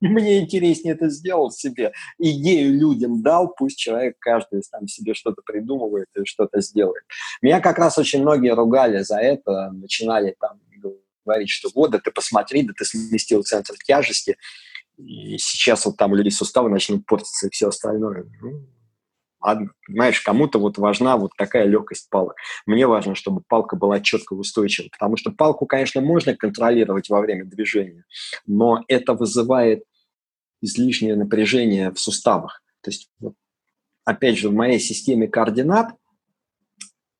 мне 0.00 0.40
интереснее 0.40 0.94
это 0.94 1.08
сделал 1.08 1.50
себе. 1.50 1.92
Идею 2.18 2.78
людям 2.78 3.22
дал, 3.22 3.52
пусть 3.54 3.78
человек 3.78 4.16
каждый 4.18 4.62
там 4.70 4.88
себе 4.88 5.14
что-то 5.14 5.42
придумывает 5.42 6.08
и 6.16 6.24
что-то 6.24 6.60
сделает. 6.60 7.02
Меня 7.42 7.60
как 7.60 7.78
раз 7.78 7.98
очень 7.98 8.22
многие 8.22 8.54
ругали 8.54 9.02
за 9.02 9.18
это, 9.18 9.70
начинали 9.72 10.34
там 10.40 10.60
говорить, 11.24 11.50
что 11.50 11.68
вот, 11.74 11.90
да 11.90 11.98
ты 11.98 12.10
посмотри, 12.10 12.62
да 12.62 12.72
ты 12.76 12.84
сместил 12.84 13.42
центр 13.42 13.74
тяжести 13.84 14.36
и 15.06 15.38
сейчас 15.38 15.86
вот 15.86 15.96
там 15.96 16.12
у 16.12 16.14
людей 16.14 16.30
суставы 16.30 16.68
начнут 16.68 17.06
портиться 17.06 17.46
и 17.46 17.50
все 17.50 17.68
остальное. 17.68 18.26
Ну, 18.40 18.66
ладно, 19.40 19.70
понимаешь, 19.86 20.20
кому-то 20.20 20.58
вот 20.58 20.78
важна 20.78 21.16
вот 21.16 21.32
такая 21.36 21.64
легкость 21.66 22.08
палок. 22.10 22.36
Мне 22.66 22.86
важно, 22.86 23.14
чтобы 23.14 23.42
палка 23.46 23.76
была 23.76 24.00
четко 24.00 24.34
устойчива, 24.34 24.88
потому 24.90 25.16
что 25.16 25.30
палку, 25.30 25.66
конечно, 25.66 26.00
можно 26.00 26.36
контролировать 26.36 27.08
во 27.08 27.20
время 27.20 27.44
движения, 27.44 28.04
но 28.46 28.84
это 28.88 29.14
вызывает 29.14 29.84
излишнее 30.60 31.16
напряжение 31.16 31.90
в 31.90 31.98
суставах. 31.98 32.62
То 32.82 32.90
есть, 32.90 33.10
опять 34.04 34.38
же, 34.38 34.48
в 34.48 34.54
моей 34.54 34.78
системе 34.78 35.28
координат 35.28 35.94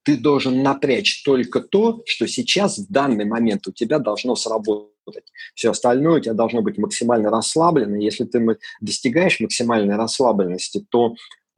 ты 0.03 0.17
должен 0.17 0.63
напрячь 0.63 1.23
только 1.25 1.61
то, 1.61 2.03
что 2.07 2.27
сейчас 2.27 2.79
в 2.79 2.91
данный 2.91 3.27
момент 3.27 3.67
у 3.67 3.73
тебя 3.73 3.99
должно 3.99 4.35
сработать 4.35 4.91
работать. 5.11 5.33
Все 5.55 5.71
остальное 5.71 6.19
у 6.19 6.21
тебя 6.21 6.35
должно 6.35 6.63
быть 6.63 6.79
максимально 6.79 7.31
расслаблено. 7.31 7.97
Если 7.97 8.25
ты 8.25 8.45
достигаешь 8.81 9.41
максимальной 9.41 9.97
расслабленности, 9.97 10.85
то 10.91 11.15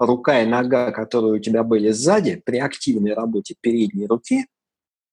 рука 0.06 0.42
и 0.42 0.46
нога, 0.46 0.90
которые 0.90 1.34
у 1.34 1.38
тебя 1.38 1.62
были 1.62 1.90
сзади, 1.90 2.42
при 2.44 2.58
активной 2.58 3.14
работе 3.14 3.54
передней 3.60 4.06
руки, 4.06 4.46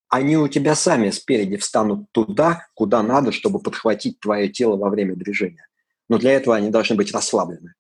они 0.10 0.38
у 0.38 0.48
тебя 0.48 0.76
сами 0.76 1.12
спереди 1.12 1.58
встанут 1.58 2.08
туда, 2.12 2.68
куда 2.74 3.04
надо, 3.04 3.32
чтобы 3.32 3.60
подхватить 3.60 4.20
твое 4.20 4.50
тело 4.50 4.76
во 4.76 4.90
время 4.90 5.16
движения. 5.16 5.68
Но 6.10 6.18
для 6.18 6.32
этого 6.32 6.56
они 6.56 6.72
должны 6.72 6.96
быть 6.96 7.14
расслаблены. 7.14 7.76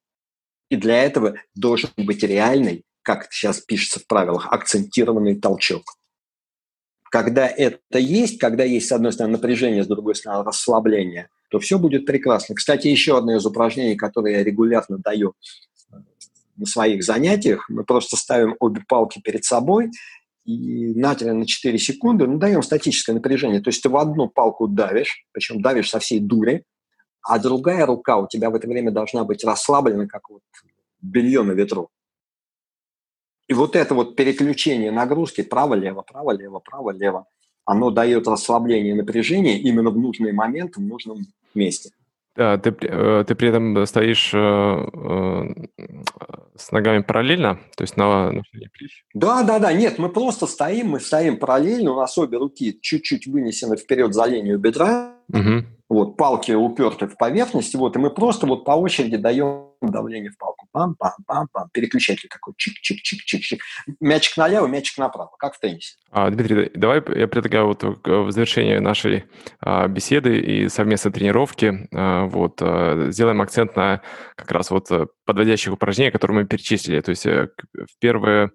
И 0.69 0.75
для 0.75 1.03
этого 1.03 1.35
должен 1.55 1.89
быть 1.97 2.21
реальный, 2.21 2.83
как 3.01 3.31
сейчас 3.31 3.59
пишется 3.59 3.99
в 3.99 4.05
правилах, 4.05 4.47
акцентированный 4.51 5.39
толчок. 5.39 5.83
Когда 7.09 7.47
это 7.47 7.97
есть, 7.97 8.37
когда 8.37 8.63
есть, 8.63 8.87
с 8.87 8.91
одной 8.91 9.11
стороны, 9.11 9.37
напряжение, 9.37 9.83
с 9.83 9.87
другой 9.87 10.13
стороны, 10.13 10.43
расслабление, 10.43 11.29
то 11.49 11.59
все 11.59 11.79
будет 11.79 12.05
прекрасно. 12.05 12.53
Кстати, 12.53 12.87
еще 12.87 13.17
одно 13.17 13.35
из 13.35 13.45
упражнений, 13.47 13.95
которое 13.95 14.37
я 14.37 14.43
регулярно 14.43 14.99
даю 14.99 15.33
на 16.59 16.65
своих 16.65 17.03
занятиях, 17.03 17.69
мы 17.69 17.83
просто 17.83 18.17
ставим 18.17 18.55
обе 18.59 18.83
палки 18.87 19.21
перед 19.21 19.45
собой 19.45 19.91
и 20.45 20.93
натри 20.95 21.31
на 21.31 21.45
4 21.45 21.77
секунды, 21.77 22.27
ну, 22.27 22.37
даем 22.37 22.61
статическое 22.63 23.15
напряжение. 23.15 23.61
То 23.61 23.69
есть 23.69 23.81
ты 23.81 23.89
в 23.89 23.97
одну 23.97 24.27
палку 24.27 24.67
давишь, 24.67 25.25
причем 25.31 25.61
давишь 25.61 25.89
со 25.89 25.99
всей 25.99 26.19
дури, 26.19 26.63
а 27.21 27.39
другая 27.39 27.85
рука 27.85 28.17
у 28.17 28.27
тебя 28.27 28.49
в 28.49 28.55
это 28.55 28.67
время 28.67 28.91
должна 28.91 29.23
быть 29.23 29.43
расслаблена, 29.43 30.07
как 30.07 30.29
вот 30.29 30.41
белье 31.01 31.43
на 31.43 31.51
ветру. 31.51 31.89
И 33.47 33.53
вот 33.53 33.75
это 33.75 33.95
вот 33.95 34.15
переключение 34.15 34.91
нагрузки 34.91 35.41
право-лево, 35.41 36.01
право-лево, 36.01 36.59
право-лево, 36.59 37.25
оно 37.65 37.91
дает 37.91 38.27
расслабление 38.27 38.95
напряжения 38.95 39.59
именно 39.59 39.91
в 39.91 39.97
нужный 39.97 40.33
момент, 40.33 40.77
в 40.77 40.81
нужном 40.81 41.19
месте. 41.53 41.91
Да, 42.39 42.57
ты, 42.57 42.69
э, 42.69 43.25
ты 43.27 43.35
при 43.35 43.49
этом 43.49 43.85
стоишь 43.85 44.31
э, 44.33 44.37
э, 44.37 45.43
с 46.55 46.71
ногами 46.71 46.99
параллельно, 46.99 47.59
то 47.75 47.81
есть 47.81 47.97
на, 47.97 48.31
на 48.31 48.43
плеч? 48.49 49.03
Да, 49.13 49.43
да, 49.43 49.59
да, 49.59 49.73
нет, 49.73 49.99
мы 49.99 50.07
просто 50.07 50.47
стоим, 50.47 50.91
мы 50.91 51.01
стоим 51.01 51.37
параллельно, 51.37 51.91
у 51.91 51.97
нас 51.97 52.17
обе 52.17 52.37
руки 52.37 52.79
чуть-чуть 52.81 53.27
вынесены 53.27 53.75
вперед 53.75 54.13
за 54.13 54.23
линию 54.23 54.57
бедра, 54.57 55.15
угу. 55.27 55.65
вот, 55.89 56.15
палки 56.15 56.53
уперты 56.53 57.07
в 57.07 57.17
поверхность, 57.17 57.75
вот, 57.75 57.97
и 57.97 57.99
мы 57.99 58.09
просто 58.09 58.47
вот 58.47 58.63
по 58.63 58.71
очереди 58.71 59.17
даем 59.17 59.71
давление 59.81 60.31
в 60.31 60.37
палку. 60.37 60.58
Пам-пам-пам-пам. 60.73 61.69
Переключатель 61.73 62.29
такой 62.29 62.53
чик-чик-чик-чик-чик. 62.53 63.59
Мячик 63.99 64.37
налево, 64.37 64.67
мячик 64.67 64.97
направо, 64.97 65.31
как 65.37 65.55
в 65.55 65.59
теннисе. 65.59 65.95
А, 66.11 66.29
Дмитрий, 66.29 66.71
давай 66.75 67.03
я 67.15 67.27
предлагаю 67.27 67.67
вот 67.67 67.83
в 67.83 68.31
завершении 68.31 68.77
нашей 68.77 69.25
а, 69.59 69.87
беседы 69.87 70.39
и 70.39 70.69
совместной 70.69 71.11
тренировки 71.11 71.87
а, 71.93 72.25
вот 72.25 72.61
а, 72.61 73.11
сделаем 73.11 73.41
акцент 73.41 73.75
на 73.75 74.01
как 74.35 74.51
раз 74.51 74.71
вот 74.71 74.89
э, 74.91 75.07
подводящих 75.25 75.73
упражнений, 75.73 76.11
которые 76.11 76.41
мы 76.41 76.45
перечислили. 76.45 77.01
То 77.01 77.09
есть 77.09 77.25
э, 77.25 77.49
в 77.73 77.99
первые 77.99 78.51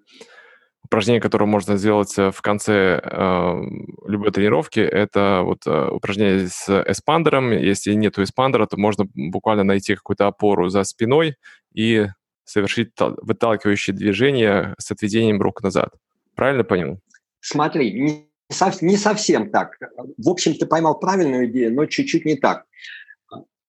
упражнение, 0.95 1.19
которое 1.19 1.45
можно 1.45 1.75
сделать 1.75 2.17
э, 2.17 2.31
в 2.31 2.41
конце 2.41 3.01
э, 3.03 3.61
любой 4.07 4.31
тренировки, 4.31 4.79
это 4.79 5.41
вот 5.43 5.67
э, 5.67 5.89
упражнение 5.89 6.47
с 6.47 6.69
эспандером. 6.89 7.51
Если 7.51 7.93
нету 7.93 8.23
эспандера, 8.23 8.65
то 8.65 8.77
можно 8.77 9.05
буквально 9.13 9.65
найти 9.65 9.95
какую-то 9.95 10.27
опору 10.27 10.69
за 10.69 10.85
спиной 10.85 11.35
и 11.73 12.07
совершить 12.45 12.91
выталкивающее 12.97 13.93
движение 13.93 14.73
с 14.77 14.89
отведением 14.89 15.41
рук 15.41 15.61
назад. 15.63 15.89
Правильно 16.33 16.63
понял? 16.63 17.01
Смотри, 17.41 17.91
не, 17.91 18.29
не 18.81 18.97
совсем 18.97 19.49
так. 19.49 19.77
В 20.17 20.29
общем, 20.29 20.53
ты 20.53 20.65
поймал 20.65 20.97
правильную 20.97 21.47
идею, 21.47 21.73
но 21.73 21.87
чуть-чуть 21.87 22.23
не 22.23 22.37
так. 22.37 22.63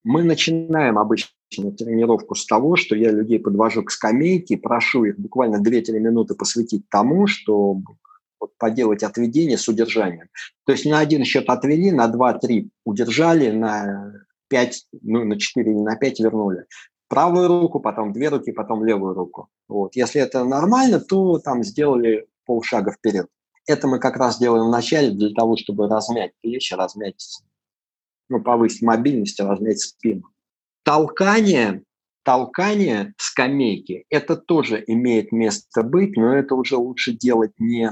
Мы 0.05 0.23
начинаем 0.23 0.97
обычно 0.97 1.31
тренировку 1.49 2.35
с 2.35 2.47
того, 2.47 2.77
что 2.77 2.97
я 2.97 3.11
людей 3.11 3.39
подвожу 3.39 3.83
к 3.85 3.91
скамейке, 3.91 4.57
прошу 4.57 5.05
их 5.05 5.19
буквально 5.19 5.57
2-3 5.57 5.99
минуты 5.99 6.35
посвятить 6.35 6.89
тому, 6.91 7.27
что 7.27 7.81
вот, 8.41 8.57
поделать 8.59 9.03
отведение 9.03 9.59
с 9.59 9.69
удержанием. 9.69 10.29
То 10.65 10.73
есть 10.73 10.85
на 10.85 10.99
один 10.99 11.25
счет 11.25 11.49
отвели, 11.49 11.93
на 11.93 12.11
2-3 12.11 12.69
удержали, 12.85 13.51
на 13.51 14.13
5, 14.49 14.87
ну, 15.03 15.25
на 15.25 15.39
4 15.39 15.71
или 15.71 15.79
на 15.79 15.97
5 15.97 16.21
вернули. 16.21 16.67
Правую 17.09 17.49
руку, 17.49 17.81
потом 17.81 18.13
две 18.13 18.29
руки, 18.29 18.51
потом 18.53 18.85
левую 18.85 19.15
руку. 19.15 19.49
Вот. 19.69 19.95
Если 19.95 20.21
это 20.21 20.45
нормально, 20.45 20.99
то 20.99 21.39
там 21.39 21.63
сделали 21.63 22.27
полшага 22.45 22.93
вперед. 22.93 23.29
Это 23.67 23.87
мы 23.89 23.99
как 23.99 24.17
раз 24.17 24.39
делаем 24.39 24.67
вначале 24.67 25.11
для 25.11 25.31
того, 25.31 25.57
чтобы 25.57 25.89
размять 25.89 26.33
плечи, 26.41 26.75
размять 26.75 27.41
ну, 28.29 28.43
повысить 28.43 28.83
мобильность, 28.83 29.41
размять 29.41 29.81
спину. 29.81 30.25
Толкание, 30.87 31.83
толкание 32.23 33.13
скамейки, 33.19 34.05
это 34.09 34.37
тоже 34.37 34.85
имеет 34.87 35.33
место 35.33 35.83
быть, 35.83 36.17
но 36.17 36.33
это 36.33 36.55
уже 36.55 36.77
лучше 36.77 37.13
делать 37.13 37.51
не 37.59 37.91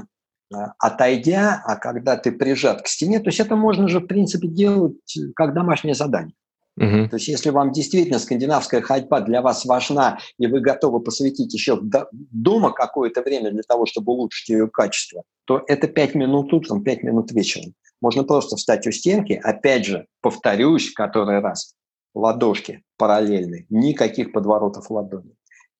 а, 0.53 0.73
отойдя, 0.79 1.61
а 1.65 1.75
когда 1.75 2.15
ты 2.15 2.31
прижат 2.31 2.83
к 2.83 2.87
стене. 2.87 3.19
То 3.19 3.27
есть 3.27 3.41
это 3.41 3.57
можно 3.57 3.89
же, 3.89 3.99
в 3.99 4.07
принципе, 4.07 4.47
делать 4.47 5.17
как 5.35 5.53
домашнее 5.53 5.93
задание. 5.93 6.35
Угу. 6.77 7.09
То 7.09 7.17
есть 7.17 7.27
если 7.27 7.49
вам 7.49 7.73
действительно 7.73 8.17
скандинавская 8.17 8.79
ходьба 8.79 9.19
для 9.19 9.41
вас 9.41 9.65
важна, 9.65 10.19
и 10.39 10.47
вы 10.47 10.61
готовы 10.61 11.01
посвятить 11.01 11.53
еще 11.53 11.77
дома 11.81 12.71
какое-то 12.71 13.23
время 13.23 13.51
для 13.51 13.63
того, 13.63 13.85
чтобы 13.85 14.13
улучшить 14.13 14.47
ее 14.47 14.69
качество, 14.69 15.23
то 15.43 15.65
это 15.67 15.89
5 15.89 16.15
минут 16.15 16.53
утром, 16.53 16.81
5 16.81 17.03
минут 17.03 17.29
вечером. 17.33 17.73
Можно 17.99 18.23
просто 18.23 18.55
встать 18.55 18.87
у 18.87 18.91
стенки, 18.93 19.33
опять 19.43 19.85
же, 19.85 20.05
повторюсь 20.21 20.93
который 20.93 21.39
раз, 21.41 21.75
ладошки 22.13 22.84
параллельные, 22.97 23.65
никаких 23.69 24.31
подворотов 24.31 24.89
ладони. 24.89 25.35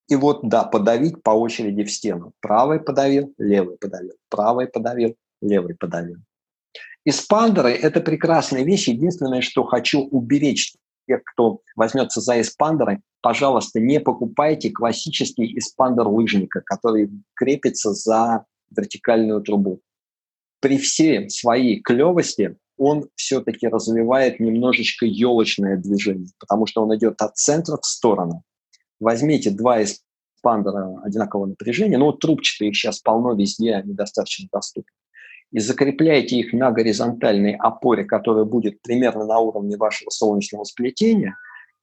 И 0.07 0.15
вот, 0.15 0.41
да, 0.43 0.63
подавить 0.63 1.23
по 1.23 1.31
очереди 1.31 1.83
в 1.83 1.91
стену. 1.91 2.33
Правый 2.39 2.79
подавил, 2.79 3.33
левый 3.37 3.77
подавил, 3.77 4.13
правый 4.29 4.67
подавил, 4.67 5.15
левый 5.41 5.75
подавил. 5.75 6.17
Испандеры– 7.05 7.71
это 7.71 8.01
прекрасная 8.01 8.63
вещь. 8.63 8.87
Единственное, 8.87 9.41
что 9.41 9.63
хочу 9.63 10.01
уберечь 10.01 10.73
тех, 11.07 11.21
кто 11.23 11.61
возьмется 11.75 12.21
за 12.21 12.41
эспандеры, 12.41 13.01
пожалуйста, 13.21 13.79
не 13.79 13.99
покупайте 13.99 14.71
классический 14.71 15.57
эспандер 15.57 16.07
лыжника, 16.07 16.61
который 16.65 17.09
крепится 17.35 17.93
за 17.93 18.45
вертикальную 18.75 19.41
трубу 19.41 19.81
при 20.59 20.77
всей 20.77 21.29
своей 21.29 21.79
клевости 21.79 22.57
он 22.77 23.07
все-таки 23.15 23.67
развивает 23.67 24.39
немножечко 24.39 25.05
елочное 25.05 25.77
движение, 25.77 26.29
потому 26.39 26.65
что 26.65 26.83
он 26.83 26.95
идет 26.95 27.21
от 27.21 27.37
центра 27.37 27.77
в 27.77 27.85
сторону. 27.85 28.43
возьмите 28.99 29.51
два 29.51 29.83
эспандера 29.83 31.01
одинакового 31.03 31.47
напряжения, 31.47 31.97
ну 31.97 32.11
трубчатые 32.13 32.69
их 32.69 32.77
сейчас 32.77 32.99
полно 32.99 33.33
везде, 33.33 33.75
они 33.75 33.93
достаточно 33.93 34.47
доступны, 34.51 34.91
и 35.51 35.59
закрепляйте 35.59 36.37
их 36.37 36.53
на 36.53 36.71
горизонтальной 36.71 37.55
опоре, 37.55 38.05
которая 38.05 38.45
будет 38.45 38.81
примерно 38.81 39.25
на 39.25 39.39
уровне 39.39 39.77
вашего 39.77 40.09
солнечного 40.09 40.63
сплетения, 40.63 41.35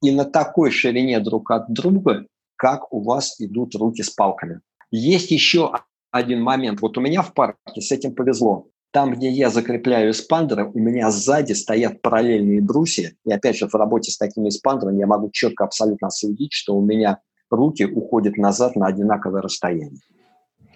и 0.02 0.10
на 0.10 0.24
такой 0.24 0.70
ширине 0.70 1.20
друг 1.20 1.50
от 1.50 1.72
друга, 1.72 2.26
как 2.56 2.92
у 2.92 3.02
вас 3.02 3.40
идут 3.40 3.74
руки 3.74 4.02
с 4.02 4.10
палками. 4.10 4.60
Есть 4.90 5.30
еще 5.30 5.72
один 6.10 6.42
момент. 6.42 6.82
Вот 6.82 6.98
у 6.98 7.00
меня 7.00 7.22
в 7.22 7.32
парке 7.32 7.80
с 7.80 7.90
этим 7.92 8.14
повезло. 8.14 8.68
Там, 8.92 9.12
где 9.12 9.30
я 9.30 9.48
закрепляю 9.48 10.10
эспандеры, 10.10 10.66
у 10.66 10.78
меня 10.78 11.10
сзади 11.10 11.54
стоят 11.54 12.02
параллельные 12.02 12.60
брусья. 12.60 13.12
И 13.24 13.32
опять 13.32 13.56
же, 13.56 13.66
в 13.66 13.74
работе 13.74 14.10
с 14.10 14.18
такими 14.18 14.50
эспандерами 14.50 14.98
я 14.98 15.06
могу 15.06 15.30
четко 15.30 15.64
абсолютно 15.64 16.10
следить, 16.10 16.52
что 16.52 16.76
у 16.76 16.84
меня 16.84 17.18
руки 17.50 17.86
уходят 17.86 18.36
назад 18.36 18.76
на 18.76 18.86
одинаковое 18.86 19.40
расстояние. 19.40 20.02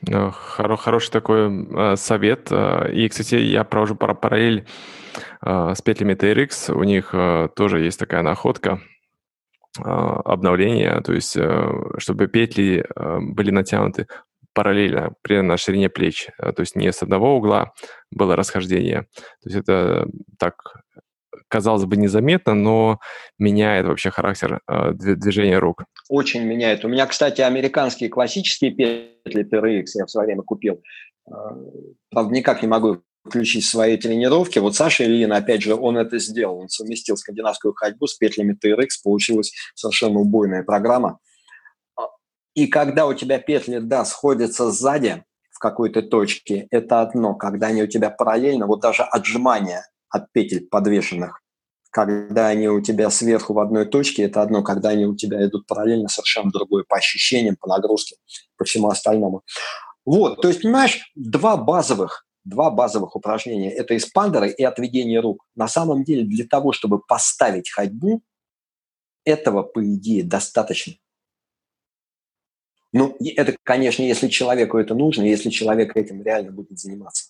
Э, 0.09 0.31
хоро 0.31 0.77
хороший 0.77 1.11
такой 1.11 1.67
э, 1.69 1.97
совет. 1.97 2.49
Э, 2.51 2.91
и, 2.91 3.07
кстати, 3.09 3.35
я 3.35 3.65
провожу 3.65 3.97
параллель 3.97 4.67
э, 5.43 5.75
с 5.75 5.83
петлями 5.83 6.15
TRX. 6.15 6.73
У 6.73 6.85
них 6.85 7.11
э, 7.13 7.49
тоже 7.55 7.81
есть 7.81 7.99
такая 7.99 8.23
находка 8.23 8.81
э, 9.79 9.83
обновления, 9.83 11.03
то 11.03 11.13
есть 11.13 11.37
чтобы 11.99 12.29
петли 12.29 12.87
были 12.97 13.51
натянуты 13.51 14.07
параллельно, 14.57 15.13
примерно 15.23 15.51
на 15.51 15.57
ширине 15.59 15.89
плеч. 15.91 16.29
Э, 16.39 16.53
то 16.53 16.63
есть 16.63 16.77
не 16.77 16.91
с 16.91 17.03
одного 17.03 17.37
угла 17.37 17.73
было 18.11 18.35
расхождение. 18.35 19.03
То 19.43 19.51
есть 19.51 19.57
это 19.57 20.09
так 20.39 20.55
казалось 21.49 21.85
бы, 21.85 21.97
незаметно, 21.97 22.55
но 22.55 22.99
меняет 23.39 23.87
вообще 23.87 24.11
характер 24.11 24.61
э, 24.67 24.93
движения 24.95 25.59
рук. 25.59 25.85
Очень 26.09 26.45
меняет. 26.45 26.85
У 26.85 26.89
меня, 26.89 27.07
кстати, 27.07 27.43
американские 27.43 28.09
классические 28.09 28.71
петли 28.73 29.45
TRX 29.45 29.85
я 29.95 30.07
в 30.07 30.11
свое 30.11 30.27
время 30.27 30.43
купил. 30.43 30.83
Э, 31.29 31.33
правда, 32.11 32.35
никак 32.35 32.63
не 32.63 32.69
могу 32.69 33.03
включить 33.27 33.65
свои 33.65 33.97
тренировки. 33.97 34.59
Вот 34.59 34.75
Саша 34.75 35.05
Ильин, 35.05 35.33
опять 35.33 35.63
же, 35.63 35.75
он 35.75 35.99
это 35.99 36.19
сделал. 36.19 36.59
Он 36.61 36.69
совместил 36.69 37.17
скандинавскую 37.17 37.75
ходьбу 37.75 38.07
с 38.07 38.15
петлями 38.15 38.57
TRX. 38.57 38.89
Получилась 39.05 39.53
совершенно 39.75 40.21
убойная 40.21 40.63
программа. 40.63 41.19
И 42.57 42.67
когда 42.69 43.07
у 43.07 43.13
тебя 43.13 43.39
петли, 43.39 43.79
да, 43.79 44.05
сходятся 44.07 44.71
сзади 44.71 45.25
в 45.53 45.59
какой-то 45.59 46.01
точке, 46.01 46.67
это 46.71 47.03
одно. 47.03 47.35
Когда 47.35 47.69
они 47.69 47.83
у 47.83 47.87
тебя 47.87 48.09
параллельно, 48.11 48.67
вот 48.67 48.81
даже 48.81 49.03
отжимания 49.03 49.87
от 50.09 50.33
петель 50.33 50.67
подвешенных, 50.67 51.43
когда 51.91 52.49
они 52.49 52.69
у 52.69 52.81
тебя 52.81 53.11
сверху 53.11 53.53
в 53.53 53.59
одной 53.59 53.85
точке, 53.85 54.25
это 54.25 54.41
одно, 54.41 54.63
когда 54.63 54.89
они 54.89 55.05
у 55.05 55.15
тебя 55.15 55.47
идут 55.47 55.67
параллельно, 55.67 56.09
совершенно 56.09 56.51
другое 56.51 56.85
по 56.89 56.97
ощущениям, 56.97 57.57
по 57.61 57.69
нагрузке, 57.69 58.17
по 58.57 58.65
всему 58.65 58.89
остальному. 58.89 59.43
Вот, 60.07 60.41
то 60.41 60.49
есть, 60.49 60.63
понимаешь, 60.63 61.13
два 61.15 61.59
базовых, 61.59 62.27
два 62.45 62.71
базовых 62.71 63.17
упражнения– 63.17 63.71
это 63.75 63.95
эспандеры 63.95 64.51
и 64.51 64.65
отведение 64.65 65.21
рук. 65.21 65.45
На 65.57 65.69
самом 65.69 66.05
деле 66.05 66.25
для 66.25 66.47
того, 66.47 66.73
чтобы 66.73 67.01
поставить 67.01 67.71
ходьбу, 67.71 68.23
этого, 69.27 69.63
по 69.63 69.85
идее, 69.85 70.25
достаточно. 70.25 70.95
Ну, 72.97 73.15
это, 73.21 73.55
конечно, 73.63 74.03
если 74.03 74.29
человеку 74.29 74.79
это 74.79 74.95
нужно, 74.95 75.25
если 75.25 75.51
человек 75.51 75.95
этим 75.95 76.23
реально 76.23 76.51
будет 76.51 76.79
заниматься. 76.79 77.27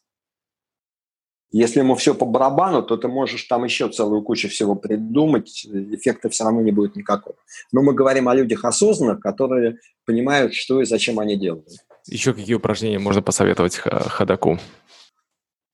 Если 1.51 1.81
ему 1.81 1.97
все 1.97 2.15
по 2.15 2.25
барабану, 2.25 2.85
то 2.85 2.97
ты 2.97 3.09
можешь 3.09 3.43
там 3.45 3.65
еще 3.65 3.89
целую 3.89 4.23
кучу 4.23 4.49
всего 4.49 4.77
придумать, 4.77 5.67
эффекта 5.67 6.29
все 6.29 6.45
равно 6.45 6.61
не 6.61 6.71
будет 6.71 6.95
никакого. 6.95 7.35
Но 7.73 7.83
мы 7.83 7.95
говорим 7.95 8.29
о 8.29 8.35
людях 8.37 8.65
осознанных, 8.65 9.19
которые 9.19 9.79
понимают, 10.05 10.55
что 10.55 10.81
и 10.81 10.85
зачем 10.85 11.19
они 11.19 11.35
делают. 11.35 11.69
Еще 12.07 12.33
какие 12.33 12.55
упражнения 12.55 13.01
можно 13.01 13.21
посоветовать 13.21 13.75
ходаку? 13.75 14.61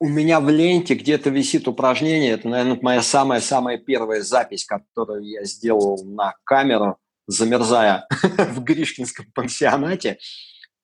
У 0.01 0.09
меня 0.09 0.40
в 0.40 0.49
ленте 0.49 0.95
где-то 0.95 1.28
висит 1.28 1.68
упражнение, 1.68 2.32
это, 2.32 2.49
наверное, 2.49 2.78
моя 2.80 3.03
самая-самая 3.03 3.76
первая 3.76 4.22
запись, 4.22 4.64
которую 4.64 5.22
я 5.22 5.45
сделал 5.45 6.03
на 6.03 6.34
камеру 6.45 6.97
замерзая 7.26 8.06
в 8.50 8.62
Гришкинском 8.62 9.26
пансионате, 9.34 10.18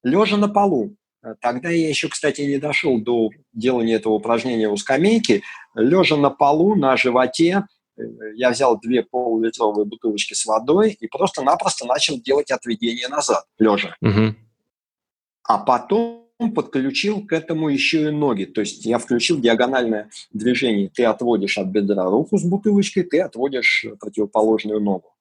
лежа 0.03 0.37
на 0.37 0.49
полу. 0.49 0.97
Тогда 1.41 1.69
я 1.69 1.89
еще, 1.89 2.09
кстати, 2.09 2.43
не 2.43 2.59
дошел 2.59 3.01
до 3.01 3.31
делания 3.53 3.97
этого 3.97 4.15
упражнения 4.15 4.69
у 4.69 4.77
скамейки. 4.77 5.43
Лежа 5.75 6.17
на 6.17 6.31
полу, 6.31 6.77
на 6.77 6.97
животе, 6.97 7.65
э, 7.97 8.03
я 8.37 8.51
взял 8.51 8.79
две 8.79 9.03
полулитровые 9.03 9.85
бутылочки 9.85 10.35
с 10.35 10.47
водой 10.47 10.97
и 10.99 11.09
просто-напросто 11.09 11.87
начал 11.87 12.21
делать 12.21 12.51
отведение 12.51 13.09
назад, 13.09 13.45
лежа. 13.59 13.97
Угу. 14.01 14.35
А 15.45 15.59
потом 15.59 16.29
подключил 16.55 17.27
к 17.27 17.33
этому 17.33 17.69
еще 17.69 18.09
и 18.09 18.11
ноги. 18.11 18.45
То 18.45 18.61
есть 18.61 18.85
я 18.87 18.99
включил 18.99 19.41
диагональное 19.41 20.11
движение. 20.33 20.89
Ты 20.89 21.05
отводишь 21.05 21.59
от 21.59 21.67
бедра 21.67 22.05
руку 22.05 22.39
с 22.39 22.45
бутылочкой, 22.45 23.03
ты 23.03 23.21
отводишь 23.21 23.87
противоположную 23.99 24.81
ногу. 24.81 25.13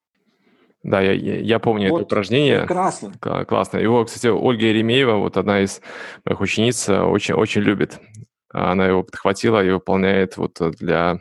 Да, 0.88 1.02
я, 1.02 1.12
я 1.12 1.60
помню 1.60 1.90
вот, 1.90 1.98
это 1.98 2.06
упражнение. 2.06 2.62
Прекрасно. 2.62 3.12
Классно. 3.20 3.78
Его, 3.78 4.06
кстати, 4.06 4.28
Ольга 4.28 4.68
Еремеева, 4.68 5.18
вот 5.18 5.36
одна 5.36 5.60
из 5.60 5.82
моих 6.24 6.40
учениц, 6.40 6.88
э, 6.88 7.02
очень, 7.02 7.34
очень 7.34 7.62
любит. 7.62 8.00
Она 8.50 8.88
его 8.88 9.04
подхватила 9.04 9.62
и 9.62 9.70
выполняет 9.70 10.38
вот 10.38 10.62
для 10.80 11.20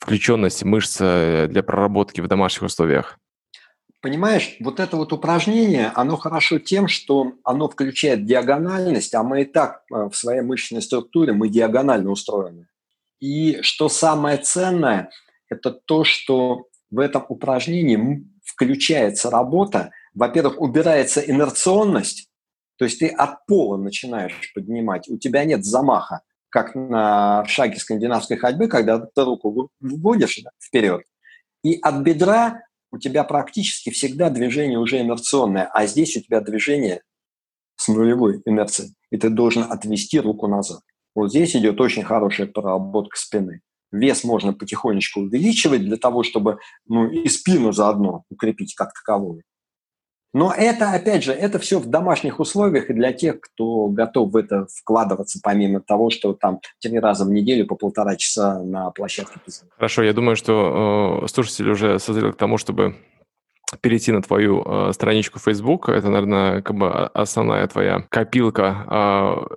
включенности 0.00 0.64
мышц 0.64 0.98
э, 1.00 1.46
для 1.48 1.62
проработки 1.62 2.20
в 2.20 2.26
домашних 2.26 2.64
условиях. 2.64 3.16
Понимаешь, 4.00 4.56
вот 4.58 4.80
это 4.80 4.96
вот 4.96 5.12
упражнение, 5.12 5.92
оно 5.94 6.16
хорошо 6.16 6.58
тем, 6.58 6.88
что 6.88 7.34
оно 7.44 7.68
включает 7.68 8.26
диагональность, 8.26 9.14
а 9.14 9.22
мы 9.22 9.42
и 9.42 9.44
так 9.44 9.84
э, 9.92 10.08
в 10.10 10.16
своей 10.16 10.40
мышечной 10.40 10.82
структуре, 10.82 11.32
мы 11.32 11.48
диагонально 11.48 12.10
устроены. 12.10 12.66
И 13.20 13.62
что 13.62 13.88
самое 13.88 14.38
ценное, 14.38 15.10
это 15.48 15.70
то, 15.70 16.02
что 16.02 16.66
в 16.92 16.98
этом 16.98 17.24
упражнении 17.28 18.24
включается 18.52 19.30
работа, 19.30 19.90
во-первых, 20.14 20.60
убирается 20.60 21.20
инерционность, 21.20 22.28
то 22.76 22.84
есть 22.84 22.98
ты 22.98 23.08
от 23.08 23.46
пола 23.46 23.76
начинаешь 23.76 24.52
поднимать, 24.54 25.08
у 25.08 25.16
тебя 25.16 25.44
нет 25.44 25.64
замаха, 25.64 26.20
как 26.48 26.74
на 26.74 27.44
шаге 27.46 27.76
скандинавской 27.76 28.36
ходьбы, 28.36 28.68
когда 28.68 28.98
ты 28.98 29.24
руку 29.24 29.70
вводишь 29.80 30.40
вперед, 30.62 31.02
и 31.62 31.78
от 31.80 32.02
бедра 32.02 32.62
у 32.90 32.98
тебя 32.98 33.24
практически 33.24 33.90
всегда 33.90 34.28
движение 34.28 34.78
уже 34.78 35.00
инерционное, 35.00 35.64
а 35.72 35.86
здесь 35.86 36.16
у 36.16 36.20
тебя 36.20 36.40
движение 36.40 37.02
с 37.76 37.88
нулевой 37.88 38.42
инерцией, 38.44 38.94
и 39.10 39.16
ты 39.16 39.30
должен 39.30 39.62
отвести 39.62 40.20
руку 40.20 40.46
назад. 40.46 40.80
Вот 41.14 41.30
здесь 41.30 41.56
идет 41.56 41.80
очень 41.80 42.02
хорошая 42.02 42.46
проработка 42.46 43.16
спины. 43.18 43.60
Вес 43.92 44.24
можно 44.24 44.52
потихонечку 44.52 45.20
увеличивать 45.20 45.84
для 45.84 45.96
того, 45.96 46.22
чтобы 46.22 46.58
ну, 46.88 47.08
и 47.08 47.28
спину 47.28 47.72
заодно 47.72 48.24
укрепить 48.30 48.74
как 48.74 48.92
таковую. 48.94 49.42
Но 50.34 50.52
это, 50.56 50.92
опять 50.92 51.24
же, 51.24 51.32
это 51.32 51.58
все 51.58 51.78
в 51.78 51.86
домашних 51.86 52.40
условиях 52.40 52.88
и 52.88 52.94
для 52.94 53.12
тех, 53.12 53.40
кто 53.40 53.88
готов 53.88 54.32
в 54.32 54.36
это 54.36 54.66
вкладываться, 54.66 55.40
помимо 55.42 55.80
того, 55.80 56.08
что 56.08 56.32
там 56.32 56.60
три 56.80 56.98
раза 56.98 57.26
в 57.26 57.30
неделю 57.30 57.66
по 57.66 57.76
полтора 57.76 58.16
часа 58.16 58.62
на 58.62 58.90
площадке. 58.90 59.38
Хорошо, 59.76 60.02
я 60.02 60.14
думаю, 60.14 60.36
что 60.36 61.20
э, 61.24 61.28
слушатели 61.28 61.68
уже 61.68 61.98
созрели 61.98 62.32
к 62.32 62.36
тому, 62.36 62.56
чтобы 62.56 62.96
перейти 63.80 64.12
на 64.12 64.22
твою 64.22 64.62
э, 64.64 64.92
страничку 64.92 65.38
Facebook. 65.38 65.88
Это, 65.88 66.08
наверное, 66.08 66.62
как 66.62 66.76
бы 66.76 66.90
основная 66.90 67.66
твоя 67.66 68.04
копилка 68.08 68.86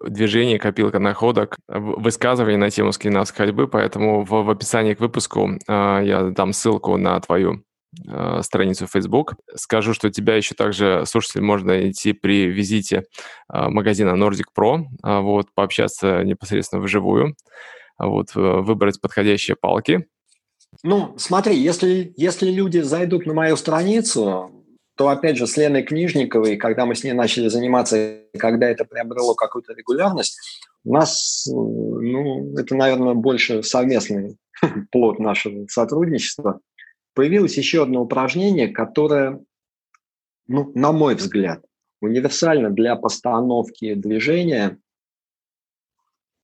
э, 0.03 0.09
движений, 0.09 0.57
копилка 0.57 0.99
находок, 0.99 1.57
высказываний 1.67 2.57
на 2.57 2.69
тему 2.69 2.91
скандинавской 2.91 3.47
ходьбы. 3.47 3.67
Поэтому 3.67 4.23
в, 4.23 4.29
в 4.29 4.49
описании 4.49 4.93
к 4.93 4.99
выпуску 4.99 5.49
э, 5.67 6.01
я 6.03 6.23
дам 6.29 6.53
ссылку 6.53 6.97
на 6.97 7.19
твою 7.19 7.63
э, 8.07 8.41
страницу 8.41 8.87
Facebook. 8.87 9.35
Скажу, 9.55 9.93
что 9.93 10.09
тебя 10.09 10.35
еще 10.35 10.55
также, 10.55 11.03
слушатели, 11.05 11.41
можно 11.41 11.73
найти 11.73 12.13
при 12.13 12.47
визите 12.47 13.03
э, 13.53 13.67
магазина 13.69 14.11
Nordic 14.11 14.45
Pro, 14.57 14.83
вот, 15.03 15.47
пообщаться 15.53 16.23
непосредственно 16.23 16.81
вживую, 16.81 17.35
вот, 17.97 18.35
э, 18.35 18.39
выбрать 18.39 18.99
подходящие 19.01 19.55
палки, 19.55 20.07
ну, 20.83 21.15
смотри, 21.17 21.57
если, 21.57 22.13
если 22.17 22.49
люди 22.51 22.79
зайдут 22.79 23.25
на 23.25 23.33
мою 23.33 23.55
страницу, 23.55 24.51
то, 24.95 25.09
опять 25.09 25.37
же, 25.37 25.45
с 25.45 25.57
Леной 25.57 25.83
Книжниковой, 25.83 26.57
когда 26.57 26.85
мы 26.85 26.95
с 26.95 27.03
ней 27.03 27.13
начали 27.13 27.49
заниматься, 27.49 28.19
когда 28.37 28.69
это 28.69 28.85
приобрело 28.85 29.35
какую-то 29.35 29.73
регулярность, 29.73 30.39
у 30.83 30.93
нас, 30.93 31.47
ну, 31.47 32.57
это, 32.57 32.75
наверное, 32.75 33.13
больше 33.13 33.63
совместный 33.63 34.37
плод 34.91 35.19
нашего 35.19 35.67
сотрудничества, 35.67 36.61
появилось 37.13 37.57
еще 37.57 37.83
одно 37.83 38.03
упражнение, 38.03 38.69
которое, 38.69 39.41
ну, 40.47 40.71
на 40.75 40.91
мой 40.91 41.15
взгляд, 41.15 41.63
универсально 42.01 42.69
для 42.69 42.95
постановки 42.95 43.95
движения 43.95 44.77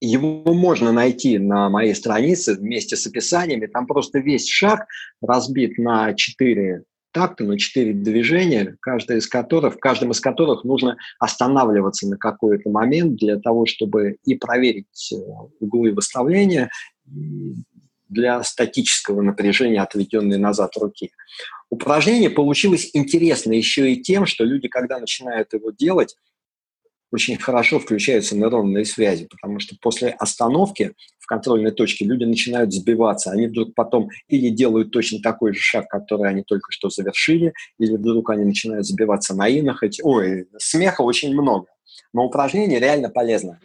его 0.01 0.53
можно 0.53 0.91
найти 0.91 1.37
на 1.37 1.69
моей 1.69 1.93
странице 1.93 2.55
вместе 2.55 2.95
с 2.97 3.05
описаниями. 3.05 3.67
Там 3.67 3.85
просто 3.85 4.19
весь 4.19 4.47
шаг 4.47 4.85
разбит 5.21 5.77
на 5.77 6.13
четыре 6.15 6.83
такта, 7.11 7.43
но 7.43 7.57
четыре 7.57 7.93
движения, 7.93 8.77
каждое 8.81 9.17
из 9.17 9.27
которых, 9.27 9.75
в 9.75 9.79
каждом 9.79 10.11
из 10.11 10.19
которых 10.19 10.63
нужно 10.63 10.97
останавливаться 11.19 12.07
на 12.07 12.17
какой-то 12.17 12.69
момент 12.69 13.17
для 13.17 13.37
того, 13.37 13.65
чтобы 13.65 14.17
и 14.25 14.35
проверить 14.35 15.11
э, 15.13 15.15
углы 15.59 15.91
выставления, 15.91 16.69
для 18.11 18.43
статического 18.43 19.21
напряжения, 19.21 19.81
отведенной 19.81 20.37
назад 20.37 20.75
руки. 20.77 21.11
Упражнение 21.69 22.29
получилось 22.29 22.89
интересно 22.93 23.53
еще 23.53 23.91
и 23.93 24.01
тем, 24.01 24.25
что 24.25 24.43
люди, 24.43 24.67
когда 24.67 24.99
начинают 24.99 25.53
его 25.53 25.71
делать, 25.71 26.15
очень 27.11 27.37
хорошо 27.37 27.79
включаются 27.79 28.35
нейронные 28.35 28.85
связи, 28.85 29.27
потому 29.29 29.59
что 29.59 29.75
после 29.81 30.09
остановки 30.09 30.93
в 31.19 31.27
контрольной 31.27 31.71
точке 31.71 32.05
люди 32.05 32.23
начинают 32.23 32.73
сбиваться. 32.73 33.31
Они 33.31 33.47
вдруг 33.47 33.75
потом 33.75 34.09
или 34.27 34.49
делают 34.49 34.91
точно 34.91 35.19
такой 35.21 35.53
же 35.53 35.59
шаг, 35.59 35.87
который 35.89 36.29
они 36.29 36.43
только 36.43 36.71
что 36.71 36.89
завершили, 36.89 37.53
или 37.79 37.95
вдруг 37.95 38.29
они 38.29 38.45
начинают 38.45 38.85
сбиваться 38.85 39.35
на 39.35 39.49
инах. 39.49 39.83
Ой, 40.03 40.47
смеха 40.57 41.01
очень 41.01 41.33
много. 41.33 41.67
Но 42.13 42.25
упражнение 42.25 42.79
реально 42.79 43.09
полезно. 43.09 43.59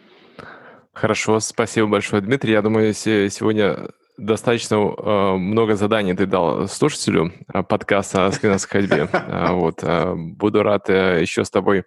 Хорошо, 0.93 1.39
спасибо 1.39 1.87
большое, 1.87 2.21
Дмитрий. 2.21 2.53
Я 2.53 2.61
думаю, 2.61 2.93
сегодня 2.93 3.89
достаточно 4.17 4.75
э, 4.75 5.37
много 5.37 5.75
заданий 5.75 6.13
ты 6.15 6.25
дал 6.25 6.67
слушателю 6.67 7.33
э, 7.53 7.63
подкаста 7.63 8.25
о 8.25 8.31
скандинавской 8.31 8.81
ходьбе. 8.81 9.09
Э, 9.27 9.51
вот, 9.51 9.83
буду 10.15 10.63
рад 10.63 10.89
еще 10.89 11.43
с 11.43 11.49
тобой 11.49 11.83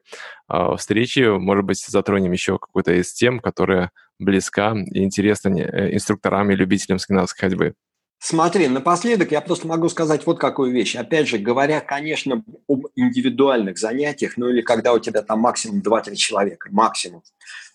встречи. 0.76 1.20
Может 1.20 1.64
быть, 1.64 1.84
затронем 1.84 2.32
еще 2.32 2.58
какую-то 2.58 2.92
из 2.92 3.12
тем, 3.12 3.40
которая 3.40 3.90
близка 4.18 4.74
и 4.74 5.02
интересна 5.02 5.48
инструкторам 5.94 6.50
и 6.50 6.56
любителям 6.56 6.98
скандинавской 6.98 7.48
ходьбы. 7.48 7.74
Смотри, 8.18 8.68
напоследок 8.68 9.32
я 9.32 9.40
просто 9.40 9.66
могу 9.66 9.88
сказать 9.88 10.26
вот 10.26 10.38
какую 10.38 10.72
вещь. 10.72 10.96
Опять 10.96 11.28
же, 11.28 11.38
говоря, 11.38 11.80
конечно, 11.80 12.44
об 12.68 12.86
индивидуальных 12.94 13.78
занятиях, 13.78 14.36
ну 14.36 14.48
или 14.48 14.60
когда 14.60 14.92
у 14.92 14.98
тебя 14.98 15.22
там 15.22 15.40
максимум 15.40 15.80
2-3 15.80 16.14
человека, 16.16 16.68
максимум. 16.70 17.22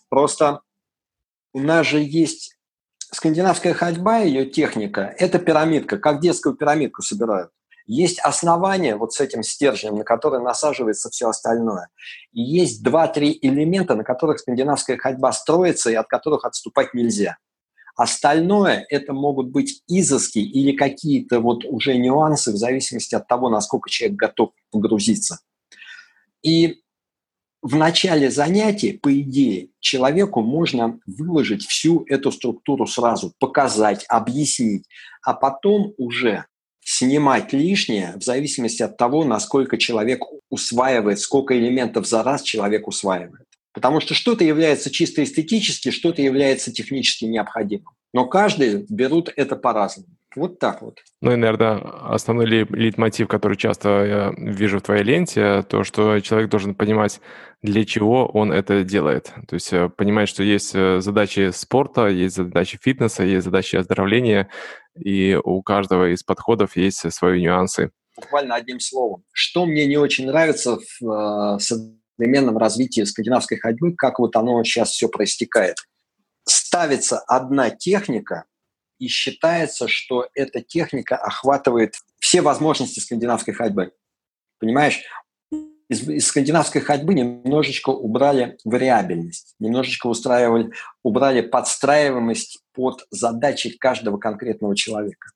Просто 0.09 0.61
у 1.53 1.59
нас 1.59 1.87
же 1.87 1.99
есть 1.99 2.54
скандинавская 3.15 3.73
ходьба, 3.73 4.19
ее 4.19 4.45
техника, 4.45 5.13
это 5.17 5.39
пирамидка, 5.39 5.97
как 5.97 6.21
детскую 6.21 6.55
пирамидку 6.55 7.01
собирают. 7.01 7.49
Есть 7.87 8.19
основание 8.19 8.95
вот 8.95 9.13
с 9.13 9.21
этим 9.21 9.43
стержнем, 9.43 9.95
на 9.95 10.03
который 10.03 10.41
насаживается 10.41 11.09
все 11.09 11.29
остальное. 11.29 11.89
И 12.33 12.41
есть 12.41 12.83
два-три 12.83 13.37
элемента, 13.41 13.95
на 13.95 14.03
которых 14.03 14.39
скандинавская 14.39 14.97
ходьба 14.97 15.31
строится 15.31 15.91
и 15.91 15.95
от 15.95 16.07
которых 16.07 16.45
отступать 16.45 16.93
нельзя. 16.93 17.37
Остальное– 17.95 18.85
это 18.89 19.13
могут 19.13 19.49
быть 19.49 19.83
изыски 19.87 20.39
или 20.39 20.75
какие-то 20.75 21.39
вот 21.39 21.63
уже 21.63 21.95
нюансы 21.95 22.51
в 22.51 22.57
зависимости 22.57 23.15
от 23.15 23.27
того, 23.27 23.49
насколько 23.49 23.89
человек 23.89 24.17
готов 24.17 24.49
погрузиться. 24.71 25.39
И 26.41 26.81
в 27.65 27.75
начале 27.75 28.29
занятия, 28.29 28.93
по 28.93 29.11
идее, 29.19 29.69
человеку 29.79 30.43
можно 30.43 30.99
выложить 31.07 31.65
всю 31.65 32.05
эту 32.07 32.31
структуру 32.31 32.85
сразу, 32.85 33.33
показать, 33.39 34.05
объяснить, 34.07 34.85
а 35.23 35.33
потом 35.33 35.91
уже 35.97 36.45
снимать 36.81 37.53
лишнее 37.53 38.13
в 38.17 38.23
зависимости 38.23 38.83
от 38.83 38.97
того, 38.97 39.23
насколько 39.23 39.79
человек 39.79 40.21
усваивает, 40.51 41.19
сколько 41.19 41.57
элементов 41.57 42.05
за 42.05 42.21
раз 42.21 42.43
человек 42.43 42.87
усваивает. 42.87 43.47
Потому 43.73 43.99
что 43.99 44.13
что-то 44.13 44.43
является 44.43 44.91
чисто 44.91 45.23
эстетически, 45.23 45.89
что-то 45.89 46.21
является 46.21 46.71
технически 46.71 47.25
необходимым. 47.25 47.95
Но 48.13 48.27
каждый 48.27 48.85
берут 48.89 49.33
это 49.35 49.55
по-разному. 49.55 50.14
Вот 50.35 50.59
так 50.59 50.81
вот. 50.81 50.99
Ну 51.21 51.31
и, 51.31 51.35
наверное, 51.37 51.77
основной 51.77 52.45
лейтмотив, 52.45 53.27
который 53.27 53.55
часто 53.55 53.89
я 54.05 54.33
вижу 54.37 54.79
в 54.79 54.81
твоей 54.81 55.03
ленте, 55.03 55.63
то, 55.63 55.83
что 55.83 56.19
человек 56.19 56.49
должен 56.49 56.75
понимать, 56.75 57.21
для 57.61 57.85
чего 57.85 58.25
он 58.27 58.51
это 58.51 58.83
делает. 58.83 59.33
То 59.47 59.53
есть 59.53 59.71
э, 59.71 59.89
понимать, 59.89 60.27
что 60.27 60.43
есть 60.43 60.75
э, 60.75 60.99
задачи 60.99 61.51
спорта, 61.51 62.07
есть 62.07 62.35
задачи 62.35 62.77
фитнеса, 62.81 63.23
есть 63.23 63.45
задачи 63.45 63.77
оздоровления, 63.77 64.49
и 64.95 65.39
у 65.41 65.61
каждого 65.61 66.13
из 66.13 66.21
подходов 66.23 66.75
есть 66.75 67.11
свои 67.13 67.41
нюансы. 67.41 67.91
Буквально 68.17 68.55
одним 68.55 68.79
словом. 68.79 69.23
Что 69.31 69.65
мне 69.65 69.85
не 69.85 69.97
очень 69.97 70.27
нравится 70.27 70.77
в 70.99 71.57
э, 71.57 71.59
современном 71.59 72.57
развитии 72.57 73.01
скандинавской 73.01 73.57
ходьбы, 73.57 73.95
как 73.95 74.19
вот 74.19 74.35
оно 74.35 74.61
сейчас 74.65 74.89
все 74.91 75.07
проистекает. 75.07 75.77
Ставится 76.45 77.19
одна 77.19 77.69
техника– 77.69 78.43
и 78.99 79.07
считается, 79.07 79.87
что 79.87 80.27
эта 80.33 80.61
техника 80.61 81.15
охватывает 81.15 81.95
все 82.19 82.41
возможности 82.41 82.99
скандинавской 82.99 83.53
ходьбы. 83.53 83.91
Понимаешь, 84.59 85.01
из, 85.89 86.07
из 86.07 86.27
скандинавской 86.27 86.81
ходьбы 86.81 87.13
немножечко 87.13 87.89
убрали 87.89 88.57
вариабельность, 88.63 89.55
немножечко 89.59 90.07
устраивали, 90.07 90.71
убрали 91.03 91.41
подстраиваемость 91.41 92.63
под 92.73 93.05
задачи 93.11 93.77
каждого 93.77 94.17
конкретного 94.17 94.75
человека. 94.75 95.29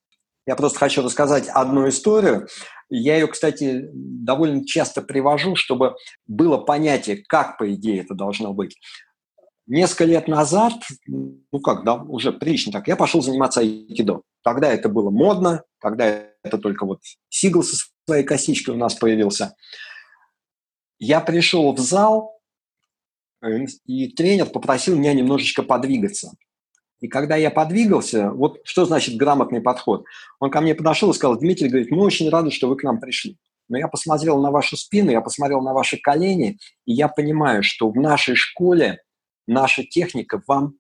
Я 0.48 0.56
просто 0.56 0.80
хочу 0.80 1.04
рассказать 1.04 1.48
одну 1.48 1.88
историю. 1.88 2.48
Я 2.90 3.16
ее, 3.18 3.28
кстати, 3.28 3.88
довольно 3.94 4.66
часто 4.66 5.04
привожу, 5.04 5.56
чтобы 5.56 5.96
было 6.26 6.58
понятие, 6.58 7.24
как, 7.28 7.60
по 7.60 7.72
идее, 7.72 8.02
это 8.02 8.16
должно 8.16 8.52
быть. 8.52 8.76
Несколько 9.70 10.06
лет 10.06 10.28
назад, 10.28 10.74
ну 11.06 11.60
как, 11.64 11.84
да, 11.84 11.94
уже 11.94 12.32
прилично 12.32 12.72
так, 12.72 12.88
я 12.88 12.96
пошел 12.96 13.22
заниматься 13.22 13.60
айкидо. 13.60 14.24
Тогда 14.42 14.74
это 14.74 14.90
было 14.90 15.12
модно, 15.12 15.64
тогда 15.80 16.24
это 16.42 16.58
только 16.58 16.88
вот 16.88 17.02
Сигл 17.30 17.62
со 17.62 17.78
своей 18.08 18.24
косичкой 18.24 18.74
у 18.74 18.78
нас 18.80 18.96
появился. 18.96 19.56
Я 20.98 21.22
пришел 21.22 21.72
в 21.72 21.78
зал, 21.78 22.42
э, 23.44 23.66
и 23.86 24.08
тренер 24.08 24.48
попросил 24.48 24.98
меня 24.98 25.14
немножечко 25.14 25.62
подвигаться. 25.62 26.32
И 27.00 27.08
когда 27.08 27.36
я 27.36 27.52
подвигался, 27.52 28.32
вот 28.32 28.62
что 28.64 28.86
значит 28.86 29.18
грамотный 29.18 29.62
подход? 29.62 30.04
Он 30.40 30.50
ко 30.50 30.62
мне 30.62 30.74
подошел 30.74 31.12
и 31.12 31.14
сказал, 31.14 31.38
Дмитрий, 31.38 31.70
говорит, 31.70 31.92
мы 31.92 32.04
очень 32.04 32.28
рады, 32.32 32.50
что 32.50 32.70
вы 32.70 32.76
к 32.76 32.82
нам 32.82 33.00
пришли. 33.00 33.38
Но 33.68 33.78
я 33.78 33.88
посмотрел 33.88 34.42
на 34.42 34.50
вашу 34.50 34.78
спину, 34.78 35.12
я 35.12 35.22
посмотрел 35.22 35.62
на 35.62 35.74
ваши 35.74 35.98
колени, 35.98 36.58
и 36.86 36.94
я 36.94 37.08
понимаю, 37.08 37.62
что 37.62 37.92
в 37.92 37.96
нашей 37.96 38.34
школе 38.34 39.04
наша 39.50 39.84
техника 39.84 40.42
вам 40.48 40.76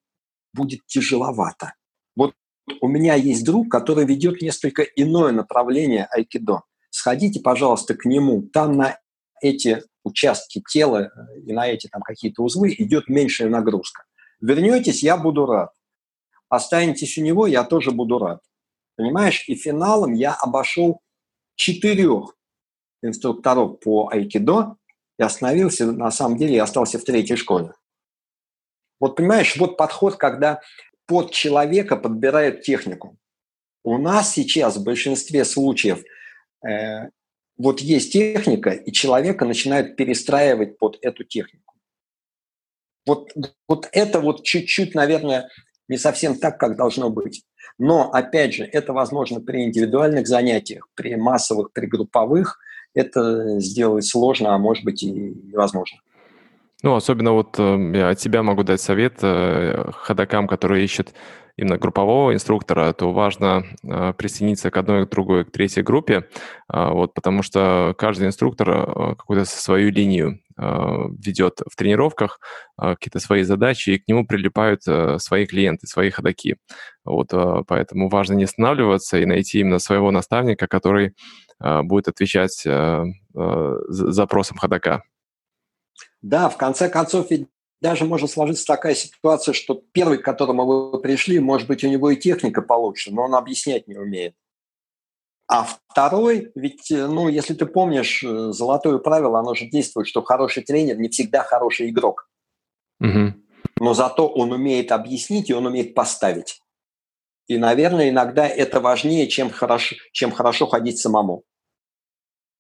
будет 0.54 0.86
тяжеловато. 0.86 1.74
Вот 2.16 2.34
у 2.82 2.88
меня 2.88 3.16
есть 3.16 3.44
друг, 3.46 3.70
который 3.70 4.06
ведет 4.06 4.42
несколько 4.42 4.84
иное 4.84 5.32
направление 5.32 6.06
айкидо. 6.06 6.62
Сходите, 6.90 7.40
пожалуйста, 7.40 7.96
к 7.96 8.06
нему. 8.06 8.44
Там 8.54 8.74
на 8.74 9.00
эти 9.42 9.84
участки 10.04 10.64
тела 10.68 11.04
э, 11.04 11.40
и 11.46 11.54
на 11.54 11.68
эти 11.68 11.88
там 11.88 12.02
какие-то 12.02 12.44
узлы 12.44 12.74
идет 12.78 13.10
меньшая 13.10 13.50
нагрузка. 13.50 14.04
Вернетесь, 14.42 15.04
я 15.04 15.18
буду 15.18 15.46
рад. 15.46 15.72
Останетесь 16.48 17.18
у 17.18 17.22
него, 17.22 17.48
я 17.48 17.64
тоже 17.64 17.92
буду 17.92 18.18
рад. 18.18 18.42
Понимаешь? 18.96 19.46
И 19.48 19.56
финалом 19.56 20.14
я 20.14 20.34
обошел 20.34 21.02
четырех 21.56 22.36
инструкторов 23.02 23.80
по 23.80 24.10
айкидо 24.10 24.78
и 25.18 25.24
остановился, 25.24 25.92
на 25.92 26.12
самом 26.12 26.38
деле, 26.38 26.56
я 26.56 26.64
остался 26.64 26.98
в 26.98 27.04
третьей 27.04 27.36
школе. 27.36 27.74
Вот 29.00 29.16
понимаешь, 29.16 29.56
вот 29.58 29.78
подход, 29.78 30.16
когда 30.16 30.62
под 31.06 31.32
человека 31.32 31.96
подбирают 31.96 32.62
технику. 32.62 33.18
У 33.84 33.98
нас 33.98 34.34
сейчас 34.34 34.78
в 34.78 34.84
большинстве 34.84 35.46
случаев 35.46 36.04
э, 36.68 37.10
вот 37.58 37.82
есть 37.82 38.14
техника, 38.14 38.72
и 38.72 38.92
человека 38.92 39.46
начинают 39.46 39.96
перестраивать 39.96 40.78
под 40.78 40.98
эту 41.02 41.24
технику. 41.24 41.74
Вот, 43.06 43.32
вот 43.68 43.90
это 43.92 44.20
вот 44.22 44.44
чуть-чуть, 44.44 44.94
наверное, 44.96 45.50
не 45.88 45.98
совсем 45.98 46.38
так, 46.38 46.60
как 46.60 46.78
должно 46.78 47.10
быть. 47.10 47.44
Но, 47.78 48.12
опять 48.12 48.54
же, 48.54 48.64
это 48.66 48.94
возможно 48.94 49.42
при 49.42 49.64
индивидуальных 49.64 50.28
занятиях, 50.28 50.88
при 50.96 51.16
массовых, 51.16 51.72
при 51.74 51.88
групповых. 51.88 52.60
Это 52.94 53.60
сделать 53.60 54.06
сложно, 54.06 54.54
а 54.54 54.58
может 54.58 54.84
быть 54.84 55.04
и 55.04 55.10
невозможно. 55.12 56.00
Ну, 56.82 56.96
особенно 56.96 57.34
вот 57.34 57.56
э, 57.60 57.92
я 57.94 58.10
от 58.10 58.20
тебя 58.20 58.42
могу 58.42 58.64
дать 58.64 58.80
совет 58.80 59.18
э, 59.22 59.92
ходокам, 59.94 60.48
которые 60.48 60.86
ищут 60.86 61.14
именно 61.58 61.78
группового 61.78 62.34
инструктора, 62.34 62.94
то 62.94 63.12
важно 63.12 63.66
э, 63.84 64.14
присоединиться 64.18 64.72
к 64.72 64.78
одной, 64.78 65.06
к 65.06 65.10
другой, 65.10 65.44
к 65.44 65.52
третьей 65.52 65.84
группе, 65.84 66.30
э, 66.74 66.90
вот, 66.90 67.14
потому 67.14 67.44
что 67.44 67.94
каждый 67.98 68.28
инструктор 68.28 69.16
какую-то 69.18 69.44
свою 69.46 69.92
линию 69.92 70.40
ведет 70.58 71.62
в 71.72 71.78
тренировках, 71.78 72.42
какие-то 72.78 73.22
свои 73.22 73.44
задачи, 73.44 73.92
и 73.92 73.98
к 73.98 74.10
нему 74.10 74.28
прилипают 74.28 74.82
свои 75.22 75.46
клиенты, 75.46 75.88
свои 75.88 76.10
ходоки. 76.10 76.58
Вот, 77.06 77.30
поэтому 77.66 78.10
важно 78.10 78.34
не 78.34 78.44
останавливаться 78.44 79.20
и 79.20 79.26
найти 79.26 79.62
именно 79.62 79.80
своего 79.80 80.12
наставника, 80.12 80.68
который 80.68 81.14
будет 81.62 82.10
отвечать 82.10 82.68
запросам 83.34 84.58
ходока. 84.58 85.04
Да, 86.22 86.50
в 86.50 86.58
конце 86.58 86.90
концов, 86.90 87.32
ведь 87.32 87.48
даже 87.82 88.06
может 88.06 88.30
сложиться 88.30 88.66
такая 88.66 88.94
ситуация, 88.94 89.54
что 89.54 89.82
первый, 89.94 90.18
к 90.18 90.26
которому 90.26 90.66
вы 90.66 91.02
пришли, 91.02 91.40
может 91.40 91.68
быть, 91.68 91.84
у 91.84 91.88
него 91.88 92.10
и 92.10 92.18
техника 92.18 92.62
получше, 92.62 93.12
но 93.14 93.24
он 93.24 93.36
объяснять 93.36 93.88
не 93.88 93.98
умеет. 93.98 94.36
А 95.48 95.64
второй, 95.64 96.52
ведь, 96.54 96.92
э, 96.92 97.08
ну, 97.08 97.28
если 97.28 97.56
ты 97.56 97.66
помнишь, 97.66 98.24
э, 98.24 98.52
золотое 98.52 99.00
правило, 99.00 99.40
оно 99.40 99.56
же 99.56 99.66
действует, 99.66 100.08
что 100.08 100.22
хороший 100.22 100.62
тренер 100.62 101.00
не 101.00 101.10
всегда 101.10 101.42
хороший 101.42 101.90
игрок. 101.90 102.30
Угу. 103.00 103.34
Но 103.80 103.94
зато 103.96 104.28
он 104.28 104.52
умеет 104.52 104.92
объяснить 104.92 105.50
и 105.50 105.54
он 105.54 105.66
умеет 105.66 105.96
поставить. 105.96 106.62
И, 107.48 107.58
наверное, 107.58 108.10
иногда 108.10 108.48
это 108.48 108.80
важнее, 108.80 109.28
чем 109.28 109.50
хорошо, 109.50 109.96
чем 110.12 110.32
хорошо 110.32 110.68
ходить 110.68 111.00
самому, 111.00 111.44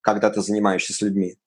когда 0.01 0.31
ты 0.31 0.41
занимаешься 0.41 0.93
с 0.93 1.01
людьми. 1.01 1.37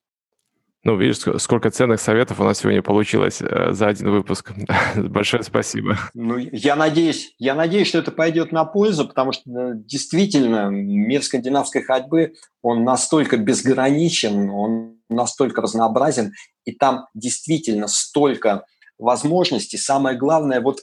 Ну, 0.85 0.97
видишь, 0.97 1.19
сколько 1.41 1.71
ценных 1.71 2.01
советов 2.01 2.41
у 2.41 2.45
нас 2.45 2.59
сегодня 2.59 2.83
получилось 2.83 3.41
э, 3.41 3.71
за 3.71 3.87
один 3.87 4.11
выпуск. 4.11 4.53
Большое 4.97 5.45
спасибо. 5.45 5.97
Ну, 6.13 6.37
я 6.39 6.75
надеюсь, 6.75 7.37
я 7.39 7.55
надеюсь, 7.55 7.87
что 7.87 7.99
это 7.99 8.11
пойдет 8.11 8.51
на 8.51 8.65
пользу, 8.65 9.07
потому 9.07 9.31
что 9.31 9.75
действительно 9.75 10.71
мир 10.71 11.23
скандинавской 11.23 11.83
ходьбы, 11.83 12.35
он 12.63 12.83
настолько 12.83 13.37
безграничен, 13.37 14.51
он 14.51 14.99
настолько 15.09 15.61
разнообразен, 15.61 16.33
и 16.65 16.73
там 16.73 17.07
действительно 17.15 17.87
столько 17.87 18.65
возможностей. 18.99 19.79
Самое 19.79 20.19
главное, 20.19 20.61
вот, 20.61 20.81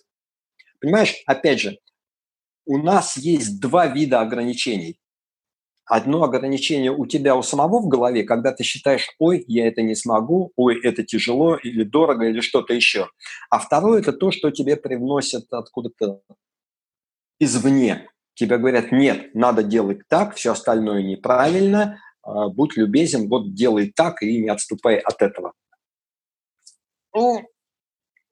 понимаешь, 0.80 1.16
опять 1.26 1.60
же, 1.60 1.78
у 2.66 2.78
нас 2.78 3.18
есть 3.18 3.60
два 3.60 3.88
вида 3.88 4.22
ограничений 4.22 4.98
одно 5.90 6.24
ограничение 6.24 6.92
у 6.92 7.06
тебя 7.06 7.36
у 7.36 7.42
самого 7.42 7.82
в 7.82 7.88
голове, 7.88 8.24
когда 8.24 8.54
ты 8.54 8.64
считаешь, 8.64 9.10
ой, 9.18 9.44
я 9.48 9.68
это 9.68 9.82
не 9.82 9.96
смогу, 9.96 10.54
ой, 10.56 10.80
это 10.82 11.04
тяжело 11.04 11.56
или 11.58 11.84
дорого 11.84 12.28
или 12.28 12.40
что-то 12.40 12.74
еще. 12.74 13.10
А 13.50 13.60
второе– 13.60 14.00
это 14.02 14.14
то, 14.14 14.32
что 14.32 14.52
тебе 14.52 14.78
привносят 14.78 15.52
откуда-то 15.52 16.22
извне. 17.40 18.08
Тебе 18.36 18.58
говорят, 18.58 18.92
нет, 18.92 19.34
надо 19.34 19.64
делать 19.64 20.08
так, 20.08 20.36
все 20.36 20.52
остальное 20.52 21.02
неправильно, 21.02 22.00
а, 22.22 22.50
будь 22.50 22.78
любезен, 22.78 23.28
вот 23.28 23.54
делай 23.54 23.92
так 23.94 24.22
и 24.22 24.42
не 24.42 24.50
отступай 24.50 24.98
от 24.98 25.22
этого. 25.22 25.54
Ну, 27.14 27.44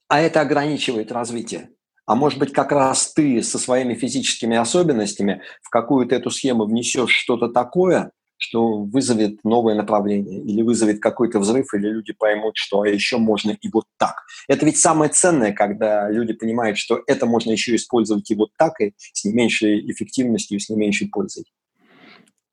а 0.08 0.22
это 0.22 0.42
ограничивает 0.42 1.12
развитие. 1.12 1.72
А 2.08 2.16
может 2.16 2.40
быть, 2.40 2.54
как 2.54 2.72
раз 2.72 3.14
ты 3.14 3.44
со 3.44 3.60
своими 3.60 3.94
физическими 3.94 4.56
особенностями 4.56 5.42
в 5.62 5.70
какую-то 5.70 6.16
эту 6.16 6.32
схему 6.32 6.66
внесешь 6.66 7.12
что-то 7.12 7.50
такое, 7.50 8.12
что 8.38 8.84
вызовет 8.84 9.44
новое 9.44 9.76
направление 9.76 10.40
или 10.42 10.62
вызовет 10.62 11.02
какой-то 11.02 11.40
взрыв, 11.40 11.74
или 11.74 11.90
люди 11.90 12.14
поймут, 12.14 12.56
что 12.56 12.82
а 12.82 12.88
еще 12.88 13.18
можно 13.18 13.58
и 13.60 13.70
вот 13.70 13.86
так. 13.98 14.24
Это 14.48 14.66
ведь 14.66 14.78
самое 14.78 15.12
ценное, 15.12 15.52
когда 15.52 16.10
люди 16.10 16.34
понимают, 16.34 16.78
что 16.78 17.02
это 17.08 17.26
можно 17.26 17.52
еще 17.52 17.76
использовать 17.76 18.32
и 18.32 18.36
вот 18.36 18.52
так, 18.58 18.80
и 18.80 18.94
с 18.98 19.26
не 19.26 19.34
меньшей 19.34 19.92
эффективностью, 19.92 20.58
и 20.58 20.62
с 20.62 20.70
не 20.70 20.78
меньшей 20.78 21.10
пользой. 21.10 21.44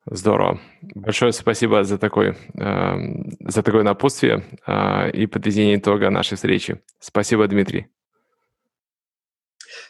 Здорово. 0.06 0.60
Большое 0.82 1.32
спасибо 1.32 1.84
за, 1.84 1.96
такой, 1.96 2.36
э, 2.54 2.96
за 3.38 3.62
такое 3.62 3.84
напутствие 3.84 4.44
э, 4.66 5.10
и 5.12 5.26
подведение 5.26 5.76
итога 5.76 6.10
нашей 6.10 6.34
встречи. 6.34 6.82
Спасибо, 6.98 7.46
Дмитрий. 7.46 7.86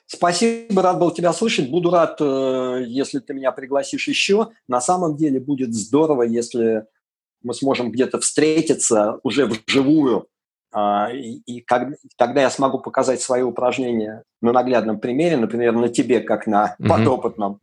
Спасибо, 0.07 0.83
рад 0.83 0.99
был 0.99 1.11
тебя 1.11 1.33
слышать. 1.33 1.71
Буду 1.71 1.91
рад, 1.91 2.19
э, 2.21 2.85
если 2.87 3.21
ты 3.21 3.35
меня 3.35 3.53
пригласишь 3.53 4.07
еще. 4.07 4.51
На 4.69 4.81
самом 4.81 5.17
деле 5.17 5.41
будет 5.41 5.75
здорово, 5.75 6.23
если 6.23 6.87
мы 7.43 7.55
сможем 7.55 7.91
где-то 7.91 8.21
встретиться 8.21 9.19
уже 9.23 9.47
вживую, 9.47 10.29
а, 10.73 11.09
и, 11.13 11.37
и 11.47 11.61
как, 11.61 11.89
тогда 12.17 12.43
я 12.43 12.51
смогу 12.51 12.81
показать 12.81 13.21
свои 13.21 13.43
упражнения 13.43 14.25
на 14.41 14.53
наглядном 14.53 14.99
примере, 14.99 15.37
например, 15.37 15.73
на 15.73 15.89
тебе, 15.89 16.21
как 16.21 16.47
на 16.47 16.77
подопытном. 16.81 17.61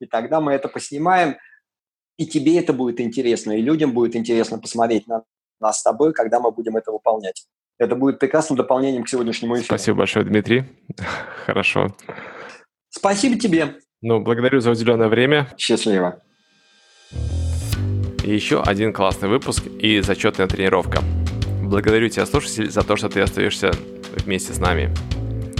И 0.00 0.06
тогда 0.06 0.40
мы 0.40 0.52
это 0.52 0.68
поснимаем, 0.68 1.36
и 2.16 2.26
тебе 2.26 2.58
это 2.58 2.72
будет 2.72 3.00
интересно, 3.00 3.52
и 3.52 3.62
людям 3.62 3.92
будет 3.92 4.16
интересно 4.16 4.58
посмотреть 4.58 5.06
на 5.06 5.22
нас 5.60 5.78
с 5.78 5.82
тобой, 5.82 6.12
когда 6.12 6.40
мы 6.40 6.50
будем 6.50 6.76
это 6.76 6.90
выполнять. 6.90 7.46
Это 7.78 7.94
будет 7.94 8.18
прекрасным 8.18 8.56
дополнением 8.56 9.04
к 9.04 9.08
сегодняшнему 9.08 9.54
эфиру. 9.54 9.66
Спасибо 9.66 9.98
большое, 9.98 10.24
Дмитрий. 10.24 10.64
Хорошо. 11.46 11.94
Спасибо 12.90 13.38
тебе. 13.38 13.76
Ну, 14.02 14.20
благодарю 14.20 14.60
за 14.60 14.72
уделенное 14.72 15.08
время. 15.08 15.48
Счастливо. 15.56 16.22
И 18.24 18.34
еще 18.34 18.62
один 18.62 18.92
классный 18.92 19.28
выпуск 19.28 19.64
и 19.66 20.00
зачетная 20.00 20.48
тренировка. 20.48 21.02
Благодарю 21.62 22.08
тебя, 22.08 22.26
слушатель, 22.26 22.70
за 22.70 22.82
то, 22.82 22.96
что 22.96 23.08
ты 23.08 23.20
остаешься 23.20 23.70
вместе 24.16 24.52
с 24.52 24.58
нами. 24.58 24.92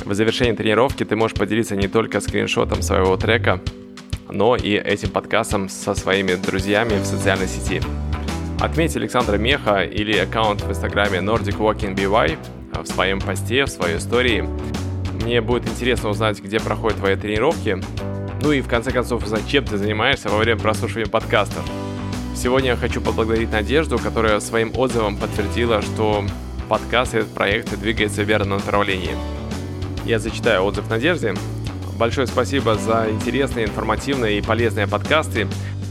В 0.05 0.14
завершении 0.14 0.57
тренировки 0.57 1.05
ты 1.05 1.16
можешь 1.16 1.37
поделиться 1.37 1.77
не 1.77 1.87
только 1.87 2.21
скриншотом 2.21 2.83
своего 2.83 3.16
трека, 3.16 3.61
но 4.29 4.57
и 4.57 4.73
этим 4.73 5.11
подкастом 5.11 5.69
со 5.69 5.95
своими 5.95 6.35
друзьями 6.35 6.99
в 6.99 7.05
социальной 7.05 7.47
сети. 7.47 7.83
Отметь 8.61 8.97
Александра 8.97 9.37
Меха 9.37 9.85
или 9.85 10.19
аккаунт 10.19 10.63
в 10.63 10.71
инстаграме 10.71 11.19
Nordic 11.19 11.59
Walking 11.59 11.95
BY 11.95 12.37
в 12.83 12.87
своем 12.87 13.21
посте, 13.21 13.65
в 13.65 13.69
своей 13.69 13.99
истории. 13.99 14.49
Мне 15.23 15.41
будет 15.41 15.69
интересно 15.69 16.09
узнать, 16.09 16.41
где 16.41 16.59
проходят 16.59 16.99
твои 16.99 17.15
тренировки, 17.15 17.81
ну 18.43 18.51
и 18.51 18.61
в 18.61 18.67
конце 18.67 18.91
концов 18.91 19.23
узнать, 19.23 19.47
чем 19.49 19.65
ты 19.65 19.77
занимаешься 19.77 20.29
во 20.29 20.39
время 20.39 20.59
прослушивания 20.59 21.09
подкастов. 21.09 21.65
Сегодня 22.35 22.71
я 22.71 22.77
хочу 22.77 23.01
поблагодарить 23.01 23.53
Надежду, 23.53 23.97
которая 23.97 24.41
своим 24.41 24.77
отзывом 24.77 25.17
подтвердила, 25.17 25.81
что 25.81 26.25
подкаст 26.69 27.15
и 27.15 27.19
этот 27.19 27.33
проект 27.33 27.79
двигается 27.79 28.23
в 28.23 28.29
верном 28.29 28.59
направлении. 28.59 29.15
Я 30.05 30.19
зачитаю 30.19 30.65
отзыв 30.65 30.91
Надежды. 30.91 31.35
Большое 31.97 32.27
спасибо 32.27 32.75
за 32.75 33.07
интересные, 33.09 33.67
информативные 33.67 34.39
и 34.39 34.43
полезные 34.43 34.89
подкасты. 34.89 35.47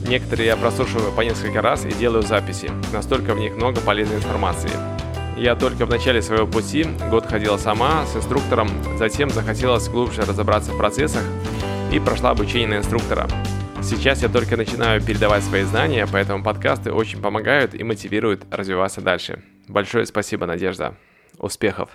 Некоторые 0.05 0.47
я 0.47 0.57
прослушиваю 0.57 1.11
по 1.11 1.21
несколько 1.21 1.61
раз 1.61 1.85
и 1.85 1.91
делаю 1.91 2.23
записи. 2.23 2.71
Настолько 2.93 3.33
в 3.33 3.39
них 3.39 3.55
много 3.55 3.81
полезной 3.81 4.17
информации. 4.17 4.71
Я 5.37 5.55
только 5.55 5.85
в 5.85 5.89
начале 5.89 6.21
своего 6.21 6.47
пути, 6.47 6.85
год 7.11 7.25
ходила 7.27 7.57
сама 7.57 8.05
с 8.05 8.15
инструктором, 8.15 8.69
затем 8.97 9.29
захотелось 9.29 9.87
глубже 9.87 10.23
разобраться 10.23 10.71
в 10.71 10.77
процессах 10.77 11.23
и 11.91 11.99
прошла 11.99 12.31
обучение 12.31 12.67
на 12.67 12.77
инструктора. 12.77 13.27
Сейчас 13.83 14.23
я 14.23 14.29
только 14.29 14.57
начинаю 14.57 15.01
передавать 15.01 15.43
свои 15.43 15.63
знания, 15.63 16.07
поэтому 16.11 16.43
подкасты 16.43 16.91
очень 16.91 17.21
помогают 17.21 17.75
и 17.75 17.83
мотивируют 17.83 18.45
развиваться 18.51 19.01
дальше. 19.01 19.43
Большое 19.67 20.05
спасибо, 20.05 20.45
Надежда. 20.47 20.95
Успехов! 21.37 21.89